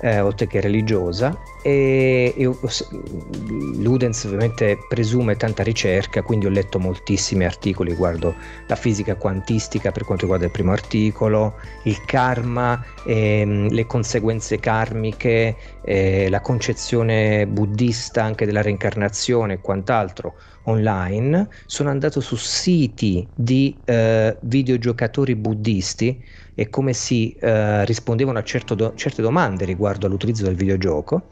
eh, 0.00 0.20
oltre 0.20 0.46
che 0.46 0.60
religiosa. 0.60 1.36
E, 1.62 2.32
e 2.36 2.44
Ludens 2.44 4.24
ovviamente 4.24 4.78
presume 4.88 5.36
tanta 5.36 5.62
ricerca, 5.62 6.22
quindi 6.22 6.46
ho 6.46 6.50
letto 6.50 6.78
moltissimi 6.78 7.44
articoli 7.44 7.90
riguardo 7.90 8.34
la 8.68 8.76
fisica 8.76 9.16
quantistica 9.16 9.90
per 9.90 10.04
quanto 10.04 10.22
riguarda 10.22 10.46
il 10.46 10.52
primo 10.52 10.72
articolo, 10.72 11.54
il 11.84 12.04
karma, 12.04 12.84
ehm, 13.04 13.68
le 13.70 13.86
conseguenze 13.86 14.60
karmiche, 14.60 15.56
eh, 15.82 16.28
la 16.30 16.40
concezione 16.40 17.46
buddista 17.46 18.22
anche 18.22 18.46
della 18.46 18.62
reincarnazione 18.62 19.54
e 19.54 19.60
quant'altro 19.60 20.34
online. 20.66 21.48
Sono 21.66 21.90
andato 21.90 22.20
su 22.20 22.36
siti 22.36 23.28
di 23.34 23.82
eh, 23.84 24.38
videogiocatori 24.42 25.34
buddisti 25.34 26.22
e 26.54 26.68
come 26.70 26.92
si 26.92 27.32
eh, 27.32 27.84
rispondevano 27.84 28.38
a 28.38 28.74
do- 28.74 28.94
certe 28.94 29.22
domande 29.22 29.64
riguardo 29.64 30.06
all'utilizzo 30.06 30.44
del 30.44 30.54
videogioco 30.54 31.28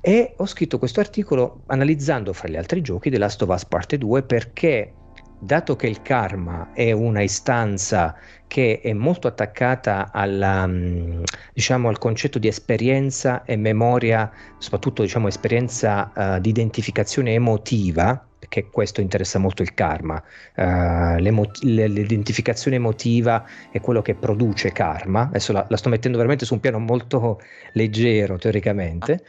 e 0.00 0.34
ho 0.36 0.46
scritto 0.46 0.78
questo 0.78 1.00
articolo 1.00 1.62
analizzando 1.66 2.32
fra 2.32 2.48
gli 2.48 2.56
altri 2.56 2.80
giochi 2.80 3.10
The 3.10 3.18
Last 3.18 3.42
of 3.42 3.48
Us 3.50 3.64
Parte 3.66 3.98
2 3.98 4.22
perché 4.22 4.99
dato 5.40 5.74
che 5.74 5.86
il 5.86 6.02
karma 6.02 6.70
è 6.72 6.92
una 6.92 7.22
istanza 7.22 8.14
che 8.46 8.80
è 8.82 8.92
molto 8.92 9.26
attaccata 9.28 10.10
alla, 10.12 10.66
mm, 10.66 11.22
diciamo, 11.54 11.88
al 11.88 11.98
concetto 11.98 12.38
di 12.38 12.48
esperienza 12.48 13.44
e 13.44 13.56
memoria, 13.56 14.30
soprattutto 14.58 15.02
diciamo, 15.02 15.28
esperienza 15.28 16.12
uh, 16.14 16.40
di 16.40 16.48
identificazione 16.48 17.32
emotiva, 17.32 18.22
perché 18.38 18.68
questo 18.68 19.00
interessa 19.00 19.38
molto 19.38 19.62
il 19.62 19.72
karma. 19.72 20.22
Uh, 20.56 21.16
l'identificazione 21.16 22.76
emotiva 22.76 23.44
è 23.70 23.80
quello 23.80 24.02
che 24.02 24.14
produce 24.14 24.72
karma. 24.72 25.22
Adesso 25.22 25.52
la, 25.52 25.64
la, 25.68 25.76
sto 25.76 25.88
mettendo 25.88 26.16
veramente 26.16 26.44
su 26.44 26.54
un 26.54 26.60
piano 26.60 26.80
molto 26.80 27.40
leggero 27.74 28.36
teoricamente. 28.36 29.24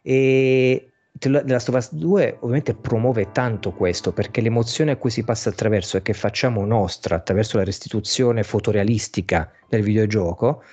E 0.00 0.93
The 1.16 1.28
Last 1.46 1.68
of 1.68 1.76
Us 1.76 1.94
2 1.94 2.38
ovviamente 2.40 2.74
promuove 2.74 3.30
tanto 3.30 3.70
questo 3.70 4.12
perché 4.12 4.40
l'emozione 4.40 4.90
a 4.90 4.96
cui 4.96 5.10
si 5.10 5.22
passa 5.22 5.48
attraverso 5.48 5.96
e 5.96 6.02
che 6.02 6.12
facciamo 6.12 6.64
nostra 6.66 7.14
attraverso 7.14 7.56
la 7.56 7.62
restituzione 7.62 8.42
fotorealistica 8.42 9.48
del 9.68 9.82
videogioco 9.82 10.64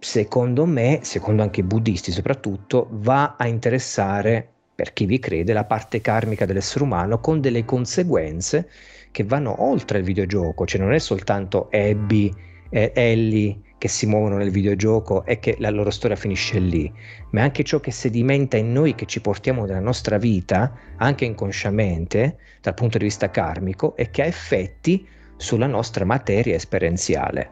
secondo 0.00 0.66
me, 0.66 1.00
secondo 1.02 1.42
anche 1.42 1.60
i 1.60 1.62
buddisti 1.62 2.10
soprattutto, 2.10 2.88
va 2.90 3.36
a 3.38 3.46
interessare 3.46 4.52
per 4.74 4.92
chi 4.92 5.06
vi 5.06 5.20
crede, 5.20 5.52
la 5.52 5.64
parte 5.64 6.00
karmica 6.00 6.44
dell'essere 6.44 6.84
umano 6.84 7.20
con 7.20 7.40
delle 7.40 7.64
conseguenze 7.64 8.68
che 9.12 9.24
vanno 9.24 9.62
oltre 9.62 9.98
il 9.98 10.04
videogioco, 10.04 10.66
cioè 10.66 10.80
non 10.80 10.92
è 10.92 10.98
soltanto 10.98 11.68
Abby 11.70 12.32
e 12.68 12.92
Ellie 12.94 13.60
che 13.78 13.88
si 13.88 14.06
muovono 14.06 14.36
nel 14.36 14.50
videogioco 14.50 15.24
e 15.24 15.38
che 15.38 15.56
la 15.58 15.70
loro 15.70 15.90
storia 15.90 16.16
finisce 16.16 16.58
lì, 16.58 16.92
ma 17.30 17.42
anche 17.42 17.62
ciò 17.62 17.80
che 17.80 17.92
sedimenta 17.92 18.56
in 18.56 18.72
noi, 18.72 18.94
che 18.94 19.06
ci 19.06 19.20
portiamo 19.20 19.64
nella 19.64 19.80
nostra 19.80 20.18
vita, 20.18 20.72
anche 20.96 21.24
inconsciamente, 21.24 22.38
dal 22.60 22.74
punto 22.74 22.98
di 22.98 23.04
vista 23.04 23.30
karmico, 23.30 23.96
e 23.96 24.10
che 24.10 24.22
ha 24.22 24.26
effetti 24.26 25.06
sulla 25.36 25.66
nostra 25.66 26.04
materia 26.04 26.56
esperienziale. 26.56 27.50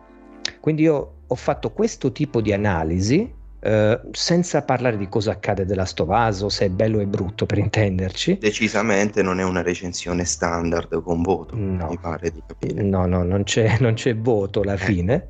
Quindi 0.61 0.83
io 0.83 1.13
ho 1.27 1.35
fatto 1.35 1.71
questo 1.71 2.11
tipo 2.13 2.41
di 2.41 2.53
analisi 2.53 3.33
eh, 3.67 4.01
senza 4.13 4.63
parlare 4.63 4.97
di 4.97 5.09
cosa 5.09 5.33
accade 5.33 5.65
della 5.65 5.85
Stovaso, 5.85 6.49
se 6.49 6.67
è 6.67 6.69
bello 6.69 7.01
o 7.01 7.07
brutto 7.07 7.47
per 7.47 7.59
intenderci. 7.59 8.39
Decisamente 8.39 9.23
non 9.23 9.41
è 9.41 9.45
una 9.45 9.63
recensione 9.63 10.25
standard 10.25 11.03
con 11.03 11.23
voto, 11.23 11.57
no. 11.57 11.89
mi 11.89 11.99
pare 11.99 12.31
di 12.31 12.43
capire. 12.47 12.83
No, 12.83 13.07
no, 13.07 13.23
non 13.23 13.43
c'è, 13.43 13.79
non 13.81 13.95
c'è 13.95 14.17
voto 14.17 14.61
alla 14.61 14.75
eh. 14.75 14.79
fine. 14.79 15.29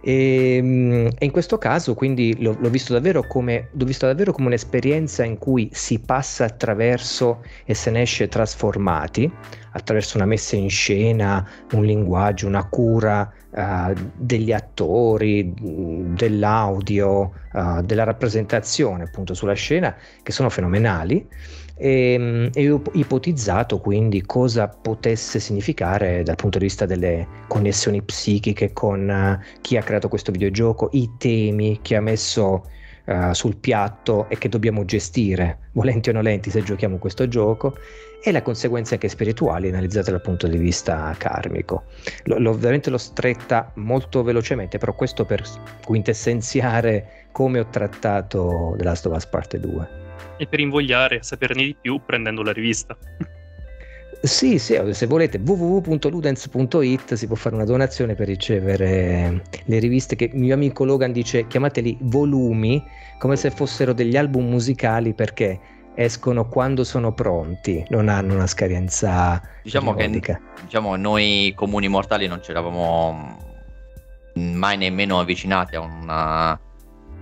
E, 0.00 0.56
ehm, 0.56 1.10
e, 1.18 1.24
in 1.24 1.30
questo 1.30 1.58
caso 1.58 1.94
quindi 1.94 2.36
l'ho, 2.40 2.56
l'ho, 2.58 2.70
visto 2.70 2.92
come, 3.26 3.68
l'ho, 3.72 3.84
visto 3.84 4.06
davvero 4.06 4.32
come, 4.32 4.48
un'esperienza 4.48 5.24
in 5.24 5.38
cui 5.38 5.68
si 5.72 5.98
passa 5.98 6.44
attraverso 6.44 7.42
e 7.64 7.74
se 7.74 7.90
ne 7.90 8.02
esce 8.02 8.28
trasformati, 8.28 9.30
attraverso 9.72 10.16
una 10.16 10.26
messa 10.26 10.56
in 10.56 10.70
scena, 10.70 11.46
un 11.72 11.84
linguaggio, 11.84 12.46
una 12.46 12.66
cura 12.68 13.30
uh, 13.50 13.92
degli 14.14 14.52
attori, 14.52 15.52
dell'audio, 15.56 17.32
uh, 17.52 17.82
della 17.82 18.04
rappresentazione 18.04 19.04
appunto 19.04 19.34
sulla 19.34 19.54
scena, 19.54 19.94
che 20.22 20.32
sono 20.32 20.48
fenomenali 20.50 21.26
e, 21.76 22.12
ehm, 22.12 22.50
e 22.54 22.70
ho 22.70 22.82
ipotizzato 22.92 23.78
quindi 23.78 24.22
cosa 24.22 24.68
potesse 24.68 25.38
significare 25.38 26.22
dal 26.22 26.36
punto 26.36 26.58
di 26.58 26.64
vista 26.64 26.86
delle 26.86 27.26
connessioni 27.46 28.02
psichiche 28.02 28.72
con 28.72 29.08
uh, 29.08 29.58
chi 29.60 29.76
ha 29.76 29.82
creato 29.82 30.08
questo 30.08 30.32
videogioco, 30.32 30.88
i 30.92 31.12
temi 31.18 31.80
che 31.82 31.96
ha 31.96 32.00
messo 32.00 32.64
uh, 33.04 33.32
sul 33.32 33.56
piatto 33.56 34.28
e 34.28 34.38
che 34.38 34.48
dobbiamo 34.48 34.84
gestire, 34.84 35.58
volenti 35.72 36.08
o 36.08 36.12
nolenti, 36.12 36.50
se 36.50 36.62
giochiamo 36.62 36.96
questo 36.98 37.28
gioco, 37.28 37.76
e 38.22 38.32
le 38.32 38.42
conseguenze 38.42 38.94
anche 38.94 39.08
spirituali 39.08 39.68
analizzate 39.68 40.10
dal 40.10 40.22
punto 40.22 40.48
di 40.48 40.56
vista 40.56 41.14
karmico. 41.16 41.84
L- 42.24 42.40
l'ho, 42.40 42.54
veramente 42.54 42.90
l'ho 42.90 42.98
stretta 42.98 43.70
molto 43.76 44.22
velocemente, 44.22 44.78
però 44.78 44.94
questo 44.94 45.24
per 45.24 45.42
quintessenziare 45.84 47.28
come 47.30 47.60
ho 47.60 47.66
trattato 47.68 48.74
The 48.76 48.84
Last 48.84 49.06
of 49.06 49.14
Us 49.14 49.26
Parte 49.26 49.60
2 49.60 50.05
e 50.36 50.46
per 50.46 50.60
invogliare 50.60 51.18
a 51.18 51.22
saperne 51.22 51.64
di 51.64 51.76
più 51.80 52.00
prendendo 52.04 52.42
la 52.42 52.52
rivista. 52.52 52.96
Sì, 54.22 54.58
sì, 54.58 54.80
se 54.90 55.06
volete 55.06 55.38
www.ludens.it 55.44 57.14
si 57.14 57.26
può 57.26 57.36
fare 57.36 57.54
una 57.54 57.64
donazione 57.64 58.14
per 58.14 58.26
ricevere 58.26 59.42
le 59.64 59.78
riviste 59.78 60.16
che 60.16 60.24
il 60.32 60.36
mio 60.36 60.54
amico 60.54 60.84
Logan 60.84 61.12
dice 61.12 61.46
chiamateli 61.46 61.98
volumi 62.00 62.82
come 63.18 63.36
se 63.36 63.50
fossero 63.50 63.92
degli 63.92 64.16
album 64.16 64.48
musicali 64.48 65.14
perché 65.14 65.60
escono 65.94 66.48
quando 66.48 66.84
sono 66.84 67.12
pronti, 67.12 67.84
non 67.88 68.08
hanno 68.08 68.34
una 68.34 68.46
scadenza. 68.46 69.40
Diciamo 69.62 69.94
periodica. 69.94 70.34
che 70.34 70.62
diciamo, 70.62 70.96
noi 70.96 71.52
comuni 71.54 71.88
mortali 71.88 72.26
non 72.26 72.42
ci 72.42 72.50
eravamo 72.50 73.38
mai 74.34 74.76
nemmeno 74.76 75.18
avvicinati 75.18 75.76
a, 75.76 75.80
una, 75.80 76.60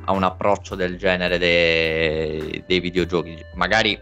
a 0.05 0.12
un 0.12 0.23
approccio 0.23 0.75
del 0.75 0.97
genere 0.97 1.38
dei, 1.38 2.62
dei 2.67 2.81
videogiochi. 2.81 3.37
Magari, 3.55 3.99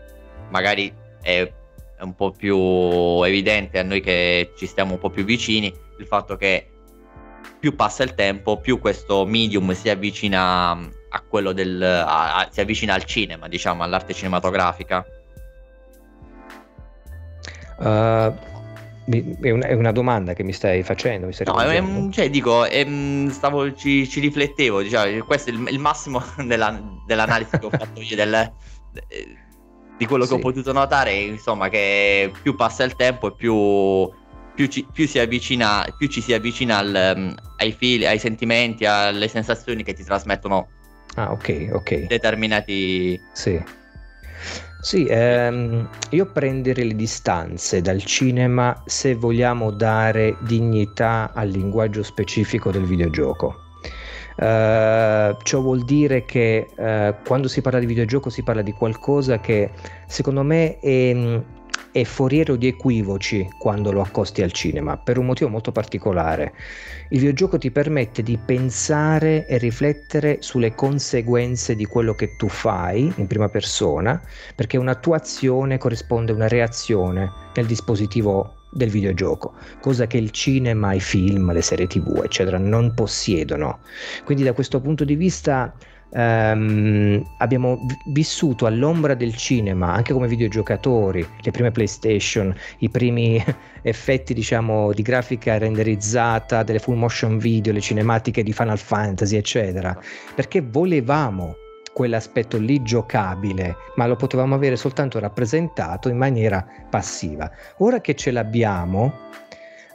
magari 0.51 0.93
è 1.21 1.51
un 2.01 2.15
po' 2.15 2.33
più 2.33 3.23
evidente 3.25 3.79
a 3.79 3.83
noi 3.83 4.01
che 4.01 4.53
ci 4.57 4.67
stiamo 4.67 4.95
un 4.95 4.99
po' 4.99 5.11
più 5.11 5.25
vicini 5.25 5.73
il 5.99 6.07
fatto 6.07 6.37
che 6.37 6.69
più 7.59 7.77
passa 7.77 8.03
il 8.03 8.15
tempo, 8.15 8.59
più 8.59 8.81
questo 8.81 9.25
medium 9.25 9.73
si 9.73 9.89
avvicina 9.89 10.71
a 10.71 11.21
quello 11.29 11.53
del 11.53 11.81
a, 11.81 12.39
a, 12.39 12.49
si 12.51 12.61
avvicina 12.61 12.95
al 12.95 13.05
cinema, 13.05 13.47
diciamo, 13.47 13.83
all'arte 13.85 14.15
cinematografica. 14.15 15.05
Uh, 17.79 18.35
è, 19.05 19.51
una, 19.51 19.67
è, 19.67 19.73
una, 19.75 19.93
domanda 19.93 20.33
che 20.33 20.43
mi 20.43 20.53
stai 20.53 20.83
facendo? 20.83 21.27
Mi 21.27 21.33
stai 21.33 21.47
no, 21.47 21.61
è, 21.61 22.11
cioè, 22.11 22.31
dico, 22.31 22.65
è, 22.65 22.87
stavo, 23.31 23.75
ci, 23.75 24.09
ci, 24.09 24.21
riflettevo, 24.21 24.83
diciamo, 24.83 25.25
questo 25.25 25.51
è 25.51 25.53
il, 25.53 25.67
il 25.71 25.79
massimo 25.79 26.23
della, 26.45 26.81
dell'analisi 27.07 27.59
che 27.59 27.67
ho 27.67 27.71
fatto 27.71 28.01
io 28.01 28.17
del, 28.17 28.53
di 29.97 30.07
quello 30.07 30.25
che 30.25 30.31
sì. 30.31 30.35
ho 30.35 30.39
potuto 30.39 30.73
notare, 30.73 31.15
insomma, 31.15 31.69
che 31.69 32.33
più 32.43 32.55
passa 32.55 32.85
il 32.85 32.95
tempo 32.97 33.29
e 33.29 33.35
più 33.35 34.11
più 34.55 34.67
ci, 34.67 34.87
più 34.93 35.07
si 35.07 35.19
avvicina, 35.19 35.85
più 35.97 36.09
ci 36.09 36.21
si 36.21 36.33
avvicina 36.33 36.79
al, 36.79 37.15
um, 37.17 37.35
ai 37.57 37.73
fili, 37.73 38.07
ai 38.07 38.19
sentimenti, 38.19 38.85
alle 38.85 39.29
sensazioni 39.29 39.83
che 39.83 39.95
ti 39.95 40.05
trasmettono 40.05 40.69
ah, 41.15 41.33
okay, 41.33 41.71
okay. 41.71 42.07
determinati. 42.07 43.21
Sì. 43.33 43.81
Sì, 44.85 45.07
ehm, 45.09 45.89
io 46.11 46.27
prendere 46.33 46.83
le 46.83 46.97
distanze 46.97 47.81
dal 47.81 48.03
cinema 48.03 48.83
se 48.85 49.15
vogliamo 49.15 49.71
dare 49.71 50.37
dignità 50.41 51.31
al 51.33 51.51
linguaggio 51.51 52.03
specifico 52.03 52.73
del 52.73 52.83
videogioco. 52.83 53.55
Uh, 54.35 55.37
ciò 55.45 55.61
vuol 55.61 55.85
dire 55.85 56.25
che 56.25 56.67
uh, 56.75 57.15
quando 57.25 57.47
si 57.47 57.61
parla 57.61 57.79
di 57.79 57.87
videogioco 57.87 58.29
si 58.29 58.43
parla 58.43 58.63
di 58.63 58.73
qualcosa 58.73 59.39
che 59.39 59.71
secondo 60.09 60.43
me 60.43 60.81
è, 60.81 61.41
è 61.93 62.05
foriero 62.05 62.57
di 62.57 62.69
equivoci 62.69 63.47
quando 63.59 63.93
lo 63.93 64.01
accosti 64.01 64.43
al 64.43 64.51
cinema, 64.51 64.97
per 64.97 65.19
un 65.19 65.27
motivo 65.27 65.51
molto 65.51 65.73
particolare. 65.73 66.55
Il 67.11 67.19
videogioco 67.19 67.59
ti 67.59 67.71
permette 67.71 68.23
di 68.23 68.39
pensare 68.39 69.47
e 69.47 69.59
riflettere 69.59 70.39
sulle 70.41 70.75
conseguenze 70.75 71.77
di 71.77 71.85
quello 71.85 72.15
che 72.15 72.35
tu 72.37 72.49
fai 72.49 73.13
in 73.17 73.27
prima 73.27 73.51
persona, 73.51 74.21
perché 74.57 74.79
una 74.79 74.95
tua 74.95 75.17
azione 75.17 75.77
corrisponde 75.77 76.33
a 76.33 76.37
una 76.37 76.49
reazione 76.49 77.31
nel 77.55 77.67
dispositivo 77.67 78.55
del 78.71 78.89
videogioco, 78.89 79.53
cosa 79.81 80.07
che 80.07 80.17
il 80.17 80.31
cinema, 80.31 80.95
i 80.95 81.01
film, 81.01 81.53
le 81.53 81.61
serie 81.61 81.87
tv, 81.87 82.23
eccetera, 82.25 82.57
non 82.57 82.95
possiedono. 82.95 83.81
Quindi 84.25 84.45
da 84.45 84.55
questo 84.55 84.81
punto 84.81 85.05
di 85.05 85.15
vista 85.15 85.75
Um, 86.15 87.25
abbiamo 87.39 87.87
vissuto 88.05 88.67
all'ombra 88.67 89.15
del 89.15 89.35
cinema 89.35 89.95
anche 89.95 90.13
come 90.13 90.29
videogiocatori, 90.29 91.27
le 91.41 91.51
prime 91.51 91.71
PlayStation, 91.71 92.55
i 92.81 92.91
primi 92.91 93.43
effetti 93.81 94.35
diciamo 94.35 94.93
di 94.93 95.01
grafica 95.01 95.57
renderizzata, 95.57 96.63
delle 96.65 96.81
full 96.81 96.97
motion 96.97 97.39
video, 97.39 97.73
le 97.73 97.81
cinematiche 97.81 98.43
di 98.43 98.53
Final 98.53 98.79
Fantasy, 98.79 99.37
eccetera, 99.37 99.99
perché 100.35 100.61
volevamo 100.61 101.57
quell'aspetto 101.95 102.59
lì 102.59 102.83
giocabile, 102.83 103.77
ma 103.97 104.07
lo 104.07 104.17
potevamo 104.17 104.55
avere 104.55 104.77
soltanto 104.77 105.19
rappresentato 105.19 106.11
in 106.11 106.19
maniera 106.19 106.65
passiva. 106.91 107.51
Ora 107.79 108.01
che 108.03 108.15
ce 108.15 108.31
l'abbiamo, 108.33 109.15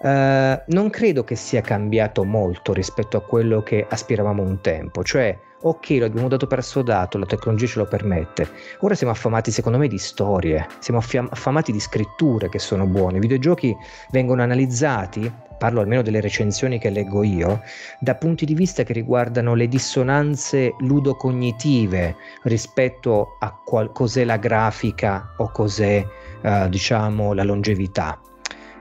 uh, 0.01 0.07
non 0.07 0.89
credo 0.89 1.23
che 1.23 1.35
sia 1.35 1.61
cambiato 1.61 2.23
molto 2.23 2.73
rispetto 2.73 3.17
a 3.17 3.21
quello 3.21 3.61
che 3.61 3.85
aspiravamo 3.87 4.41
un 4.41 4.61
tempo, 4.61 5.03
cioè 5.03 5.37
ok, 5.59 5.89
lo 5.99 6.05
abbiamo 6.05 6.27
dato 6.27 6.47
per 6.47 6.59
assodato, 6.59 7.17
la 7.17 7.25
tecnologia 7.25 7.65
ce 7.65 7.79
lo 7.79 7.85
permette. 7.85 8.49
Ora 8.79 8.95
siamo 8.95 9.13
affamati, 9.13 9.51
secondo 9.51 9.77
me, 9.77 9.87
di 9.87 9.97
storie, 9.97 10.67
siamo 10.79 10.99
affamati 10.99 11.71
di 11.71 11.79
scritture 11.79 12.49
che 12.49 12.59
sono 12.59 12.85
buone. 12.85 13.17
I 13.17 13.21
videogiochi 13.21 13.75
vengono 14.11 14.43
analizzati, 14.43 15.31
parlo 15.57 15.81
almeno 15.81 16.03
delle 16.03 16.21
recensioni 16.21 16.77
che 16.77 16.89
leggo 16.89 17.23
io, 17.23 17.61
da 17.99 18.15
punti 18.15 18.45
di 18.45 18.53
vista 18.53 18.83
che 18.83 18.93
riguardano 18.93 19.55
le 19.55 19.67
dissonanze 19.67 20.75
ludocognitive 20.79 22.15
rispetto 22.43 23.37
a 23.39 23.59
qual- 23.65 23.91
cos'è 23.91 24.23
la 24.23 24.37
grafica 24.37 25.33
o 25.37 25.49
cos'è, 25.51 26.05
uh, 26.43 26.69
diciamo, 26.69 27.33
la 27.33 27.43
longevità. 27.43 28.21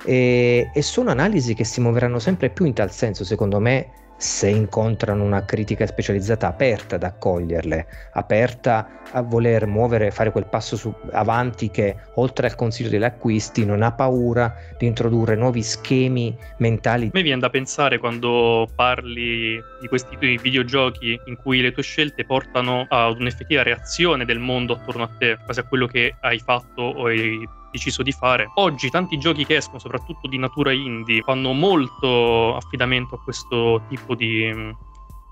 E, 0.04 0.70
e 0.72 0.82
sono 0.82 1.10
analisi 1.10 1.54
che 1.54 1.64
si 1.64 1.80
muoveranno 1.80 2.18
sempre 2.18 2.50
più 2.50 2.64
in 2.66 2.74
tal 2.74 2.92
senso, 2.92 3.24
secondo 3.24 3.58
me, 3.58 4.04
se 4.16 4.48
incontrano 4.48 5.22
una 5.22 5.44
critica 5.44 5.86
specializzata 5.86 6.48
aperta 6.48 6.96
ad 6.96 7.02
accoglierle, 7.02 7.86
aperta 8.12 9.02
a 9.12 9.20
voler 9.20 9.66
muovere, 9.66 10.10
fare 10.10 10.32
quel 10.32 10.46
passo 10.46 10.76
su, 10.76 10.94
avanti 11.12 11.70
che 11.70 11.96
oltre 12.14 12.46
al 12.46 12.54
consiglio 12.54 12.88
degli 12.88 13.04
acquisti 13.04 13.64
non 13.64 13.82
ha 13.82 13.92
paura 13.92 14.54
di 14.78 14.86
introdurre 14.86 15.36
nuovi 15.36 15.62
schemi 15.62 16.36
mentali. 16.58 17.06
A 17.06 17.10
me 17.12 17.22
viene 17.22 17.40
da 17.40 17.50
pensare 17.50 17.98
quando 17.98 18.68
parli 18.74 19.60
di 19.80 19.88
questi 19.88 20.16
videogiochi 20.16 21.20
in 21.26 21.36
cui 21.36 21.60
le 21.60 21.72
tue 21.72 21.82
scelte 21.82 22.24
portano 22.24 22.86
ad 22.88 23.20
un'effettiva 23.20 23.62
reazione 23.62 24.24
del 24.24 24.38
mondo 24.38 24.74
attorno 24.74 25.04
a 25.04 25.10
te, 25.18 25.38
quasi 25.44 25.60
a 25.60 25.64
quello 25.64 25.86
che 25.86 26.14
hai 26.20 26.38
fatto 26.38 26.82
o 26.82 27.06
hai 27.06 27.46
deciso 27.76 28.02
di 28.02 28.12
fare. 28.12 28.50
Oggi 28.54 28.90
tanti 28.90 29.18
giochi 29.18 29.44
che 29.44 29.56
escono, 29.56 29.78
soprattutto 29.78 30.26
di 30.28 30.38
natura 30.38 30.72
indie, 30.72 31.22
fanno 31.22 31.52
molto 31.52 32.56
affidamento 32.56 33.14
a 33.14 33.20
questo 33.22 33.82
tipo 33.88 34.14
di, 34.14 34.74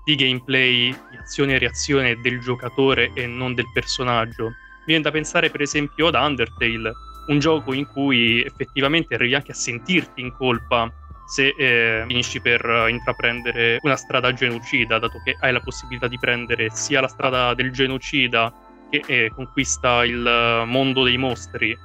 di 0.03 0.15
gameplay, 0.15 0.91
di 1.09 1.17
azione 1.17 1.55
e 1.55 1.59
reazione 1.59 2.19
del 2.21 2.39
giocatore 2.39 3.11
e 3.13 3.27
non 3.27 3.53
del 3.53 3.69
personaggio. 3.73 4.45
Mi 4.45 4.93
viene 4.93 5.03
da 5.03 5.11
pensare 5.11 5.49
per 5.49 5.61
esempio 5.61 6.07
ad 6.07 6.15
Undertale, 6.15 6.93
un 7.27 7.39
gioco 7.39 7.73
in 7.73 7.87
cui 7.87 8.43
effettivamente 8.43 9.15
arrivi 9.15 9.33
anche 9.33 9.51
a 9.51 9.55
sentirti 9.55 10.21
in 10.21 10.31
colpa 10.31 10.91
se 11.25 11.55
eh, 11.57 12.03
finisci 12.07 12.39
per 12.39 12.85
intraprendere 12.87 13.79
una 13.81 13.95
strada 13.95 14.31
genocida, 14.31 14.99
dato 14.99 15.19
che 15.23 15.35
hai 15.39 15.51
la 15.51 15.59
possibilità 15.59 16.07
di 16.07 16.19
prendere 16.19 16.69
sia 16.71 17.01
la 17.01 17.07
strada 17.07 17.55
del 17.55 17.71
genocida 17.71 18.53
che 18.89 19.01
eh, 19.07 19.31
conquista 19.33 20.05
il 20.05 20.63
mondo 20.67 21.03
dei 21.03 21.17
mostri, 21.17 21.75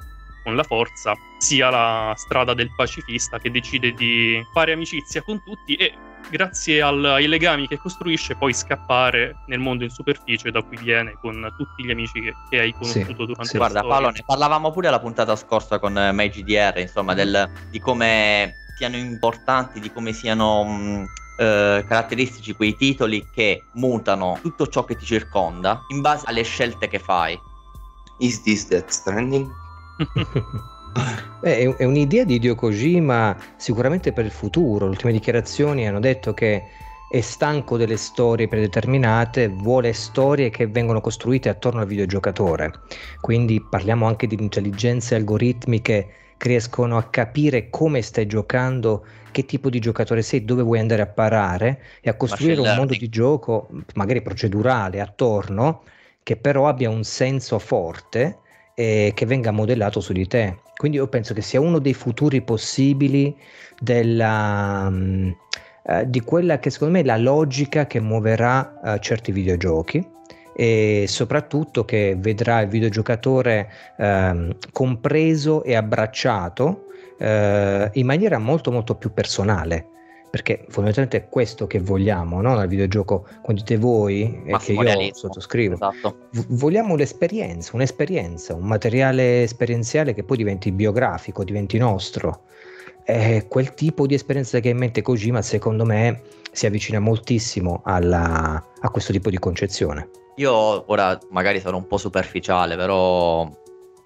con 0.42 0.56
la 0.56 0.62
forza, 0.62 1.14
sia 1.38 1.70
la 1.70 2.12
strada 2.16 2.54
del 2.54 2.70
pacifista 2.74 3.38
che 3.38 3.50
decide 3.50 3.92
di 3.92 4.44
fare 4.52 4.72
amicizia 4.72 5.22
con 5.22 5.42
tutti 5.42 5.74
e 5.74 5.94
grazie 6.28 6.82
al, 6.82 7.04
ai 7.04 7.26
legami 7.26 7.66
che 7.66 7.78
costruisce 7.78 8.36
poi 8.36 8.52
scappare 8.52 9.36
nel 9.46 9.58
mondo 9.58 9.84
in 9.84 9.90
superficie 9.90 10.50
da 10.50 10.62
cui 10.62 10.76
viene 10.76 11.16
con 11.20 11.52
tutti 11.56 11.84
gli 11.84 11.90
amici 11.90 12.20
che, 12.20 12.34
che 12.50 12.60
hai 12.60 12.72
conosciuto 12.72 13.04
sì, 13.04 13.26
durante 13.26 13.44
sì. 13.44 13.52
la 13.56 13.58
Guarda, 13.58 13.78
storia. 13.78 13.96
Paolo, 13.96 14.10
ne 14.10 14.22
parlavamo 14.26 14.70
pure 14.70 14.90
la 14.90 15.00
puntata 15.00 15.36
scorsa 15.36 15.78
con 15.78 15.96
eh, 15.96 16.12
MyGDR, 16.12 16.78
insomma, 16.78 17.14
del, 17.14 17.50
di 17.70 17.78
come 17.80 18.54
siano 18.76 18.96
importanti, 18.96 19.80
di 19.80 19.90
come 19.90 20.12
siano 20.12 20.64
mh, 20.64 21.04
eh, 21.38 21.84
caratteristici 21.86 22.54
quei 22.54 22.76
titoli 22.76 23.26
che 23.30 23.64
mutano 23.74 24.38
tutto 24.42 24.66
ciò 24.68 24.84
che 24.84 24.96
ti 24.96 25.04
circonda 25.04 25.82
in 25.88 26.00
base 26.00 26.26
alle 26.26 26.42
scelte 26.42 26.88
che 26.88 26.98
fai. 26.98 27.38
Is 28.18 28.42
this 28.42 28.68
Death 28.68 28.90
Stranding? 28.90 29.50
Beh, 31.40 31.76
è, 31.76 31.84
un'idea 31.84 32.24
di 32.24 32.34
Hideo 32.34 32.54
Kojima 32.54 33.36
sicuramente 33.56 34.12
per 34.12 34.24
il 34.24 34.30
futuro. 34.30 34.84
Le 34.84 34.92
ultime 34.92 35.12
dichiarazioni 35.12 35.86
hanno 35.86 36.00
detto 36.00 36.34
che 36.34 36.64
è 37.10 37.20
stanco 37.20 37.76
delle 37.76 37.96
storie 37.96 38.48
predeterminate, 38.48 39.48
vuole 39.48 39.92
storie 39.92 40.50
che 40.50 40.66
vengono 40.66 41.00
costruite 41.00 41.48
attorno 41.48 41.80
al 41.80 41.86
videogiocatore. 41.86 42.72
Quindi 43.20 43.60
parliamo 43.60 44.06
anche 44.06 44.26
di 44.26 44.36
intelligenze 44.38 45.14
algoritmiche 45.14 46.08
che 46.36 46.48
riescono 46.48 46.96
a 46.96 47.04
capire 47.04 47.68
come 47.68 48.00
stai 48.02 48.26
giocando, 48.26 49.04
che 49.30 49.44
tipo 49.44 49.70
di 49.70 49.78
giocatore 49.78 50.22
sei, 50.22 50.44
dove 50.44 50.62
vuoi 50.62 50.78
andare 50.78 51.02
a 51.02 51.06
parare 51.06 51.82
e 52.00 52.10
a 52.10 52.14
costruire 52.14 52.60
un 52.60 52.74
mondo 52.74 52.94
di 52.94 53.08
gioco 53.08 53.68
magari 53.94 54.22
procedurale 54.22 55.00
attorno 55.00 55.82
che 56.22 56.36
però 56.36 56.68
abbia 56.68 56.90
un 56.90 57.02
senso 57.04 57.58
forte 57.58 58.38
eh, 58.74 59.12
che 59.14 59.26
venga 59.26 59.50
modellato 59.50 60.00
su 60.00 60.12
di 60.12 60.26
te. 60.26 60.58
Quindi 60.76 60.98
io 60.98 61.08
penso 61.08 61.34
che 61.34 61.42
sia 61.42 61.60
uno 61.60 61.78
dei 61.78 61.94
futuri 61.94 62.40
possibili 62.42 63.36
della, 63.78 64.86
um, 64.88 65.36
uh, 65.82 66.04
di 66.06 66.20
quella 66.20 66.58
che 66.58 66.70
secondo 66.70 66.94
me 66.94 67.00
è 67.00 67.04
la 67.04 67.18
logica 67.18 67.86
che 67.86 68.00
muoverà 68.00 68.80
uh, 68.82 68.98
certi 68.98 69.32
videogiochi 69.32 70.06
e 70.54 71.04
soprattutto 71.06 71.84
che 71.84 72.16
vedrà 72.18 72.60
il 72.60 72.68
videogiocatore 72.68 73.70
uh, 73.96 74.56
compreso 74.72 75.62
e 75.64 75.74
abbracciato 75.74 76.86
uh, 77.18 77.88
in 77.92 78.06
maniera 78.06 78.38
molto 78.38 78.70
molto 78.70 78.94
più 78.94 79.12
personale 79.12 79.88
perché 80.30 80.64
fondamentalmente 80.68 81.16
è 81.16 81.28
questo 81.28 81.66
che 81.66 81.80
vogliamo 81.80 82.40
no? 82.40 82.54
nel 82.54 82.68
videogioco, 82.68 83.26
quando 83.42 83.62
dite 83.62 83.76
voi 83.76 84.42
e 84.44 84.56
che 84.58 84.72
io 84.72 84.82
realismo. 84.82 85.14
sottoscrivo. 85.14 85.74
Esatto. 85.74 86.28
V- 86.30 86.46
vogliamo 86.50 86.94
l'esperienza, 86.94 87.72
un'esperienza, 87.74 88.54
un 88.54 88.66
materiale 88.66 89.42
esperienziale 89.42 90.14
che 90.14 90.22
poi 90.22 90.36
diventi 90.36 90.70
biografico, 90.70 91.42
diventi 91.42 91.78
nostro. 91.78 92.42
E 93.04 93.46
quel 93.48 93.74
tipo 93.74 94.06
di 94.06 94.14
esperienza 94.14 94.60
che 94.60 94.68
ha 94.68 94.72
in 94.72 94.78
mente 94.78 95.02
Kojima, 95.02 95.42
secondo 95.42 95.84
me, 95.84 96.22
si 96.52 96.66
avvicina 96.66 97.00
moltissimo 97.00 97.80
alla, 97.84 98.64
a 98.80 98.90
questo 98.90 99.12
tipo 99.12 99.30
di 99.30 99.38
concezione. 99.38 100.10
Io 100.36 100.52
ora 100.86 101.18
magari 101.30 101.58
sarò 101.60 101.76
un 101.76 101.86
po' 101.88 101.98
superficiale, 101.98 102.76
però 102.76 103.50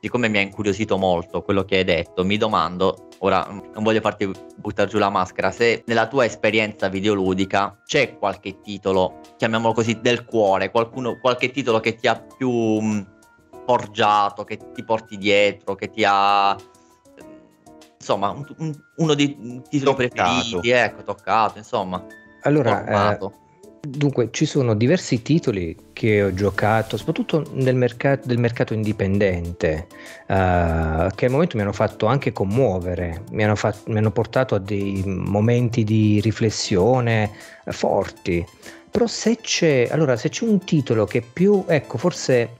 siccome 0.04 0.28
mi 0.28 0.36
ha 0.36 0.42
incuriosito 0.42 0.98
molto 0.98 1.40
quello 1.40 1.64
che 1.64 1.78
hai 1.78 1.84
detto, 1.84 2.26
mi 2.26 2.36
domando, 2.36 3.08
ora 3.20 3.46
non 3.48 3.82
voglio 3.82 4.02
farti 4.02 4.30
buttare 4.54 4.86
giù 4.86 4.98
la 4.98 5.08
maschera, 5.08 5.50
se 5.50 5.82
nella 5.86 6.06
tua 6.08 6.26
esperienza 6.26 6.88
videoludica 6.88 7.80
c'è 7.86 8.18
qualche 8.18 8.60
titolo, 8.60 9.20
chiamiamolo 9.38 9.72
così, 9.72 9.98
del 10.02 10.26
cuore, 10.26 10.70
qualcuno, 10.70 11.18
qualche 11.18 11.50
titolo 11.50 11.80
che 11.80 11.94
ti 11.94 12.06
ha 12.06 12.20
più 12.20 12.50
mm, 12.50 13.00
forgiato, 13.64 14.44
che 14.44 14.58
ti 14.74 14.84
porti 14.84 15.16
dietro, 15.16 15.74
che 15.74 15.88
ti 15.88 16.04
ha 16.06 16.54
insomma 17.96 18.28
un, 18.28 18.44
un, 18.58 18.74
uno 18.96 19.14
dei 19.14 19.62
titoli 19.70 20.08
toccato. 20.08 20.32
preferiti, 20.42 20.68
ecco, 20.68 21.02
toccato, 21.02 21.56
insomma. 21.56 22.04
Allora, 22.42 22.84
eh, 22.84 23.18
Dunque, 23.86 24.28
ci 24.30 24.46
sono 24.46 24.74
diversi 24.74 25.20
titoli 25.20 25.76
che 25.92 26.22
ho 26.22 26.32
giocato, 26.32 26.96
soprattutto 26.96 27.44
nel 27.52 27.74
mercato, 27.74 28.26
del 28.26 28.38
mercato 28.38 28.72
indipendente, 28.72 29.86
uh, 30.28 31.08
che 31.14 31.26
al 31.26 31.30
momento 31.30 31.56
mi 31.56 31.62
hanno 31.62 31.72
fatto 31.72 32.06
anche 32.06 32.32
commuovere, 32.32 33.24
mi 33.32 33.44
hanno, 33.44 33.56
fatto, 33.56 33.90
mi 33.90 33.98
hanno 33.98 34.10
portato 34.10 34.54
a 34.54 34.58
dei 34.58 35.02
momenti 35.04 35.84
di 35.84 36.20
riflessione 36.20 37.30
forti. 37.66 38.44
Però 38.90 39.06
se 39.06 39.38
c'è, 39.40 39.88
allora, 39.90 40.16
se 40.16 40.28
c'è 40.28 40.44
un 40.44 40.60
titolo 40.64 41.04
che 41.04 41.20
più, 41.20 41.64
ecco, 41.66 41.98
forse 41.98 42.50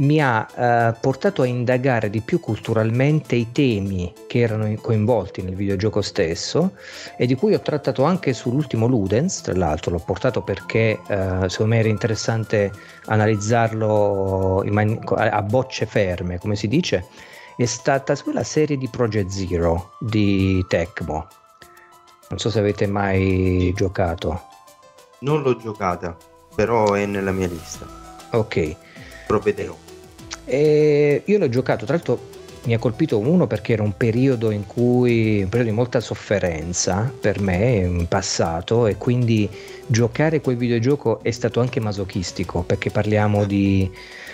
mi 0.00 0.20
ha 0.20 0.46
eh, 0.54 0.94
portato 1.00 1.42
a 1.42 1.46
indagare 1.46 2.10
di 2.10 2.20
più 2.20 2.40
culturalmente 2.40 3.34
i 3.34 3.52
temi 3.52 4.12
che 4.26 4.40
erano 4.40 4.72
coinvolti 4.80 5.42
nel 5.42 5.54
videogioco 5.54 6.00
stesso 6.00 6.72
e 7.16 7.26
di 7.26 7.34
cui 7.34 7.54
ho 7.54 7.60
trattato 7.60 8.04
anche 8.04 8.32
sull'ultimo 8.32 8.86
Ludens, 8.86 9.42
tra 9.42 9.54
l'altro 9.54 9.92
l'ho 9.92 10.02
portato 10.04 10.42
perché 10.42 11.00
eh, 11.06 11.48
secondo 11.48 11.74
me 11.74 11.78
era 11.78 11.88
interessante 11.88 12.72
analizzarlo 13.06 14.62
man- 14.66 15.00
a 15.16 15.42
bocce 15.42 15.86
ferme, 15.86 16.38
come 16.38 16.56
si 16.56 16.68
dice, 16.68 17.06
è 17.56 17.66
stata 17.66 18.14
la 18.32 18.44
serie 18.44 18.76
di 18.78 18.88
Project 18.88 19.28
Zero 19.28 19.92
di 20.00 20.64
Tecmo. 20.66 21.28
Non 22.28 22.38
so 22.38 22.48
se 22.48 22.58
avete 22.58 22.86
mai 22.86 23.72
giocato. 23.74 24.44
Non 25.20 25.42
l'ho 25.42 25.56
giocata, 25.56 26.16
però 26.54 26.94
è 26.94 27.04
nella 27.04 27.32
mia 27.32 27.48
lista. 27.48 27.86
Ok 28.30 28.88
provvederò. 29.30 29.89
E 30.50 31.22
io 31.24 31.38
l'ho 31.38 31.48
giocato, 31.48 31.84
tra 31.84 31.94
l'altro 31.94 32.18
mi 32.64 32.74
ha 32.74 32.78
colpito 32.78 33.18
uno 33.18 33.46
perché 33.46 33.72
era 33.72 33.84
un 33.84 33.96
periodo 33.96 34.50
in 34.50 34.66
cui 34.66 35.42
un 35.42 35.48
periodo 35.48 35.70
di 35.70 35.76
molta 35.76 36.00
sofferenza 36.00 37.10
per 37.20 37.40
me 37.40 37.76
in 37.76 38.06
passato 38.08 38.86
e 38.86 38.96
quindi 38.96 39.48
giocare 39.86 40.40
quel 40.40 40.56
videogioco 40.56 41.22
è 41.22 41.30
stato 41.30 41.60
anche 41.60 41.80
masochistico 41.80 42.62
perché 42.62 42.90
parliamo 42.90 43.44
di 43.44 43.90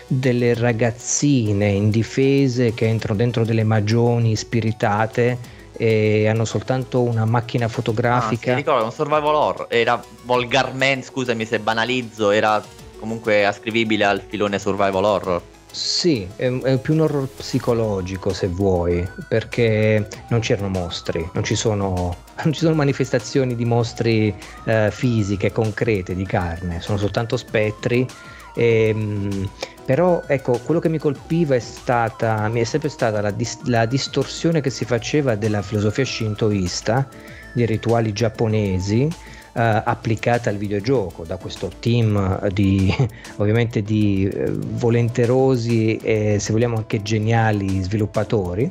delle 0.08 0.54
ragazzine 0.54 1.68
indifese 1.68 2.72
che 2.72 2.86
entrano 2.86 3.18
dentro 3.18 3.44
delle 3.44 3.64
magioni 3.64 4.36
spiritate 4.36 5.54
e 5.76 6.26
hanno 6.26 6.46
soltanto 6.46 7.02
una 7.02 7.26
macchina 7.26 7.68
fotografica. 7.68 8.52
Ah, 8.52 8.54
sì, 8.54 8.60
ricordo, 8.60 8.84
un 8.84 8.92
survival 8.92 9.34
horror, 9.34 9.66
era 9.68 10.02
volgarmente, 10.22 11.06
scusami 11.06 11.44
se 11.44 11.58
banalizzo, 11.58 12.30
era 12.30 12.64
comunque 12.98 13.44
ascrivibile 13.44 14.04
al 14.04 14.22
filone 14.26 14.58
survival 14.58 15.04
horror. 15.04 15.42
Sì, 15.76 16.26
è, 16.36 16.50
è, 16.50 16.78
più 16.78 16.94
un 16.94 17.00
horror 17.00 17.28
psicologico 17.28 18.32
se 18.32 18.46
vuoi, 18.46 19.06
perché 19.28 20.08
non 20.30 20.40
c'erano 20.40 20.70
mostri, 20.70 21.28
non 21.34 21.44
ci 21.44 21.54
sono, 21.54 22.16
non 22.44 22.52
ci 22.54 22.60
sono 22.60 22.74
manifestazioni 22.74 23.54
di 23.54 23.66
mostri 23.66 24.34
eh, 24.64 24.88
fisiche, 24.90 25.52
concrete, 25.52 26.14
di 26.14 26.24
carne, 26.24 26.80
sono 26.80 26.96
soltanto 26.96 27.36
spettri. 27.36 28.08
E, 28.54 28.88
ehm, 28.88 29.50
però 29.84 30.22
ecco, 30.26 30.58
quello 30.64 30.80
che 30.80 30.88
mi 30.88 30.96
colpiva 30.96 31.54
è 31.54 31.60
stata, 31.60 32.48
mi 32.48 32.60
è 32.60 32.64
sempre 32.64 32.88
stata 32.88 33.20
la, 33.20 33.30
dis- 33.30 33.60
la 33.64 33.84
distorsione 33.84 34.62
che 34.62 34.70
si 34.70 34.86
faceva 34.86 35.34
della 35.34 35.60
filosofia 35.60 36.06
shintoista, 36.06 37.06
dei 37.52 37.66
rituali 37.66 38.14
giapponesi, 38.14 39.10
applicata 39.58 40.50
al 40.50 40.56
videogioco 40.56 41.24
da 41.24 41.36
questo 41.36 41.70
team 41.80 42.48
di 42.48 42.94
ovviamente 43.36 43.82
di 43.82 44.28
eh, 44.28 44.50
volenterosi 44.50 45.96
e 45.96 46.38
se 46.38 46.52
vogliamo 46.52 46.76
anche 46.76 47.02
geniali 47.02 47.82
sviluppatori 47.82 48.70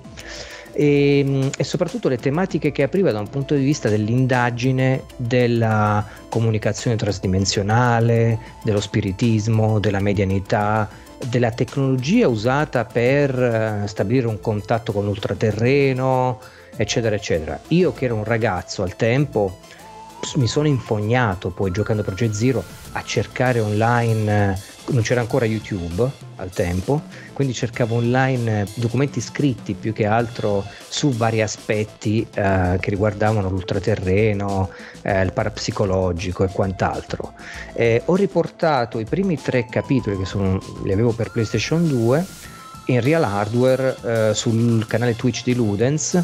e, 0.75 1.23
mm, 1.25 1.47
e, 1.57 1.63
soprattutto 1.63 2.09
le 2.09 2.17
tematiche 2.17 2.71
che 2.73 2.83
apriva 2.83 3.11
da 3.11 3.19
un 3.19 3.29
punto 3.29 3.55
di 3.55 3.63
vista 3.63 3.87
dell'indagine 3.87 5.03
della 5.15 6.05
comunicazione 6.27 6.97
trasdimensionale, 6.97 8.37
dello 8.61 8.81
spiritismo, 8.81 9.79
della 9.79 10.01
medianità, 10.01 10.89
della 11.29 11.51
tecnologia 11.51 12.27
usata 12.27 12.83
per 12.83 13.81
uh, 13.83 13.87
stabilire 13.87 14.27
un 14.27 14.41
contatto 14.41 14.91
con 14.91 15.05
l'ultraterreno, 15.05 16.41
eccetera, 16.75 17.15
eccetera. 17.15 17.57
Io 17.69 17.93
che 17.93 18.05
ero 18.05 18.15
un 18.15 18.25
ragazzo 18.25 18.83
al 18.83 18.97
tempo 18.97 19.59
mi 20.35 20.47
sono 20.47 20.67
infognato 20.67 21.49
poi 21.49 21.71
giocando 21.71 22.03
Project 22.03 22.33
Zero 22.33 22.63
a 22.93 23.03
cercare 23.03 23.59
online, 23.59 24.53
eh, 24.53 24.91
non 24.91 25.01
c'era 25.01 25.21
ancora 25.21 25.45
YouTube 25.45 26.09
al 26.37 26.49
tempo, 26.49 27.01
quindi 27.33 27.53
cercavo 27.53 27.95
online 27.95 28.61
eh, 28.61 28.67
documenti 28.75 29.21
scritti 29.21 29.73
più 29.73 29.93
che 29.93 30.05
altro 30.05 30.65
su 30.87 31.11
vari 31.11 31.41
aspetti 31.41 32.25
eh, 32.33 32.77
che 32.79 32.89
riguardavano 32.89 33.49
l'ultraterreno, 33.49 34.69
eh, 35.01 35.21
il 35.21 35.31
parapsicologico 35.31 36.43
e 36.43 36.49
quant'altro. 36.49 37.33
Eh, 37.73 38.01
ho 38.05 38.15
riportato 38.15 38.99
i 38.99 39.05
primi 39.05 39.39
tre 39.41 39.65
capitoli 39.67 40.17
che 40.17 40.25
sono, 40.25 40.59
li 40.83 40.91
avevo 40.91 41.11
per 41.11 41.31
PlayStation 41.31 41.87
2 41.87 42.25
in 42.87 43.01
real 43.01 43.23
hardware 43.23 44.33
sul 44.35 44.85
canale 44.85 45.15
Twitch 45.15 45.43
di 45.43 45.55
Ludens 45.55 46.23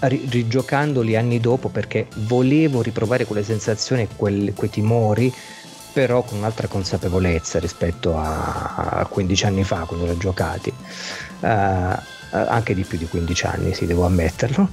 rigiocandoli 0.00 1.16
anni 1.16 1.40
dopo 1.40 1.68
perché 1.68 2.06
volevo 2.26 2.82
riprovare 2.82 3.24
quelle 3.24 3.42
sensazioni 3.42 4.02
e 4.02 4.08
quel, 4.14 4.52
quei 4.54 4.70
timori 4.70 5.32
però 5.92 6.22
con 6.22 6.38
un'altra 6.38 6.68
consapevolezza 6.68 7.58
rispetto 7.58 8.16
a, 8.16 8.74
a 8.74 9.06
15 9.06 9.46
anni 9.46 9.64
fa 9.64 9.78
quando 9.80 10.06
l'ho 10.06 10.16
giocati 10.16 10.72
uh, 11.40 11.46
anche 12.30 12.74
di 12.74 12.82
più 12.84 12.98
di 12.98 13.06
15 13.06 13.46
anni 13.46 13.74
sì 13.74 13.86
devo 13.86 14.04
ammetterlo 14.04 14.68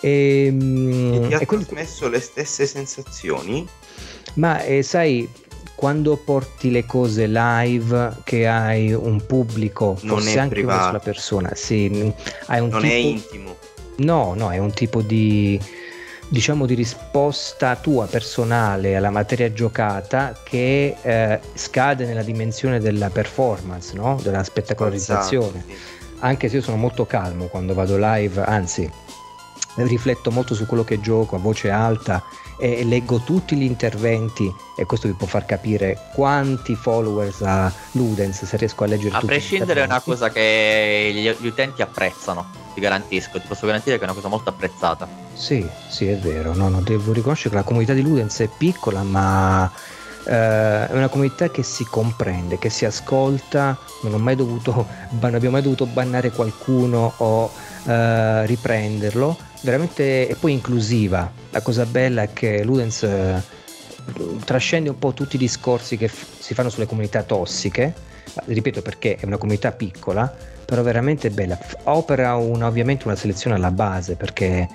ehm, 0.00 1.12
e, 1.12 1.16
e 1.16 1.28
ti 1.28 1.34
ha 1.34 1.40
e 1.40 1.46
quindi, 1.46 1.66
trasmesso 1.66 2.08
le 2.08 2.20
stesse 2.20 2.66
sensazioni? 2.66 3.66
ma 4.34 4.62
eh, 4.62 4.82
sai 4.82 5.28
quando 5.74 6.16
porti 6.16 6.70
le 6.70 6.84
cose 6.84 7.26
live 7.26 8.18
che 8.22 8.46
hai 8.46 8.92
un 8.92 9.24
pubblico 9.24 9.96
non 10.02 10.18
forse 10.20 10.38
anche 10.38 10.54
privato. 10.56 10.76
una 10.76 10.86
sola 10.86 10.98
persona 11.00 11.54
sì, 11.54 12.12
hai 12.46 12.60
un 12.60 12.68
non 12.68 12.82
tipo, 12.82 12.92
è 12.92 12.96
intimo 12.96 13.56
No, 14.00 14.34
no, 14.34 14.50
è 14.50 14.58
un 14.58 14.72
tipo 14.72 15.02
di 15.02 15.60
diciamo 16.28 16.64
di 16.64 16.74
risposta 16.74 17.74
tua 17.74 18.06
personale 18.06 18.94
alla 18.94 19.10
materia 19.10 19.52
giocata 19.52 20.32
che 20.44 20.94
eh, 21.02 21.40
scade 21.54 22.06
nella 22.06 22.22
dimensione 22.22 22.78
della 22.78 23.10
performance, 23.10 23.94
no? 23.94 24.18
della 24.22 24.44
spettacolarizzazione. 24.44 25.64
Sì. 25.66 25.74
Anche 26.20 26.48
se 26.48 26.56
io 26.56 26.62
sono 26.62 26.76
molto 26.76 27.04
calmo 27.04 27.46
quando 27.46 27.74
vado 27.74 27.96
live, 27.98 28.42
anzi 28.42 28.88
rifletto 29.76 30.30
molto 30.30 30.54
su 30.54 30.66
quello 30.66 30.84
che 30.84 31.00
gioco 31.00 31.36
a 31.36 31.38
voce 31.38 31.70
alta 31.70 32.22
e 32.60 32.84
leggo 32.84 33.20
tutti 33.20 33.56
gli 33.56 33.62
interventi 33.62 34.52
e 34.76 34.84
questo 34.84 35.08
vi 35.08 35.14
può 35.14 35.26
far 35.26 35.46
capire 35.46 36.10
quanti 36.12 36.74
followers 36.74 37.40
ha 37.42 37.72
Ludens 37.92 38.44
se 38.44 38.56
riesco 38.56 38.84
a 38.84 38.86
leggere 38.86 39.16
a 39.16 39.20
tutti. 39.20 39.32
A 39.32 39.36
prescindere 39.36 39.82
è 39.82 39.84
una 39.84 40.00
cosa 40.00 40.30
che 40.30 41.10
gli, 41.12 41.28
gli 41.42 41.46
utenti 41.46 41.82
apprezzano 41.82 42.60
ti 42.74 42.80
garantisco, 42.80 43.40
ti 43.40 43.46
posso 43.46 43.66
garantire 43.66 43.96
che 43.96 44.02
è 44.02 44.04
una 44.04 44.14
cosa 44.14 44.28
molto 44.28 44.50
apprezzata. 44.50 45.08
Sì, 45.34 45.66
sì, 45.88 46.06
è 46.06 46.16
vero, 46.16 46.54
no, 46.54 46.68
no, 46.68 46.80
devo 46.80 47.12
riconoscere 47.12 47.50
che 47.50 47.56
la 47.56 47.62
comunità 47.62 47.92
di 47.92 48.02
Ludens 48.02 48.40
è 48.40 48.48
piccola, 48.48 49.02
ma 49.02 49.70
eh, 50.24 50.88
è 50.88 50.92
una 50.92 51.08
comunità 51.08 51.50
che 51.50 51.62
si 51.62 51.84
comprende, 51.84 52.58
che 52.58 52.70
si 52.70 52.84
ascolta, 52.84 53.76
non, 54.02 54.14
ho 54.14 54.18
mai 54.18 54.36
dovuto, 54.36 54.86
non 55.20 55.34
abbiamo 55.34 55.54
mai 55.54 55.62
dovuto 55.62 55.86
bannare 55.86 56.30
qualcuno 56.30 57.12
o 57.16 57.50
eh, 57.84 58.46
riprenderlo, 58.46 59.36
veramente 59.62 60.26
è 60.26 60.34
poi 60.34 60.52
inclusiva. 60.52 61.30
La 61.50 61.60
cosa 61.60 61.84
bella 61.84 62.22
è 62.22 62.32
che 62.32 62.64
Ludens 62.64 63.02
eh, 63.02 63.42
trascende 64.44 64.90
un 64.90 64.98
po' 64.98 65.12
tutti 65.12 65.36
i 65.36 65.38
discorsi 65.38 65.96
che 65.96 66.08
f- 66.08 66.26
si 66.38 66.54
fanno 66.54 66.68
sulle 66.68 66.86
comunità 66.86 67.22
tossiche, 67.22 67.92
ripeto 68.44 68.82
perché 68.82 69.16
è 69.16 69.24
una 69.26 69.38
comunità 69.38 69.72
piccola, 69.72 70.32
però 70.64 70.82
veramente 70.82 71.30
bella. 71.30 71.58
Opera 71.84 72.34
una, 72.36 72.66
ovviamente 72.66 73.06
una 73.06 73.16
selezione 73.16 73.56
alla 73.56 73.70
base 73.70 74.16
perché 74.16 74.68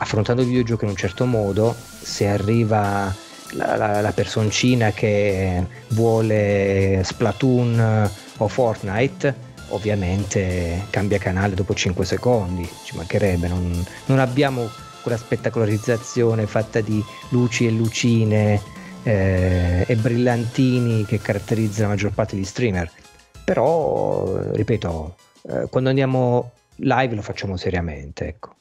affrontando 0.00 0.42
il 0.42 0.48
videogioco 0.48 0.84
in 0.84 0.90
un 0.90 0.96
certo 0.96 1.24
modo, 1.24 1.74
se 2.00 2.28
arriva 2.28 3.12
la, 3.52 3.76
la, 3.76 4.00
la 4.00 4.12
personcina 4.12 4.92
che 4.92 5.64
vuole 5.88 7.00
Splatoon 7.02 8.10
o 8.36 8.48
Fortnite, 8.48 9.46
ovviamente 9.68 10.86
cambia 10.90 11.18
canale 11.18 11.54
dopo 11.54 11.74
5 11.74 12.04
secondi, 12.04 12.68
ci 12.84 12.96
mancherebbe, 12.96 13.48
non, 13.48 13.84
non 14.06 14.18
abbiamo 14.18 14.68
quella 15.02 15.16
spettacolarizzazione 15.16 16.46
fatta 16.46 16.80
di 16.80 17.02
luci 17.30 17.66
e 17.66 17.70
lucine 17.70 18.60
eh, 19.02 19.84
e 19.86 19.96
brillantini 19.96 21.04
che 21.04 21.18
caratterizza 21.18 21.82
la 21.82 21.88
maggior 21.88 22.12
parte 22.12 22.34
degli 22.34 22.44
streamer. 22.44 22.90
Però, 23.44 24.52
ripeto, 24.52 25.16
eh, 25.48 25.66
quando 25.70 25.88
andiamo 25.88 26.52
live 26.76 27.14
lo 27.14 27.22
facciamo 27.22 27.56
seriamente. 27.56 28.26
Ecco. 28.26 28.56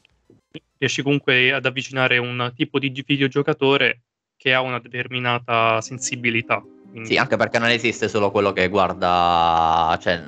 Riesci 0.78 1.02
comunque 1.02 1.52
ad 1.52 1.66
avvicinare 1.66 2.18
un 2.18 2.52
tipo 2.56 2.80
di 2.80 2.90
videogiocatore 3.06 4.02
che 4.38 4.54
ha 4.54 4.62
una 4.62 4.80
determinata 4.80 5.82
sensibilità. 5.82 6.64
Quindi... 6.90 7.10
Sì, 7.10 7.18
anche 7.18 7.36
perché 7.36 7.60
non 7.60 7.70
esiste 7.70 8.08
solo 8.08 8.32
quello 8.32 8.54
che 8.54 8.70
guarda, 8.70 9.98
cioè 10.02 10.22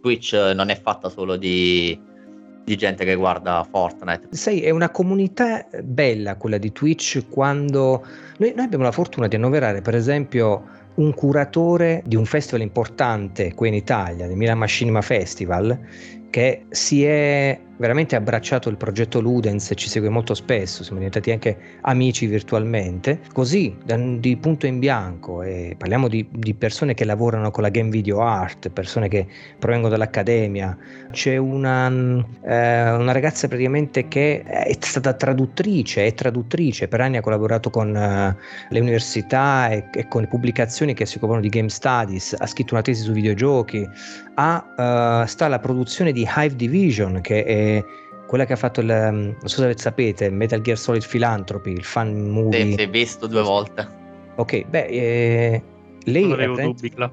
Twitch 0.00 0.34
non 0.54 0.70
è 0.70 0.80
fatta 0.80 1.08
solo 1.08 1.36
di, 1.36 1.98
di 2.64 2.76
gente 2.76 3.04
che 3.04 3.14
guarda 3.14 3.66
Fortnite. 3.70 4.28
Sai, 4.30 4.62
è 4.62 4.70
una 4.70 4.90
comunità 4.90 5.66
bella 5.82 6.36
quella 6.36 6.58
di 6.58 6.72
Twitch 6.72 7.26
quando 7.28 8.04
noi, 8.38 8.52
noi 8.54 8.64
abbiamo 8.64 8.84
la 8.84 8.92
fortuna 8.92 9.28
di 9.28 9.36
annoverare, 9.36 9.82
per 9.82 9.94
esempio, 9.94 10.78
un 10.94 11.14
curatore 11.14 12.02
di 12.04 12.16
un 12.16 12.24
festival 12.24 12.62
importante 12.62 13.54
qui 13.54 13.68
in 13.68 13.74
Italia, 13.74 14.26
il 14.26 14.36
Milan 14.36 14.58
Machinima 14.58 15.02
Festival, 15.02 15.78
che 16.30 16.64
si 16.68 17.04
è 17.04 17.58
veramente 17.80 18.14
abbracciato 18.14 18.68
il 18.68 18.76
progetto 18.76 19.20
Ludens 19.20 19.70
e 19.70 19.74
ci 19.74 19.88
segue 19.88 20.10
molto 20.10 20.34
spesso, 20.34 20.82
siamo 20.82 20.98
diventati 20.98 21.30
anche 21.30 21.56
amici 21.80 22.26
virtualmente, 22.26 23.20
così 23.32 23.74
di 24.18 24.36
punto 24.36 24.66
in 24.66 24.78
bianco 24.78 25.40
e 25.42 25.74
parliamo 25.78 26.06
di, 26.06 26.26
di, 26.30 26.52
persone 26.52 26.92
che 26.92 27.06
lavorano 27.06 27.50
con 27.50 27.62
la 27.62 27.70
game 27.70 27.88
video 27.88 28.20
art, 28.20 28.68
persone 28.68 29.08
che 29.08 29.26
provengono 29.58 29.92
dall'accademia, 29.92 30.76
c'è 31.10 31.38
una, 31.38 31.88
eh, 31.88 32.90
una 32.90 33.12
ragazza 33.12 33.48
praticamente 33.48 34.08
che 34.08 34.42
è 34.42 34.76
stata 34.78 35.14
traduttrice, 35.14 36.04
è 36.04 36.12
traduttrice, 36.12 36.86
per 36.86 37.00
anni 37.00 37.16
ha 37.16 37.22
collaborato 37.22 37.70
con 37.70 37.88
uh, 37.88 38.72
le 38.72 38.80
università 38.80 39.70
e, 39.70 39.88
e, 39.90 40.06
con 40.06 40.28
pubblicazioni 40.28 40.92
che 40.92 41.06
si 41.06 41.16
occupano 41.16 41.40
di 41.40 41.48
game 41.48 41.70
studies, 41.70 42.36
ha 42.38 42.46
scritto 42.46 42.74
una 42.74 42.82
tesi 42.82 43.02
su 43.02 43.12
videogiochi, 43.12 43.88
ha, 44.34 45.22
uh, 45.22 45.26
sta 45.26 45.46
alla 45.46 45.58
produzione 45.58 46.12
di 46.12 46.28
Hive 46.28 46.56
Division 46.56 47.22
che 47.22 47.42
è 47.44 47.69
quella 48.30 48.44
che 48.44 48.52
ha 48.52 48.56
fatto 48.56 48.80
il, 48.80 48.86
non 48.86 49.36
so 49.42 49.60
se 49.62 49.74
sapete, 49.76 50.30
Metal 50.30 50.60
Gear 50.60 50.78
Solid 50.78 51.04
Philanthropy, 51.04 51.72
il 51.72 51.82
fan 51.82 52.28
movie. 52.28 52.62
Sì, 52.62 52.74
sì, 52.78 52.86
visto 52.86 53.26
due 53.26 53.42
volte. 53.42 53.88
Ok, 54.36 54.66
beh, 54.66 54.86
eh, 54.86 55.62
lei... 56.04 56.22
Non 56.22 56.34
avevo 56.34 56.54
dubbi, 56.54 56.90
Cla. 56.90 57.10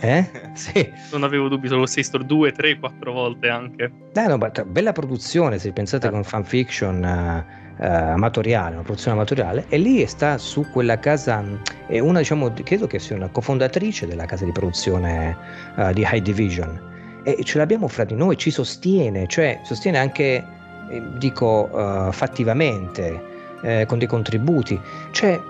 Eh? 0.00 0.26
sì. 0.54 0.90
Non 1.12 1.22
avevo 1.22 1.48
dubbi, 1.48 1.68
solo 1.68 1.84
Sister 1.84 2.24
2, 2.24 2.52
3, 2.52 2.78
4 2.78 3.12
volte 3.12 3.48
anche. 3.50 3.92
Dai, 4.10 4.26
no, 4.26 4.38
bella 4.38 4.92
produzione, 4.92 5.58
se 5.58 5.70
pensate 5.72 6.06
eh. 6.06 6.10
con 6.10 6.24
fanfiction... 6.24 7.44
Uh, 7.76 7.82
amatoriale, 7.82 8.74
una 8.74 8.84
produzione 8.84 9.16
amatoriale, 9.16 9.64
e 9.68 9.78
lì 9.78 10.06
sta 10.06 10.38
su 10.38 10.64
quella 10.70 10.96
casa, 11.00 11.44
è 11.88 11.98
una 11.98 12.20
diciamo, 12.20 12.52
credo 12.62 12.86
che 12.86 13.00
sia 13.00 13.16
una 13.16 13.26
cofondatrice 13.26 14.06
della 14.06 14.26
casa 14.26 14.44
di 14.44 14.52
produzione 14.52 15.36
uh, 15.74 15.92
di 15.92 16.06
High 16.08 16.22
Division 16.22 16.92
e 17.24 17.42
ce 17.42 17.58
l'abbiamo 17.58 17.88
fra 17.88 18.04
di 18.04 18.14
noi, 18.14 18.36
ci 18.36 18.50
sostiene, 18.50 19.26
cioè 19.26 19.60
sostiene 19.64 19.98
anche, 19.98 20.44
eh, 20.90 21.02
dico, 21.16 21.68
uh, 21.72 22.12
fattivamente, 22.12 23.32
eh, 23.62 23.86
con 23.86 23.98
dei 23.98 24.06
contributi. 24.06 24.78
Cioè, 25.10 25.40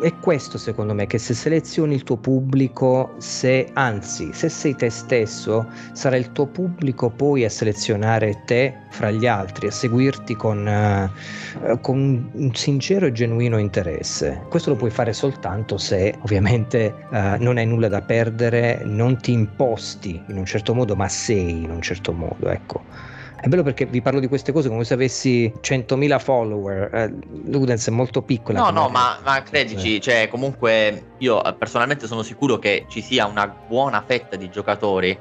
è 0.00 0.14
questo 0.18 0.58
secondo 0.58 0.94
me 0.94 1.06
che 1.06 1.18
se 1.18 1.34
selezioni 1.34 1.94
il 1.94 2.02
tuo 2.02 2.16
pubblico, 2.16 3.14
se 3.18 3.70
anzi, 3.72 4.30
se 4.32 4.48
sei 4.48 4.74
te 4.74 4.90
stesso, 4.90 5.66
sarà 5.92 6.16
il 6.16 6.32
tuo 6.32 6.46
pubblico 6.46 7.10
poi 7.10 7.44
a 7.44 7.50
selezionare 7.50 8.42
te 8.44 8.74
fra 8.90 9.10
gli 9.10 9.26
altri, 9.26 9.68
a 9.68 9.70
seguirti 9.70 10.36
con, 10.36 10.66
uh, 10.66 11.80
con 11.80 12.30
un 12.32 12.54
sincero 12.54 13.06
e 13.06 13.12
genuino 13.12 13.58
interesse. 13.58 14.42
Questo 14.48 14.70
lo 14.70 14.76
puoi 14.76 14.90
fare 14.90 15.12
soltanto 15.12 15.78
se 15.78 16.14
ovviamente 16.20 16.94
uh, 17.10 17.36
non 17.38 17.56
hai 17.56 17.66
nulla 17.66 17.88
da 17.88 18.02
perdere, 18.02 18.82
non 18.84 19.18
ti 19.18 19.32
imposti 19.32 20.22
in 20.28 20.36
un 20.36 20.44
certo 20.44 20.74
modo, 20.74 20.94
ma 20.94 21.08
sei 21.08 21.64
in 21.64 21.70
un 21.70 21.80
certo 21.80 22.12
modo, 22.12 22.48
ecco. 22.48 23.15
È 23.38 23.48
bello 23.48 23.62
perché 23.62 23.84
vi 23.84 24.00
parlo 24.00 24.18
di 24.18 24.28
queste 24.28 24.50
cose 24.50 24.68
come 24.68 24.84
se 24.84 24.94
avessi 24.94 25.52
100.000 25.60 26.18
follower. 26.18 26.94
Eh, 26.94 27.14
Ludens 27.44 27.86
è 27.86 27.90
molto 27.90 28.22
piccola. 28.22 28.60
No, 28.60 28.70
no, 28.70 28.88
ma, 28.88 29.18
ma, 29.22 29.42
credici, 29.42 30.00
cioè, 30.00 30.28
comunque 30.28 31.12
io 31.18 31.44
eh, 31.44 31.54
personalmente 31.54 32.06
sono 32.06 32.22
sicuro 32.22 32.58
che 32.58 32.86
ci 32.88 33.02
sia 33.02 33.26
una 33.26 33.46
buona 33.46 34.02
fetta 34.06 34.36
di 34.36 34.48
giocatori 34.48 35.16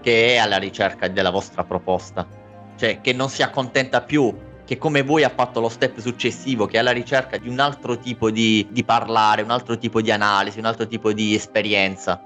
che 0.00 0.34
è 0.34 0.36
alla 0.38 0.58
ricerca 0.58 1.06
della 1.08 1.30
vostra 1.30 1.62
proposta. 1.62 2.26
Cioè, 2.76 3.00
che 3.00 3.12
non 3.12 3.28
si 3.28 3.42
accontenta 3.42 4.02
più 4.02 4.34
che 4.64 4.76
come 4.76 5.02
voi 5.02 5.22
ha 5.22 5.32
fatto 5.34 5.60
lo 5.60 5.68
step 5.68 5.98
successivo, 5.98 6.66
che 6.66 6.76
è 6.76 6.80
alla 6.80 6.92
ricerca 6.92 7.36
di 7.36 7.48
un 7.48 7.60
altro 7.60 7.98
tipo 7.98 8.30
di, 8.30 8.66
di 8.70 8.84
parlare, 8.84 9.42
un 9.42 9.50
altro 9.50 9.78
tipo 9.78 10.00
di 10.00 10.10
analisi, 10.10 10.58
un 10.58 10.64
altro 10.64 10.86
tipo 10.86 11.12
di 11.12 11.34
esperienza. 11.34 12.20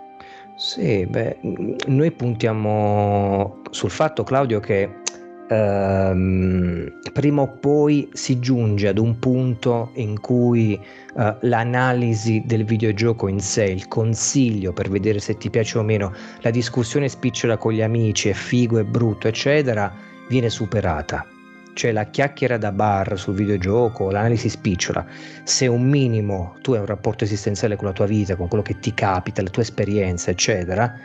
Sì, 0.56 1.04
beh, 1.04 1.38
noi 1.86 2.10
puntiamo 2.12 3.60
sul 3.70 3.90
fatto, 3.90 4.24
Claudio, 4.24 4.58
che 4.60 5.02
ehm, 5.48 6.92
prima 7.12 7.42
o 7.42 7.48
poi 7.48 8.08
si 8.12 8.38
giunge 8.38 8.88
ad 8.88 8.98
un 8.98 9.18
punto 9.18 9.90
in 9.94 10.20
cui 10.20 10.74
eh, 10.74 11.36
l'analisi 11.40 12.42
del 12.44 12.64
videogioco 12.64 13.28
in 13.28 13.40
sé, 13.40 13.64
il 13.64 13.88
consiglio 13.88 14.72
per 14.72 14.88
vedere 14.90 15.18
se 15.18 15.36
ti 15.36 15.50
piace 15.50 15.78
o 15.78 15.82
meno, 15.82 16.12
la 16.40 16.50
discussione 16.50 17.08
spicciola 17.08 17.56
con 17.56 17.72
gli 17.72 17.82
amici, 17.82 18.28
è 18.28 18.32
figo, 18.32 18.78
è 18.78 18.84
brutto, 18.84 19.28
eccetera, 19.28 19.92
viene 20.28 20.50
superata. 20.50 21.26
Cioè 21.72 21.92
la 21.92 22.04
chiacchiera 22.04 22.56
da 22.56 22.72
bar 22.72 23.18
sul 23.18 23.34
videogioco, 23.34 24.10
l'analisi 24.10 24.48
spicciola, 24.48 25.04
se 25.44 25.66
un 25.66 25.82
minimo 25.86 26.56
tu 26.62 26.72
hai 26.72 26.78
un 26.80 26.86
rapporto 26.86 27.24
esistenziale 27.24 27.76
con 27.76 27.86
la 27.86 27.92
tua 27.92 28.06
vita, 28.06 28.34
con 28.34 28.48
quello 28.48 28.62
che 28.62 28.78
ti 28.78 28.94
capita, 28.94 29.42
le 29.42 29.50
tue 29.50 29.60
esperienze, 29.60 30.30
eccetera, 30.30 30.98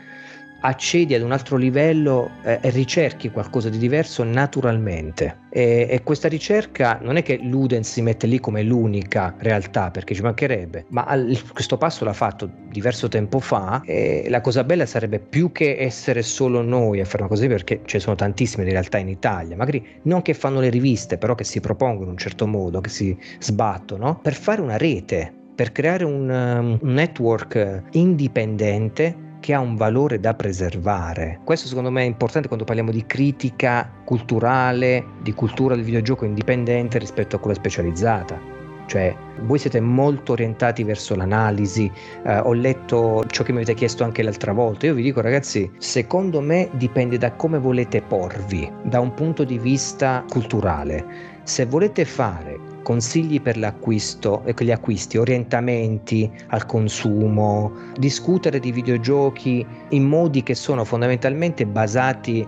accedi 0.62 1.14
ad 1.14 1.22
un 1.22 1.32
altro 1.32 1.58
livello 1.58 2.32
eh, 2.44 2.60
e 2.62 2.70
ricerchi 2.70 3.30
qualcosa 3.30 3.70
di 3.70 3.78
diverso 3.78 4.24
naturalmente. 4.24 5.40
E, 5.50 5.88
e, 5.90 6.04
questa 6.04 6.30
ricerca 6.30 7.00
non 7.02 7.18
è 7.18 7.24
che 7.24 7.38
Ludens 7.42 7.92
si 7.92 8.02
mette 8.02 8.28
lì 8.28 8.40
come 8.40 8.64
l'unica 8.64 9.36
realtà, 9.40 9.92
perché 9.92 10.16
ci 10.16 10.22
mancherebbe, 10.22 10.86
ma 10.90 11.04
al, 11.04 11.38
questo 11.52 11.78
passo 11.78 12.06
l'ha 12.06 12.14
fatto 12.14 12.50
diverso 12.70 13.10
tempo 13.10 13.40
fa 13.40 13.82
e 13.84 14.28
la 14.30 14.40
cosa 14.40 14.64
bella 14.64 14.86
sarebbe 14.86 15.20
più 15.20 15.52
che 15.52 15.76
essere 15.78 16.22
solo 16.22 16.62
noi 16.62 17.02
a 17.02 17.06
fare 17.06 17.24
una 17.24 17.28
cosa 17.28 17.42
così, 17.42 17.48
perché 17.48 17.82
ci 17.86 18.00
sono 18.00 18.16
tantissime 18.16 18.64
realtà 18.64 18.98
in 18.98 19.10
Italia, 19.10 19.56
magari 19.56 19.86
non 20.04 20.22
che 20.22 20.34
fanno 20.34 20.60
le 20.60 20.70
riviste, 20.70 21.18
però 21.18 21.34
che 21.34 21.44
si 21.44 21.60
propongono 21.60 22.06
in 22.06 22.12
un 22.12 22.18
certo 22.18 22.46
modo, 22.46 22.82
che 22.82 22.90
si 22.90 23.18
sbattono, 23.40 24.20
per 24.22 24.34
fare 24.34 24.62
una 24.62 24.78
rete, 24.78 25.34
per 25.56 25.72
creare 25.72 26.04
un, 26.04 26.30
um, 26.30 26.78
un 26.82 26.94
network 26.94 27.84
indipendente 27.92 29.30
che 29.42 29.54
ha 29.54 29.60
un 29.60 29.76
valore 29.76 30.22
da 30.22 30.34
preservare. 30.34 31.42
Questo 31.44 31.68
secondo 31.68 31.92
me 31.92 32.04
è 32.04 32.06
importante 32.06 32.48
quando 32.48 32.64
parliamo 32.64 32.92
di 32.92 33.06
critica 33.06 33.92
culturale, 34.06 35.06
di 35.22 35.34
cultura 35.34 35.76
del 35.76 35.84
videogioco 35.84 36.24
indipendente 36.24 37.00
rispetto 37.00 37.36
a 37.36 37.40
quella 37.40 37.58
specializzata. 37.58 38.40
Cioè, 38.86 39.16
voi 39.44 39.58
siete 39.58 39.80
molto 39.80 40.34
orientati 40.34 40.84
verso 40.84 41.16
l'analisi, 41.16 41.90
eh, 42.26 42.40
ho 42.40 42.52
letto 42.52 43.24
ciò 43.28 43.44
che 43.44 43.52
mi 43.52 43.60
avete 43.60 43.74
chiesto 43.74 44.04
anche 44.04 44.22
l'altra 44.22 44.52
volta. 44.52 44.86
Io 44.86 44.94
vi 44.94 45.02
dico, 45.02 45.22
ragazzi, 45.22 45.72
secondo 45.78 46.42
me 46.42 46.70
dipende 46.74 47.18
da 47.18 47.32
come 47.32 47.58
volete 47.58 48.02
porvi, 48.02 48.70
da 48.84 49.00
un 49.00 49.14
punto 49.14 49.44
di 49.46 49.58
vista 49.58 50.26
culturale. 50.30 51.06
Se 51.44 51.66
volete 51.66 52.04
fare 52.04 52.71
consigli 52.82 53.42
per 53.42 53.58
l'acquisto 53.58 54.44
e 54.46 54.54
gli 54.58 54.72
acquisti, 54.72 55.18
orientamenti 55.18 56.30
al 56.48 56.66
consumo, 56.66 57.72
discutere 57.98 58.60
di 58.60 58.72
videogiochi 58.72 59.66
in 59.90 60.04
modi 60.04 60.44
che 60.44 60.56
sono 60.56 60.84
fondamentalmente 60.84 61.66
basati, 61.66 62.46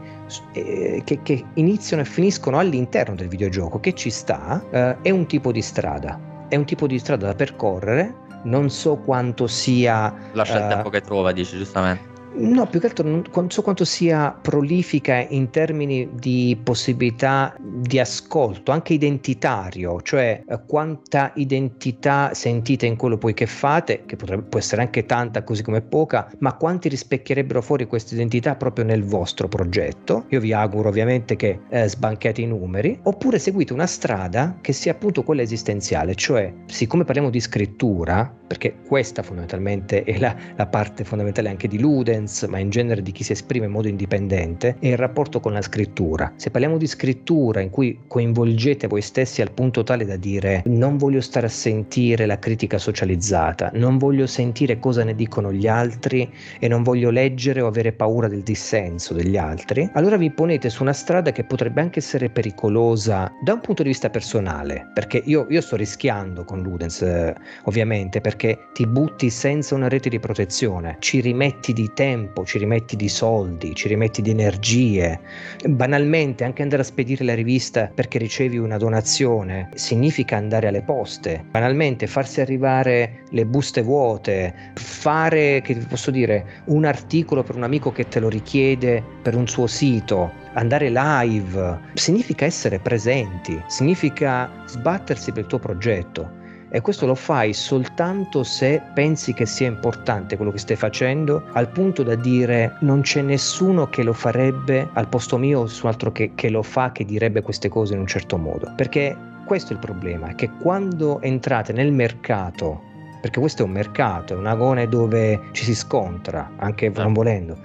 eh, 0.53 1.01
che, 1.03 1.19
che, 1.21 1.45
iniziano 1.55 2.03
e 2.03 2.05
finiscono 2.05 2.59
all'interno 2.59 3.15
del 3.15 3.27
videogioco, 3.27 3.79
che 3.79 3.93
ci 3.93 4.09
sta, 4.09 4.63
eh, 4.71 5.01
è 5.01 5.09
un 5.09 5.25
tipo 5.25 5.51
di 5.51 5.61
strada, 5.61 6.19
è 6.47 6.55
un 6.55 6.65
tipo 6.65 6.87
di 6.87 6.99
strada 6.99 7.27
da 7.27 7.35
percorrere, 7.35 8.15
non 8.43 8.69
so 8.69 8.97
quanto 8.97 9.47
sia... 9.47 10.13
Lascia 10.33 10.57
il 10.57 10.65
eh, 10.65 10.67
tempo 10.67 10.89
che 10.89 11.01
trova, 11.01 11.31
dice 11.31 11.57
giustamente 11.57 12.11
No, 12.35 12.65
più 12.67 12.79
che 12.79 12.87
altro 12.87 13.07
non 13.07 13.51
so 13.51 13.61
quanto 13.61 13.85
sia 13.85 14.31
prolifica 14.31 15.25
in 15.29 15.51
termini 15.51 16.09
di 16.13 16.59
possibilità 16.61 17.55
di 17.59 17.99
ascolto, 17.99 18.71
anche 18.71 18.93
identitario, 18.93 20.01
cioè 20.01 20.41
eh, 20.47 20.59
quanta 20.65 21.31
identità 21.35 22.33
sentite 22.33 22.87
in 22.87 22.95
quello 22.95 23.17
poi 23.17 23.35
che 23.35 23.45
fate, 23.45 24.03
che 24.05 24.15
potrebbe, 24.15 24.43
può 24.43 24.59
essere 24.59 24.81
anche 24.81 25.05
tanta 25.05 25.43
così 25.43 25.61
come 25.61 25.81
poca, 25.81 26.31
ma 26.39 26.55
quanti 26.55 26.89
rispecchierebbero 26.89 27.61
fuori 27.61 27.85
questa 27.85 28.15
identità 28.15 28.55
proprio 28.55 28.85
nel 28.85 29.03
vostro 29.03 29.47
progetto. 29.47 30.25
Io 30.29 30.39
vi 30.39 30.53
auguro 30.53 30.89
ovviamente 30.89 31.35
che 31.35 31.59
eh, 31.69 31.87
sbanchiate 31.87 32.41
i 32.41 32.47
numeri, 32.47 32.99
oppure 33.03 33.37
seguite 33.37 33.73
una 33.73 33.87
strada 33.87 34.57
che 34.59 34.73
sia 34.73 34.93
appunto 34.93 35.23
quella 35.23 35.43
esistenziale, 35.43 36.15
cioè 36.15 36.51
siccome 36.65 37.03
parliamo 37.03 37.29
di 37.29 37.39
scrittura, 37.39 38.33
perché 38.47 38.81
questa 38.87 39.23
fondamentalmente 39.23 40.03
è 40.03 40.17
la, 40.17 40.35
la 40.55 40.67
parte 40.67 41.03
fondamentale 41.03 41.49
anche 41.49 41.67
di 41.67 41.79
Luden, 41.79 42.22
freelance, 42.23 42.47
ma 42.47 42.57
in 42.57 42.69
genere 42.69 43.01
di 43.01 43.11
chi 43.11 43.23
si 43.23 43.33
esprime 43.33 43.65
in 43.65 43.71
modo 43.71 43.87
indipendente, 43.87 44.75
è 44.79 44.87
il 44.87 44.97
rapporto 44.97 45.39
con 45.39 45.53
la 45.53 45.61
scrittura. 45.61 46.31
Se 46.35 46.49
parliamo 46.49 46.77
di 46.77 46.87
scrittura 46.87 47.61
in 47.61 47.69
cui 47.69 47.99
coinvolgete 48.07 48.87
voi 48.87 49.01
stessi 49.01 49.41
al 49.41 49.51
punto 49.51 49.83
tale 49.83 50.05
da 50.05 50.15
dire 50.15 50.63
non 50.65 50.97
voglio 50.97 51.21
stare 51.21 51.47
a 51.47 51.49
sentire 51.49 52.25
la 52.25 52.39
critica 52.39 52.77
socializzata, 52.77 53.71
non 53.73 53.97
voglio 53.97 54.27
sentire 54.27 54.79
cosa 54.79 55.03
ne 55.03 55.15
dicono 55.15 55.51
gli 55.51 55.67
altri 55.67 56.29
e 56.59 56.67
non 56.67 56.83
voglio 56.83 57.09
leggere 57.09 57.61
o 57.61 57.67
avere 57.67 57.91
paura 57.91 58.27
del 58.27 58.41
dissenso 58.41 59.13
degli 59.13 59.37
altri, 59.37 59.89
allora 59.93 60.17
vi 60.17 60.31
ponete 60.31 60.69
su 60.69 60.83
una 60.83 60.93
strada 60.93 61.31
che 61.31 61.43
potrebbe 61.43 61.81
anche 61.81 61.99
essere 61.99 62.29
pericolosa 62.29 63.31
da 63.41 63.53
un 63.53 63.61
punto 63.61 63.83
di 63.83 63.89
vista 63.89 64.09
personale, 64.09 64.89
perché 64.93 65.21
io, 65.25 65.45
io 65.49 65.61
sto 65.61 65.75
rischiando 65.75 66.43
con 66.43 66.61
Ludens, 66.61 67.01
eh, 67.01 67.35
ovviamente, 67.63 68.21
perché 68.21 68.67
ti 68.73 68.85
butti 68.87 69.29
senza 69.29 69.75
una 69.75 69.89
rete 69.89 70.09
di 70.09 70.19
protezione, 70.19 70.97
ci 70.99 71.19
rimetti 71.19 71.73
di 71.73 71.91
tempo 71.93 72.12
tempo, 72.13 72.45
ci 72.45 72.59
rimetti 72.59 72.95
di 72.95 73.09
soldi, 73.09 73.73
ci 73.73 73.87
rimetti 73.87 74.21
di 74.21 74.29
energie. 74.29 75.19
Banalmente 75.67 76.43
anche 76.43 76.61
andare 76.61 76.83
a 76.83 76.85
spedire 76.85 77.25
la 77.25 77.33
rivista 77.33 77.89
perché 77.93 78.19
ricevi 78.19 78.57
una 78.57 78.77
donazione 78.77 79.69
significa 79.73 80.37
andare 80.37 80.67
alle 80.67 80.83
poste. 80.83 81.43
Banalmente 81.49 82.05
farsi 82.05 82.39
arrivare 82.39 83.23
le 83.29 83.45
buste 83.45 83.81
vuote, 83.81 84.53
fare, 84.75 85.61
che 85.61 85.75
posso 85.89 86.11
dire, 86.11 86.61
un 86.65 86.85
articolo 86.85 87.41
per 87.41 87.55
un 87.55 87.63
amico 87.63 87.91
che 87.91 88.07
te 88.07 88.19
lo 88.19 88.29
richiede 88.29 89.03
per 89.23 89.35
un 89.35 89.47
suo 89.47 89.65
sito, 89.65 90.31
andare 90.53 90.89
live, 90.89 91.79
significa 91.93 92.45
essere 92.45 92.77
presenti, 92.77 93.59
significa 93.67 94.51
sbattersi 94.67 95.31
per 95.31 95.41
il 95.41 95.47
tuo 95.47 95.59
progetto 95.59 96.41
e 96.75 96.81
questo 96.81 97.05
lo 97.05 97.13
fai 97.13 97.53
soltanto 97.53 98.41
se 98.41 98.81
pensi 98.95 99.31
che 99.35 99.45
sia 99.45 99.67
importante 99.67 100.35
quello 100.35 100.49
che 100.49 100.57
stai 100.57 100.75
facendo, 100.75 101.43
al 101.51 101.69
punto 101.69 102.01
da 102.01 102.15
dire 102.15 102.77
non 102.79 103.01
c'è 103.01 103.21
nessuno 103.21 103.89
che 103.89 104.01
lo 104.01 104.11
farebbe 104.11 104.89
al 104.93 105.07
posto 105.07 105.37
mio 105.37 105.59
o 105.59 105.67
su 105.67 105.85
altro 105.85 106.11
che, 106.11 106.31
che 106.33 106.49
lo 106.49 106.63
fa, 106.63 106.91
che 106.91 107.05
direbbe 107.05 107.43
queste 107.43 107.69
cose 107.69 107.93
in 107.93 107.99
un 107.99 108.07
certo 108.07 108.37
modo. 108.37 108.73
Perché 108.75 109.15
questo 109.45 109.69
è 109.69 109.73
il 109.73 109.81
problema, 109.81 110.33
che 110.33 110.49
quando 110.49 111.21
entrate 111.21 111.73
nel 111.73 111.91
mercato, 111.91 112.81
perché 113.21 113.39
questo 113.39 113.61
è 113.61 113.65
un 113.65 113.71
mercato, 113.71 114.33
è 114.33 114.37
un 114.37 114.47
agone 114.47 114.87
dove 114.87 115.49
ci 115.51 115.65
si 115.65 115.75
scontra, 115.75 116.53
anche 116.57 116.87
non 116.87 116.95
certo. 116.95 117.13
volendo, 117.13 117.57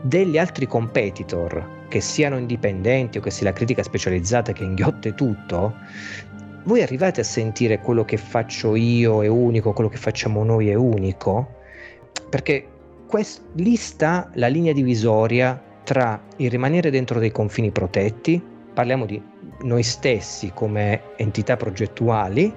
degli 0.00 0.38
altri 0.38 0.66
competitor, 0.66 1.82
che 1.88 2.00
siano 2.00 2.38
indipendenti 2.38 3.18
o 3.18 3.20
che 3.20 3.30
sia 3.30 3.46
la 3.46 3.52
critica 3.52 3.82
specializzata 3.82 4.52
che 4.52 4.64
inghiotte 4.64 5.14
tutto, 5.14 5.74
voi 6.64 6.82
arrivate 6.82 7.20
a 7.20 7.24
sentire 7.24 7.80
quello 7.80 8.04
che 8.04 8.16
faccio 8.16 8.74
io 8.74 9.22
è 9.22 9.26
unico, 9.26 9.72
quello 9.72 9.90
che 9.90 9.96
facciamo 9.96 10.44
noi 10.44 10.68
è 10.68 10.74
unico? 10.74 11.54
Perché 12.28 12.66
quest- 13.06 13.42
lì 13.54 13.76
sta 13.76 14.30
la 14.34 14.48
linea 14.48 14.72
divisoria 14.72 15.60
tra 15.84 16.20
il 16.36 16.50
rimanere 16.50 16.90
dentro 16.90 17.18
dei 17.18 17.30
confini 17.30 17.70
protetti, 17.70 18.42
parliamo 18.72 19.04
di 19.04 19.22
noi 19.62 19.82
stessi 19.82 20.50
come 20.54 21.00
entità 21.16 21.56
progettuali, 21.56 22.52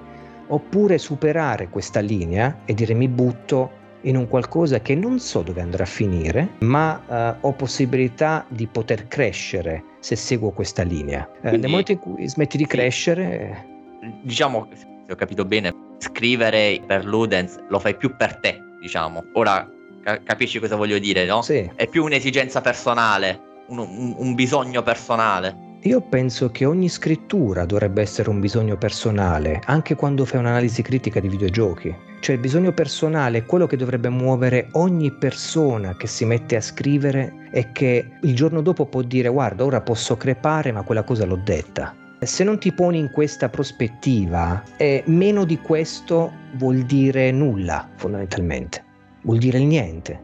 oppure 0.48 0.96
superare 0.96 1.68
questa 1.68 2.00
linea 2.00 2.60
e 2.64 2.72
dire 2.72 2.94
mi 2.94 3.08
butto 3.08 3.76
in 4.02 4.16
un 4.16 4.26
qualcosa 4.28 4.80
che 4.80 4.94
non 4.94 5.18
so 5.18 5.42
dove 5.42 5.60
andrà 5.60 5.82
a 5.82 5.86
finire, 5.86 6.48
ma 6.60 7.36
uh, 7.40 7.46
ho 7.46 7.52
possibilità 7.52 8.46
di 8.48 8.66
poter 8.66 9.06
crescere 9.08 9.82
se 9.98 10.16
seguo 10.16 10.50
questa 10.50 10.82
linea. 10.82 11.28
Uh, 11.42 11.50
nel 11.50 11.68
momento 11.68 11.92
in 11.92 11.98
cui 11.98 12.26
smetti 12.28 12.56
di 12.56 12.66
crescere 12.66 13.76
diciamo, 14.22 14.68
se 14.74 15.12
ho 15.12 15.16
capito 15.16 15.44
bene, 15.44 15.74
scrivere 15.98 16.80
per 16.86 17.04
Ludens 17.04 17.58
lo 17.68 17.78
fai 17.78 17.96
più 17.96 18.16
per 18.16 18.36
te, 18.36 18.60
diciamo. 18.80 19.24
Ora 19.34 19.68
ca- 20.02 20.20
capisci 20.22 20.58
cosa 20.58 20.76
voglio 20.76 20.98
dire, 20.98 21.24
no? 21.24 21.42
Sì. 21.42 21.70
È 21.74 21.86
più 21.86 22.04
un'esigenza 22.04 22.60
personale, 22.60 23.40
un, 23.68 23.78
un, 23.78 24.14
un 24.16 24.34
bisogno 24.34 24.82
personale. 24.82 25.66
Io 25.82 26.00
penso 26.00 26.50
che 26.50 26.64
ogni 26.64 26.88
scrittura 26.88 27.64
dovrebbe 27.64 28.02
essere 28.02 28.30
un 28.30 28.40
bisogno 28.40 28.76
personale, 28.76 29.60
anche 29.66 29.94
quando 29.94 30.24
fai 30.24 30.40
un'analisi 30.40 30.82
critica 30.82 31.20
di 31.20 31.28
videogiochi. 31.28 31.94
Cioè 32.20 32.34
il 32.34 32.40
bisogno 32.40 32.72
personale 32.72 33.38
è 33.38 33.44
quello 33.44 33.66
che 33.68 33.76
dovrebbe 33.76 34.08
muovere 34.08 34.70
ogni 34.72 35.12
persona 35.12 35.96
che 35.96 36.08
si 36.08 36.24
mette 36.24 36.56
a 36.56 36.60
scrivere 36.60 37.48
e 37.52 37.70
che 37.70 38.10
il 38.22 38.34
giorno 38.34 38.60
dopo 38.60 38.86
può 38.86 39.02
dire 39.02 39.28
guarda 39.28 39.64
ora 39.64 39.80
posso 39.80 40.16
crepare 40.16 40.72
ma 40.72 40.82
quella 40.82 41.04
cosa 41.04 41.24
l'ho 41.24 41.40
detta. 41.44 41.94
Se 42.20 42.42
non 42.42 42.58
ti 42.58 42.72
poni 42.72 42.98
in 42.98 43.10
questa 43.10 43.48
prospettiva, 43.48 44.62
eh, 44.76 45.04
meno 45.06 45.44
di 45.44 45.58
questo 45.58 46.32
vuol 46.54 46.82
dire 46.82 47.30
nulla, 47.30 47.88
fondamentalmente. 47.94 48.84
Vuol 49.22 49.38
dire 49.38 49.58
il 49.58 49.64
niente. 49.64 50.20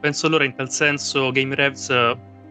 Penso 0.00 0.26
allora 0.26 0.44
in 0.44 0.54
tal 0.54 0.70
senso 0.70 1.30
Game 1.30 1.54
Revs 1.54 1.90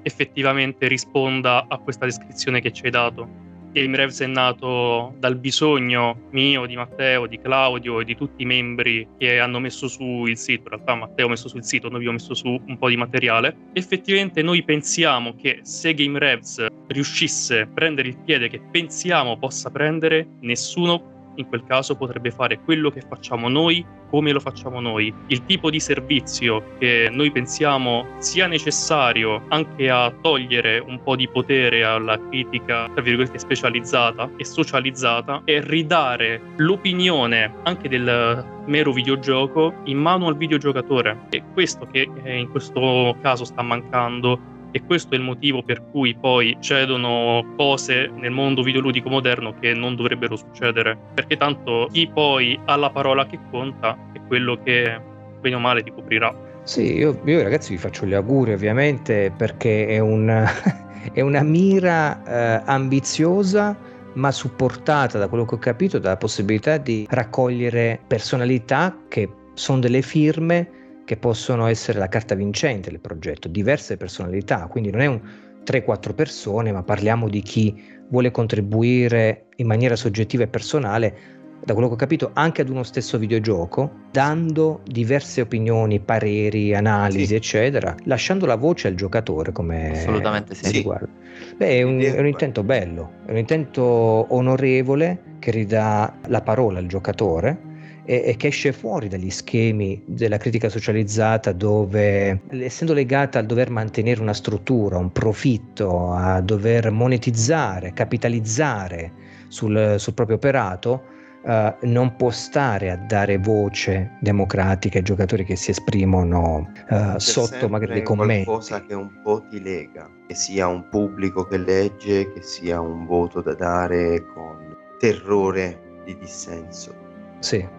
effettivamente 0.01 0.87
risponda 0.87 1.65
a 1.67 1.77
questa 1.77 2.05
descrizione 2.05 2.61
che 2.61 2.71
ci 2.71 2.85
hai 2.85 2.91
dato 2.91 3.48
Game 3.71 3.95
Revs 3.95 4.21
è 4.21 4.25
nato 4.25 5.13
dal 5.19 5.37
bisogno 5.37 6.27
mio, 6.31 6.65
di 6.65 6.75
Matteo, 6.75 7.27
di 7.27 7.39
Claudio 7.39 7.99
e 7.99 8.03
di 8.03 8.15
tutti 8.15 8.41
i 8.41 8.45
membri 8.45 9.07
che 9.17 9.39
hanno 9.39 9.59
messo 9.59 9.87
su 9.87 10.25
il 10.25 10.37
sito. 10.37 10.63
In 10.63 10.69
realtà 10.69 10.95
Matteo 10.95 11.27
ha 11.27 11.29
messo 11.29 11.47
su 11.47 11.57
il 11.57 11.63
sito, 11.63 11.87
noi 11.87 11.97
abbiamo 11.97 12.17
messo 12.17 12.33
su 12.33 12.47
un 12.47 12.77
po' 12.77 12.89
di 12.89 12.97
materiale. 12.97 13.55
Effettivamente 13.73 14.41
noi 14.41 14.63
pensiamo 14.63 15.35
che 15.35 15.59
se 15.61 15.93
Game 15.93 16.17
Revs 16.17 16.65
riuscisse 16.87 17.61
a 17.61 17.67
prendere 17.67 18.07
il 18.07 18.17
piede 18.17 18.49
che 18.49 18.59
pensiamo 18.71 19.37
possa 19.37 19.69
prendere, 19.69 20.27
nessuno 20.41 21.17
in 21.35 21.47
quel 21.47 21.63
caso 21.65 21.95
potrebbe 21.95 22.31
fare 22.31 22.59
quello 22.59 22.89
che 22.89 23.01
facciamo 23.01 23.47
noi 23.47 23.85
come 24.09 24.31
lo 24.31 24.39
facciamo 24.39 24.79
noi. 24.79 25.13
Il 25.27 25.45
tipo 25.45 25.69
di 25.69 25.79
servizio 25.79 26.75
che 26.79 27.09
noi 27.11 27.31
pensiamo 27.31 28.05
sia 28.17 28.47
necessario 28.47 29.43
anche 29.49 29.89
a 29.89 30.11
togliere 30.21 30.79
un 30.79 31.01
po' 31.03 31.15
di 31.15 31.27
potere 31.27 31.83
alla 31.83 32.19
critica, 32.29 32.89
tra 32.91 33.01
virgolette, 33.01 33.37
specializzata 33.37 34.29
e 34.35 34.43
socializzata 34.43 35.41
e 35.45 35.61
ridare 35.61 36.41
l'opinione 36.57 37.53
anche 37.63 37.87
del 37.87 38.45
mero 38.65 38.91
videogioco 38.91 39.73
in 39.85 39.97
mano 39.97 40.27
al 40.27 40.37
videogiocatore. 40.37 41.27
È 41.29 41.41
questo 41.53 41.87
che 41.91 42.09
in 42.25 42.49
questo 42.49 43.15
caso 43.21 43.45
sta 43.45 43.61
mancando 43.61 44.57
e 44.71 44.83
questo 44.83 45.15
è 45.15 45.17
il 45.17 45.23
motivo 45.23 45.63
per 45.63 45.83
cui 45.91 46.15
poi 46.15 46.55
succedono 46.59 47.53
cose 47.55 48.09
nel 48.15 48.31
mondo 48.31 48.61
videoludico 48.61 49.09
moderno 49.09 49.55
che 49.59 49.73
non 49.73 49.95
dovrebbero 49.95 50.35
succedere, 50.35 50.97
perché 51.13 51.37
tanto 51.37 51.87
chi 51.91 52.09
poi 52.11 52.59
ha 52.65 52.75
la 52.75 52.89
parola 52.89 53.25
che 53.25 53.39
conta 53.49 53.97
è 54.13 54.19
quello 54.27 54.61
che 54.63 55.01
bene 55.39 55.55
o 55.55 55.59
male 55.59 55.83
ti 55.83 55.91
coprirà. 55.91 56.33
Sì, 56.63 56.97
io, 56.97 57.19
io 57.25 57.41
ragazzi 57.41 57.71
vi 57.71 57.77
faccio 57.77 58.05
gli 58.05 58.13
auguri 58.13 58.53
ovviamente 58.53 59.33
perché 59.35 59.87
è, 59.87 59.99
un, 59.99 60.29
è 61.13 61.21
una 61.21 61.41
mira 61.41 62.23
eh, 62.23 62.63
ambiziosa 62.65 63.75
ma 64.13 64.31
supportata 64.31 65.17
da 65.17 65.27
quello 65.27 65.45
che 65.45 65.55
ho 65.55 65.59
capito 65.59 65.99
dalla 65.99 66.17
possibilità 66.17 66.77
di 66.77 67.07
raccogliere 67.09 67.99
personalità 68.05 68.97
che 69.07 69.29
sono 69.53 69.79
delle 69.79 70.01
firme 70.01 70.78
che 71.09 71.17
possono 71.17 71.65
essere 71.65 71.97
la 71.97 72.07
carta 72.07 72.35
vincente 72.35 72.91
del 72.91 72.99
progetto, 72.99 73.47
diverse 73.47 73.97
personalità, 73.97 74.67
quindi 74.67 74.91
non 74.91 75.01
è 75.01 75.07
un 75.07 75.19
3-4 75.65 76.13
persone, 76.13 76.71
ma 76.71 76.83
parliamo 76.83 77.27
di 77.27 77.41
chi 77.41 77.75
vuole 78.09 78.29
contribuire 78.29 79.45
in 79.55 79.65
maniera 79.65 79.95
soggettiva 79.95 80.43
e 80.43 80.47
personale, 80.47 81.17
da 81.65 81.73
quello 81.73 81.87
che 81.87 81.95
ho 81.95 81.97
capito, 81.97 82.29
anche 82.35 82.61
ad 82.61 82.69
uno 82.69 82.83
stesso 82.83 83.17
videogioco, 83.17 83.91
dando 84.11 84.81
diverse 84.85 85.41
opinioni, 85.41 85.99
pareri, 85.99 86.75
analisi, 86.75 87.25
sì. 87.25 87.35
eccetera, 87.35 87.95
lasciando 88.03 88.45
la 88.45 88.55
voce 88.55 88.87
al 88.87 88.93
giocatore 88.93 89.51
come 89.51 89.93
Assolutamente 89.93 90.53
sì. 90.53 90.69
riguarda. 90.69 91.09
Beh, 91.57 91.69
è 91.69 91.81
un, 91.81 91.99
è 91.99 92.19
un 92.19 92.27
intento 92.27 92.61
bello, 92.61 93.13
è 93.25 93.31
un 93.31 93.37
intento 93.37 93.81
onorevole 93.83 95.37
che 95.39 95.49
ridà 95.49 96.19
la 96.27 96.41
parola 96.41 96.77
al 96.77 96.85
giocatore 96.85 97.68
e, 98.09 98.23
e, 98.25 98.37
che 98.37 98.47
esce 98.47 98.73
fuori 98.73 99.07
dagli 99.07 99.29
schemi 99.29 100.01
della 100.03 100.37
critica 100.37 100.67
socializzata 100.67 101.51
dove 101.51 102.41
essendo 102.49 102.95
legata 102.95 103.37
al 103.37 103.45
dover 103.45 103.69
mantenere 103.69 104.19
una 104.19 104.33
struttura, 104.33 104.97
un 104.97 105.11
profitto, 105.11 106.11
a 106.11 106.41
dover 106.41 106.89
monetizzare, 106.89 107.93
capitalizzare 107.93 109.11
sul, 109.47 109.97
sul 109.99 110.15
proprio 110.15 110.37
operato, 110.37 111.03
uh, 111.43 111.85
non 111.85 112.15
può 112.15 112.31
stare 112.31 112.89
a 112.89 112.97
dare 112.97 113.37
voce 113.37 114.17
democratica 114.21 114.97
ai 114.97 115.03
giocatori 115.03 115.45
che 115.45 115.55
si 115.55 115.69
esprimono 115.69 116.71
uh, 116.89 117.19
sotto 117.19 117.69
magari 117.69 117.93
dei 117.93 118.01
commenti. 118.01 118.45
qualcosa 118.45 118.83
che 118.85 118.95
un 118.95 119.21
po' 119.21 119.45
ti 119.51 119.61
lega, 119.61 120.09
che 120.27 120.33
sia 120.33 120.65
un 120.65 120.89
pubblico 120.89 121.45
che 121.45 121.59
legge, 121.59 122.33
che 122.33 122.41
sia 122.41 122.81
un 122.81 123.05
voto 123.05 123.41
da 123.41 123.53
dare 123.53 124.25
con 124.33 124.75
terrore 124.97 126.01
di 126.05 126.17
dissenso. 126.17 126.91
Sì. 127.37 127.77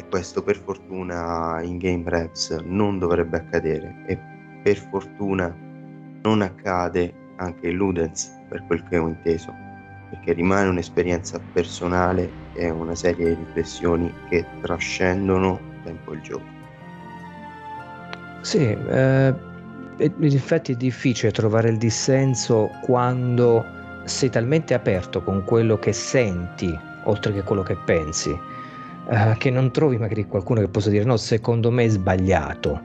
E 0.00 0.08
questo 0.08 0.42
per 0.42 0.56
fortuna 0.56 1.60
in 1.62 1.76
Game 1.76 2.04
Reps 2.06 2.52
non 2.64 2.98
dovrebbe 2.98 3.36
accadere 3.36 4.02
e 4.06 4.18
per 4.62 4.78
fortuna 4.78 5.54
non 6.22 6.40
accade 6.40 7.12
anche 7.36 7.68
in 7.68 7.76
Ludens 7.76 8.32
per 8.48 8.64
quel 8.66 8.82
che 8.84 8.96
ho 8.96 9.08
inteso 9.08 9.54
perché 10.08 10.32
rimane 10.32 10.70
un'esperienza 10.70 11.38
personale 11.52 12.32
e 12.54 12.70
una 12.70 12.94
serie 12.94 13.28
di 13.28 13.44
riflessioni 13.44 14.10
che 14.30 14.46
trascendono 14.62 15.60
tempo 15.84 16.14
il 16.14 16.22
gioco. 16.22 16.44
Sì, 18.40 18.70
eh, 18.70 19.34
infatti 19.98 20.72
è 20.72 20.76
difficile 20.76 21.30
trovare 21.30 21.68
il 21.68 21.76
dissenso 21.76 22.70
quando 22.80 23.62
sei 24.04 24.30
talmente 24.30 24.72
aperto 24.72 25.22
con 25.22 25.44
quello 25.44 25.78
che 25.78 25.92
senti, 25.92 26.74
oltre 27.04 27.34
che 27.34 27.42
quello 27.42 27.62
che 27.62 27.76
pensi, 27.84 28.34
eh, 29.08 29.34
che 29.38 29.50
non 29.50 29.70
trovi 29.70 29.96
magari 29.96 30.26
qualcuno 30.26 30.60
che 30.60 30.68
possa 30.68 30.90
dire 30.90 31.04
no, 31.04 31.16
secondo 31.16 31.70
me 31.70 31.84
è 31.84 31.88
sbagliato. 31.88 32.80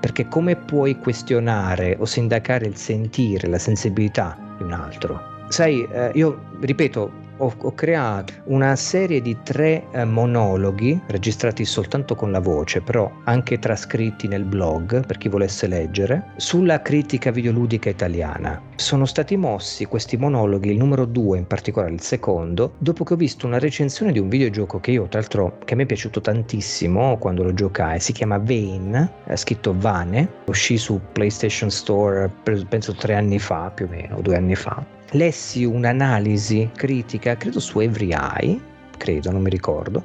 Perché 0.00 0.28
come 0.28 0.56
puoi 0.56 0.98
questionare 0.98 1.96
o 1.98 2.04
sindacare 2.04 2.66
il 2.66 2.76
sentire, 2.76 3.48
la 3.48 3.58
sensibilità 3.58 4.36
di 4.58 4.64
un 4.64 4.72
altro? 4.72 5.33
Sai, 5.48 5.86
eh, 5.90 6.10
io 6.14 6.40
ripeto, 6.60 7.22
ho, 7.38 7.52
ho, 7.56 7.74
creato 7.74 8.32
una 8.44 8.76
serie 8.76 9.20
di 9.20 9.36
tre 9.42 9.84
eh, 9.90 10.04
monologhi 10.04 11.00
registrati 11.06 11.64
soltanto 11.64 12.14
con 12.14 12.30
la 12.30 12.40
voce, 12.40 12.80
però 12.80 13.10
anche 13.24 13.58
trascritti 13.58 14.28
nel 14.28 14.44
blog 14.44 15.04
per 15.04 15.18
chi 15.18 15.28
volesse 15.28 15.66
leggere, 15.66 16.30
sulla 16.36 16.80
critica 16.82 17.30
videoludica 17.30 17.88
italiana. 17.88 18.60
Sono 18.76 19.04
stati 19.04 19.36
mossi 19.36 19.84
questi 19.86 20.16
monologhi, 20.16 20.70
il 20.70 20.78
numero 20.78 21.04
due 21.04 21.38
in 21.38 21.46
particolare, 21.46 21.92
il 21.92 22.00
secondo, 22.00 22.74
dopo 22.78 23.04
che 23.04 23.14
ho 23.14 23.16
visto 23.16 23.46
una 23.46 23.58
recensione 23.58 24.12
di 24.12 24.18
un 24.18 24.28
videogioco 24.28 24.78
che 24.80 24.92
io, 24.92 25.06
tra 25.08 25.20
l'altro, 25.20 25.58
che 25.64 25.74
mi 25.74 25.84
è 25.84 25.86
piaciuto 25.86 26.20
tantissimo 26.20 27.16
quando 27.18 27.42
lo 27.42 27.52
giocai, 27.52 28.00
si 28.00 28.12
chiama 28.12 28.38
Vane, 28.38 29.12
è 29.24 29.36
scritto 29.36 29.74
Vane, 29.76 30.28
uscì 30.46 30.76
su 30.76 31.00
PlayStation 31.12 31.70
Store 31.70 32.30
penso 32.68 32.94
tre 32.94 33.14
anni 33.14 33.38
fa, 33.38 33.70
più 33.74 33.86
o 33.86 33.88
meno, 33.88 34.20
due 34.20 34.36
anni 34.36 34.54
fa 34.54 34.93
lessi 35.14 35.64
un'analisi 35.64 36.70
critica, 36.74 37.36
credo 37.36 37.60
su 37.60 37.80
Every 37.80 38.12
Eye, 38.12 38.60
credo, 38.96 39.30
non 39.30 39.42
mi 39.42 39.50
ricordo, 39.50 40.04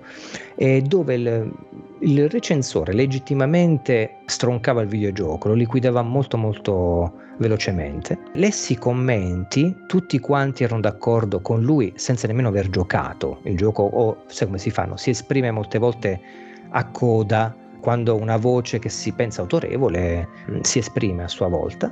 eh, 0.56 0.82
dove 0.82 1.16
il, 1.16 1.52
il, 2.00 2.30
recensore 2.30 2.94
legittimamente 2.94 4.18
stroncava 4.26 4.82
il 4.82 4.88
videogioco, 4.88 5.50
lo 5.50 5.54
liquidava 5.54 6.02
molto 6.02 6.38
molto 6.38 7.14
velocemente. 7.38 8.18
Lessi 8.34 8.74
i 8.74 8.78
commenti, 8.78 9.76
tutti 9.88 10.20
quanti 10.20 10.64
erano 10.64 10.82
d'accordo 10.82 11.40
con 11.40 11.62
lui 11.62 11.94
senza 11.96 12.28
nemmeno 12.28 12.50
aver 12.50 12.70
giocato 12.70 13.40
il 13.44 13.56
gioco 13.56 13.84
o 13.84 14.24
sai 14.28 14.48
come 14.48 14.60
si 14.60 14.70
fanno, 14.70 14.98
si 14.98 15.12
esprime 15.12 15.52
molte 15.52 15.78
volte 15.78 16.22
a 16.72 16.86
coda 16.86 17.56
quando 17.80 18.16
una 18.18 18.38
voce 18.38 18.78
che 18.80 18.90
si 18.90 19.14
pensa 19.14 19.42
autorevole 19.42 20.28
mm, 20.52 20.60
si 20.62 20.80
esprime 20.80 21.24
a 21.24 21.28
sua 21.28 21.48
volta 21.48 21.92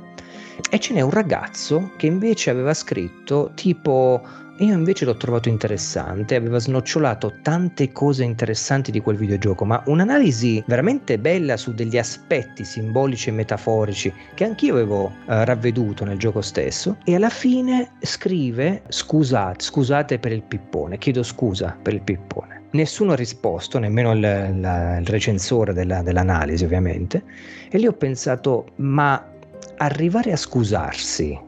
e 0.70 0.78
ce 0.78 0.94
n'è 0.94 1.00
un 1.00 1.10
ragazzo 1.10 1.92
che 1.96 2.06
invece 2.06 2.50
aveva 2.50 2.74
scritto 2.74 3.52
tipo 3.54 4.22
io 4.60 4.74
invece 4.74 5.04
l'ho 5.04 5.16
trovato 5.16 5.48
interessante, 5.48 6.34
aveva 6.34 6.58
snocciolato 6.58 7.34
tante 7.42 7.92
cose 7.92 8.24
interessanti 8.24 8.90
di 8.90 9.00
quel 9.00 9.16
videogioco, 9.16 9.64
ma 9.64 9.80
un'analisi 9.86 10.64
veramente 10.66 11.16
bella 11.16 11.56
su 11.56 11.74
degli 11.74 11.96
aspetti 11.96 12.64
simbolici 12.64 13.28
e 13.28 13.32
metaforici 13.32 14.12
che 14.34 14.44
anch'io 14.44 14.74
avevo 14.74 15.12
eh, 15.28 15.44
ravveduto 15.44 16.04
nel 16.04 16.18
gioco 16.18 16.40
stesso 16.40 16.96
e 17.04 17.14
alla 17.14 17.30
fine 17.30 17.92
scrive 18.00 18.82
scusate, 18.88 19.62
scusate 19.62 20.18
per 20.18 20.32
il 20.32 20.42
pippone, 20.42 20.98
chiedo 20.98 21.22
scusa 21.22 21.76
per 21.80 21.94
il 21.94 22.02
pippone. 22.02 22.62
Nessuno 22.72 23.12
ha 23.12 23.16
risposto, 23.16 23.78
nemmeno 23.78 24.12
il, 24.12 24.20
la, 24.20 24.98
il 24.98 25.06
recensore 25.06 25.72
della, 25.72 26.02
dell'analisi 26.02 26.64
ovviamente, 26.64 27.22
e 27.70 27.78
lì 27.78 27.86
ho 27.86 27.92
pensato 27.92 28.72
ma 28.76 29.36
arrivare 29.78 30.32
a 30.32 30.36
scusarsi 30.36 31.38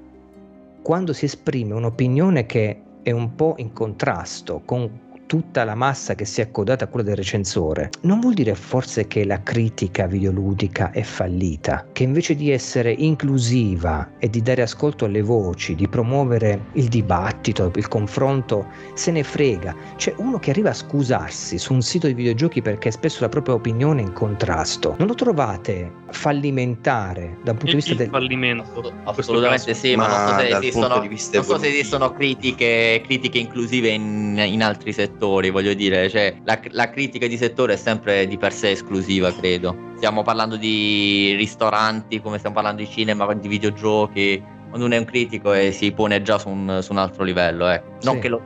quando 0.83 1.13
si 1.13 1.25
esprime 1.25 1.75
un'opinione 1.75 2.47
che 2.47 2.83
è 3.03 3.11
un 3.11 3.35
po' 3.35 3.55
in 3.59 3.73
contrasto 3.73 4.63
con 4.65 4.89
tutta 5.31 5.63
la 5.63 5.77
massa 5.77 6.17
che 6.17 6.25
si 6.25 6.41
è 6.41 6.45
accodata 6.47 6.87
a 6.87 6.89
quella 6.89 7.07
del 7.07 7.15
recensore, 7.15 7.91
non 8.01 8.19
vuol 8.19 8.35
dire 8.35 8.53
forse 8.57 9.07
che 9.07 9.25
la 9.25 9.41
critica 9.45 10.09
videoludica 10.09 10.91
è 10.91 11.03
fallita, 11.03 11.87
che 11.93 12.03
invece 12.03 12.35
di 12.35 12.51
essere 12.51 12.91
inclusiva 12.91 14.11
e 14.19 14.29
di 14.29 14.43
dare 14.43 14.63
ascolto 14.63 15.05
alle 15.05 15.23
voci, 15.23 15.77
di 15.77 15.87
promuovere 15.87 16.65
il 16.73 16.89
dibattito, 16.89 17.71
il 17.77 17.87
confronto, 17.87 18.67
se 18.95 19.13
ne 19.13 19.23
frega. 19.23 19.73
C'è 19.95 20.13
uno 20.17 20.41
che 20.41 20.51
arriva 20.51 20.71
a 20.71 20.75
scusarsi 20.75 21.59
su 21.59 21.75
un 21.75 21.83
sito 21.83 22.09
di 22.09 22.15
videogiochi 22.15 22.61
perché 22.61 22.89
ha 22.89 22.91
espresso 22.91 23.21
la 23.21 23.29
propria 23.29 23.55
opinione 23.55 24.01
in 24.01 24.13
contrasto. 24.13 24.97
Non 24.99 25.07
lo 25.07 25.15
trovate 25.15 25.93
fallimentare 26.11 27.39
dal 27.45 27.55
punto 27.55 27.67
di 27.67 27.75
vista 27.77 27.95
del 27.95 28.09
fallimento? 28.09 28.93
Assolutamente 29.05 29.75
sì, 29.75 29.95
ma, 29.95 30.09
ma 30.09 30.25
non 30.25 30.29
so 30.29 30.39
se 30.41 30.57
esistono, 30.57 30.89
non 30.89 31.45
so 31.45 31.59
se 31.59 31.69
esistono 31.69 32.13
critiche, 32.15 33.01
critiche 33.05 33.39
inclusive 33.39 33.91
in, 33.91 34.37
in 34.45 34.61
altri 34.65 34.93
settori 34.93 35.19
settori, 35.21 35.51
voglio 35.51 35.75
dire, 35.75 36.09
cioè, 36.09 36.35
la, 36.45 36.59
la, 36.71 36.89
critica 36.89 37.27
di 37.27 37.37
settore 37.37 37.75
è 37.75 37.77
sempre 37.77 38.27
di 38.27 38.39
per 38.39 38.55
sé 38.55 38.71
esclusiva, 38.71 39.31
credo. 39.33 39.77
Stiamo 39.97 40.23
parlando 40.23 40.57
di 40.57 41.35
ristoranti, 41.37 42.23
come 42.23 42.39
stiamo 42.39 42.55
parlando 42.55 42.81
di 42.81 42.89
cinema, 42.89 43.31
di 43.35 43.49
videogiochi. 43.49 44.43
Quando 44.69 44.87
uno 44.87 44.95
è 44.95 44.99
un 44.99 45.05
critico 45.05 45.53
e 45.53 45.73
si 45.73 45.93
pone 45.93 46.23
già 46.23 46.39
su 46.39 46.49
un, 46.49 46.79
su 46.81 46.93
un 46.93 46.99
altro 46.99 47.23
livello, 47.23 47.71
eh. 47.71 47.83
Non 48.03 48.15
sì. 48.15 48.21
che 48.21 48.29
lo... 48.29 48.41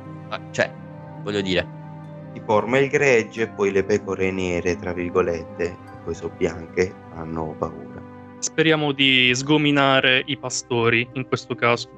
cioè, 0.50 0.72
voglio 1.22 1.40
dire. 1.40 1.66
Si 2.34 2.42
forma 2.44 2.78
il 2.78 2.88
gregge 2.88 3.42
e 3.42 3.48
poi 3.48 3.70
le 3.70 3.84
pecore 3.84 4.32
nere, 4.32 4.76
tra 4.76 4.92
virgolette, 4.92 5.76
poi 6.02 6.14
sono 6.14 6.34
bianche, 6.36 6.92
hanno 7.14 7.54
paura. 7.56 8.02
Speriamo 8.38 8.90
di 8.92 9.32
sgominare 9.34 10.22
i 10.26 10.36
pastori 10.36 11.08
in 11.12 11.26
questo 11.28 11.54
caso. 11.54 11.88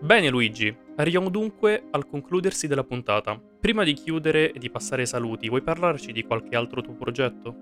Bene 0.00 0.28
Luigi, 0.28 0.76
Arriviamo 0.96 1.28
dunque 1.28 1.88
al 1.90 2.06
concludersi 2.06 2.68
della 2.68 2.84
puntata. 2.84 3.40
Prima 3.60 3.82
di 3.82 3.94
chiudere 3.94 4.52
e 4.52 4.60
di 4.60 4.70
passare 4.70 5.02
ai 5.02 5.08
saluti, 5.08 5.48
vuoi 5.48 5.62
parlarci 5.62 6.12
di 6.12 6.22
qualche 6.22 6.54
altro 6.54 6.82
tuo 6.82 6.94
progetto? 6.94 7.56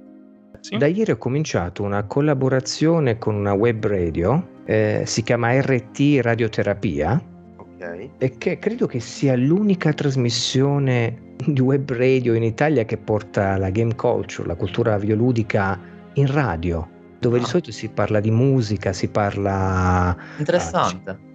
Sì? 0.60 0.76
Da 0.76 0.86
ieri 0.86 1.12
ho 1.12 1.16
cominciato 1.16 1.82
una 1.82 2.04
collaborazione 2.04 3.16
con 3.16 3.34
una 3.34 3.54
web 3.54 3.86
radio, 3.86 4.60
eh, 4.66 5.04
si 5.06 5.22
chiama 5.22 5.58
RT 5.58 6.20
Radioterapia, 6.20 7.22
okay. 7.56 8.10
e 8.18 8.36
che 8.36 8.58
credo 8.58 8.86
che 8.86 9.00
sia 9.00 9.34
l'unica 9.34 9.94
trasmissione 9.94 11.34
di 11.46 11.60
web 11.60 11.90
radio 11.90 12.34
in 12.34 12.42
Italia 12.42 12.84
che 12.84 12.98
porta 12.98 13.56
la 13.56 13.70
game 13.70 13.94
culture, 13.94 14.46
la 14.46 14.56
cultura 14.56 14.98
videoludica 14.98 15.80
in 16.14 16.30
radio, 16.30 16.86
dove 17.18 17.38
ah. 17.38 17.40
di 17.40 17.46
solito 17.46 17.72
si 17.72 17.88
parla 17.88 18.20
di 18.20 18.30
musica, 18.30 18.92
si 18.92 19.08
parla... 19.08 20.14
Interessante. 20.36 21.10
Uh, 21.10 21.31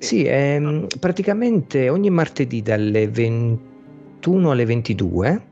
sì, 0.00 0.24
ehm, 0.24 0.86
praticamente 0.98 1.88
ogni 1.88 2.10
martedì 2.10 2.62
dalle 2.62 3.06
21 3.06 4.50
alle 4.50 4.64
22 4.64 5.48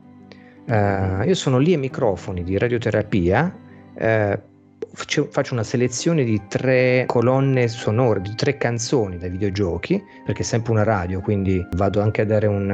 eh, 0.69 1.25
io 1.25 1.33
sono 1.33 1.57
lì 1.57 1.73
ai 1.73 1.79
microfoni 1.79 2.43
di 2.43 2.55
radioterapia, 2.57 3.51
eh, 3.95 4.39
faccio 4.93 5.53
una 5.53 5.63
selezione 5.63 6.23
di 6.23 6.39
tre 6.47 7.05
colonne 7.07 7.67
sonore, 7.67 8.21
di 8.21 8.35
tre 8.35 8.55
canzoni 8.57 9.17
dai 9.17 9.31
videogiochi, 9.31 10.01
perché 10.23 10.43
è 10.43 10.45
sempre 10.45 10.71
una 10.71 10.83
radio, 10.83 11.21
quindi 11.21 11.65
vado 11.75 12.01
anche 12.01 12.21
a 12.21 12.25
dare 12.25 12.45
un 12.45 12.69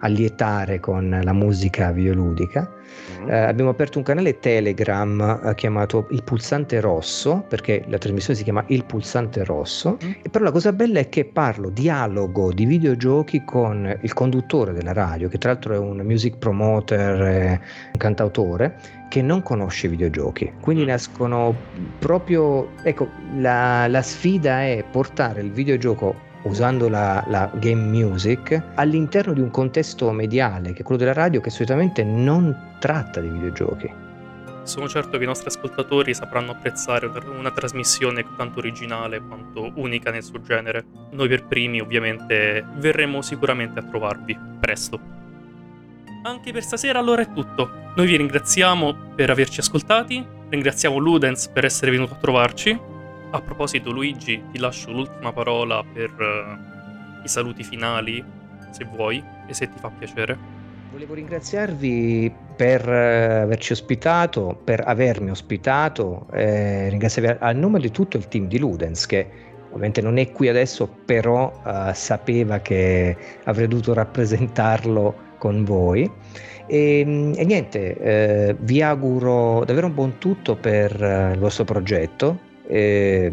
allietare 0.00 0.80
con 0.80 1.20
la 1.22 1.32
musica 1.32 1.90
videoludica. 1.90 2.78
Mm. 3.22 3.28
Eh, 3.30 3.38
abbiamo 3.38 3.70
aperto 3.70 3.98
un 3.98 4.04
canale 4.04 4.38
Telegram 4.38 5.40
eh, 5.44 5.54
chiamato 5.54 6.06
Il 6.10 6.22
Pulsante 6.22 6.80
Rosso, 6.80 7.44
perché 7.48 7.84
la 7.88 7.98
trasmissione 7.98 8.38
si 8.38 8.44
chiama 8.44 8.64
Il 8.68 8.84
Pulsante 8.84 9.44
Rosso, 9.44 9.98
mm. 10.04 10.10
e 10.22 10.28
però 10.28 10.44
la 10.44 10.52
cosa 10.52 10.72
bella 10.72 11.00
è 11.00 11.08
che 11.08 11.24
parlo, 11.24 11.70
dialogo 11.70 12.52
di 12.52 12.64
videogiochi 12.66 13.44
con 13.44 13.98
il 14.00 14.12
conduttore 14.12 14.72
della 14.72 14.92
radio, 14.92 15.28
che 15.28 15.38
tra 15.38 15.52
l'altro 15.52 15.74
è 15.74 15.78
un 15.78 15.98
music 15.98 16.38
promoter, 16.38 17.20
eh, 17.22 17.60
un 17.92 17.98
cantautore, 17.98 18.76
che 19.08 19.22
non 19.22 19.42
conosce 19.42 19.86
i 19.86 19.90
videogiochi. 19.90 20.52
Quindi 20.60 20.84
mm. 20.84 20.86
nascono 20.86 21.54
proprio, 21.98 22.70
ecco, 22.82 23.08
la, 23.36 23.86
la 23.86 24.02
sfida 24.02 24.62
è 24.62 24.84
portare 24.90 25.40
il 25.40 25.50
videogioco 25.50 26.28
usando 26.44 26.88
la, 26.88 27.24
la, 27.28 27.50
game 27.54 27.82
music 27.82 28.62
all'interno 28.74 29.32
di 29.32 29.40
un 29.40 29.50
contesto 29.50 30.10
mediale 30.12 30.72
che 30.72 30.80
è 30.80 30.82
quello 30.82 31.00
della 31.00 31.12
radio 31.12 31.40
che 31.40 31.50
solitamente 31.50 32.02
non 32.04 32.76
tratta 32.78 33.20
di 33.20 33.28
videogiochi. 33.28 34.08
Sono 34.62 34.88
certo 34.88 35.16
che 35.16 35.24
i 35.24 35.26
nostri 35.26 35.48
ascoltatori 35.48 36.14
sapranno 36.14 36.52
apprezzare 36.52 37.06
una 37.06 37.50
trasmissione 37.50 38.24
tanto 38.36 38.58
originale 38.58 39.20
quanto 39.20 39.72
unica 39.74 40.10
nel 40.10 40.22
suo 40.22 40.40
genere. 40.42 40.84
Noi 41.10 41.28
per 41.28 41.46
primi 41.46 41.80
ovviamente 41.80 42.64
verremo 42.76 43.22
sicuramente 43.22 43.80
a 43.80 43.82
trovarvi 43.82 44.38
presto. 44.60 45.00
Anche 46.22 46.52
per 46.52 46.62
stasera 46.62 46.98
allora 46.98 47.22
è 47.22 47.32
tutto. 47.32 47.70
Noi 47.96 48.06
vi 48.06 48.16
ringraziamo 48.16 49.14
per 49.14 49.30
averci 49.30 49.60
ascoltati, 49.60 50.24
ringraziamo 50.50 50.98
Ludens 50.98 51.48
per 51.48 51.64
essere 51.64 51.90
venuto 51.90 52.12
a 52.12 52.18
trovarci. 52.18 52.89
A 53.32 53.40
proposito 53.40 53.92
Luigi, 53.92 54.42
ti 54.50 54.58
lascio 54.58 54.90
l'ultima 54.90 55.32
parola 55.32 55.84
per 55.84 56.10
uh, 56.18 57.22
i 57.24 57.28
saluti 57.28 57.62
finali, 57.62 58.24
se 58.72 58.84
vuoi 58.84 59.22
e 59.46 59.54
se 59.54 59.68
ti 59.68 59.78
fa 59.78 59.88
piacere. 59.88 60.36
Volevo 60.90 61.14
ringraziarvi 61.14 62.34
per 62.56 62.88
eh, 62.88 63.42
averci 63.42 63.70
ospitato, 63.72 64.60
per 64.64 64.82
avermi 64.84 65.30
ospitato, 65.30 66.26
eh, 66.32 66.88
ringraziarvi 66.88 67.36
a 67.38 67.52
nome 67.52 67.78
di 67.78 67.92
tutto 67.92 68.16
il 68.16 68.26
team 68.26 68.48
di 68.48 68.58
Ludens 68.58 69.06
che 69.06 69.28
ovviamente 69.68 70.00
non 70.02 70.18
è 70.18 70.32
qui 70.32 70.48
adesso, 70.48 70.88
però 71.04 71.62
eh, 71.64 71.94
sapeva 71.94 72.58
che 72.58 73.16
avrei 73.44 73.68
dovuto 73.68 73.94
rappresentarlo 73.94 75.14
con 75.38 75.62
voi. 75.62 76.10
E, 76.66 77.32
e 77.36 77.44
niente, 77.44 77.96
eh, 77.96 78.56
vi 78.58 78.82
auguro 78.82 79.64
davvero 79.64 79.86
un 79.86 79.94
buon 79.94 80.18
tutto 80.18 80.56
per 80.56 81.00
uh, 81.00 81.32
il 81.32 81.38
vostro 81.38 81.62
progetto. 81.62 82.48
E, 82.70 83.32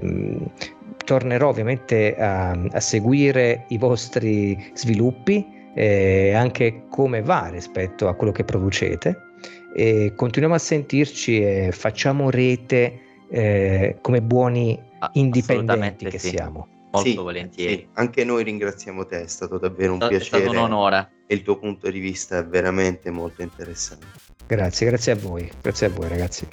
tornerò 1.08 1.48
ovviamente 1.48 2.16
a, 2.18 2.52
a 2.52 2.80
seguire 2.82 3.64
i 3.70 3.78
vostri 3.78 4.72
sviluppi 4.74 5.72
eh, 5.74 6.34
anche 6.34 6.84
come 6.90 7.22
va 7.22 7.48
rispetto 7.48 8.10
a 8.10 8.16
quello 8.16 8.34
che 8.34 8.44
producete. 8.44 9.26
E 9.74 10.14
continuiamo 10.16 10.56
a 10.56 10.60
sentirci 10.60 11.42
e 11.42 11.72
facciamo 11.72 12.30
rete 12.30 13.00
eh, 13.30 13.98
come 14.02 14.22
buoni 14.22 14.78
indipendenti 15.14 16.06
che 16.08 16.18
sì. 16.18 16.30
siamo. 16.30 16.68
Molto 16.92 17.10
sì, 17.10 17.16
volentieri. 17.16 17.76
Sì. 17.76 17.88
Anche 17.94 18.26
noi 18.26 18.44
ringraziamo 18.44 19.06
te, 19.06 19.24
è 19.24 19.28
stato 19.28 19.58
davvero 19.58 19.94
un 19.94 20.02
è 20.02 20.08
piacere. 20.08 20.38
È 20.38 20.46
stato 20.46 20.50
un 20.50 20.58
onore. 20.58 21.10
E 21.28 21.36
il 21.36 21.44
tuo 21.44 21.58
punto 21.58 21.90
di 21.90 22.00
vista 22.00 22.40
è 22.40 22.46
veramente 22.46 23.12
molto 23.12 23.44
interessante. 23.44 24.08
Grazie, 24.48 24.88
grazie 24.88 25.12
a 25.12 25.16
voi, 25.16 25.50
grazie 25.62 25.88
a 25.88 25.90
voi 25.90 26.08
ragazzi. 26.10 26.48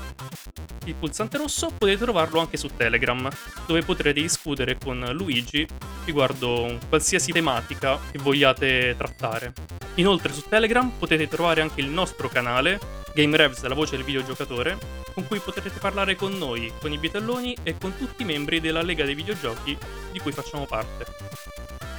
Il 0.86 0.94
Pulsante 0.94 1.36
Rosso 1.38 1.70
potete 1.76 2.02
trovarlo 2.02 2.40
anche 2.40 2.56
su 2.56 2.70
Telegram, 2.76 3.28
dove 3.66 3.82
potrete 3.82 4.20
discutere 4.20 4.78
con 4.78 4.98
Luigi 5.12 5.66
riguardo 6.04 6.78
qualsiasi 6.88 7.32
tematica 7.32 7.98
che 8.10 8.18
vogliate 8.18 8.94
trattare. 8.96 9.52
Inoltre 9.96 10.32
su 10.32 10.42
Telegram 10.48 10.90
potete 10.98 11.28
trovare 11.28 11.60
anche 11.60 11.80
il 11.80 11.88
nostro 11.88 12.28
canale 12.28 13.02
GameRevs, 13.24 13.62
la 13.62 13.74
voce 13.74 13.96
del 13.96 14.04
videogiocatore, 14.04 14.76
con 15.14 15.26
cui 15.26 15.38
potrete 15.38 15.78
parlare 15.78 16.14
con 16.14 16.36
noi, 16.36 16.70
con 16.78 16.92
i 16.92 16.98
Bietelloni 16.98 17.56
e 17.62 17.76
con 17.78 17.96
tutti 17.96 18.22
i 18.22 18.26
membri 18.26 18.60
della 18.60 18.82
Lega 18.82 19.04
dei 19.04 19.14
Videogiochi 19.14 19.76
di 20.12 20.18
cui 20.18 20.32
facciamo 20.32 20.66
parte. 20.66 21.06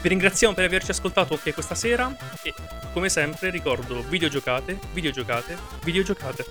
Vi 0.02 0.10
ringraziamo 0.10 0.54
per 0.54 0.66
averci 0.66 0.92
ascoltato 0.92 1.34
anche 1.34 1.54
questa 1.54 1.74
sera 1.74 2.16
e, 2.44 2.54
come 2.94 3.10
sempre, 3.10 3.50
ricordo 3.50 4.04
videogiocate, 4.08 4.78
videogiocate, 4.94 5.58
videogiocate. 5.84 6.46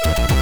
Thank 0.00 0.37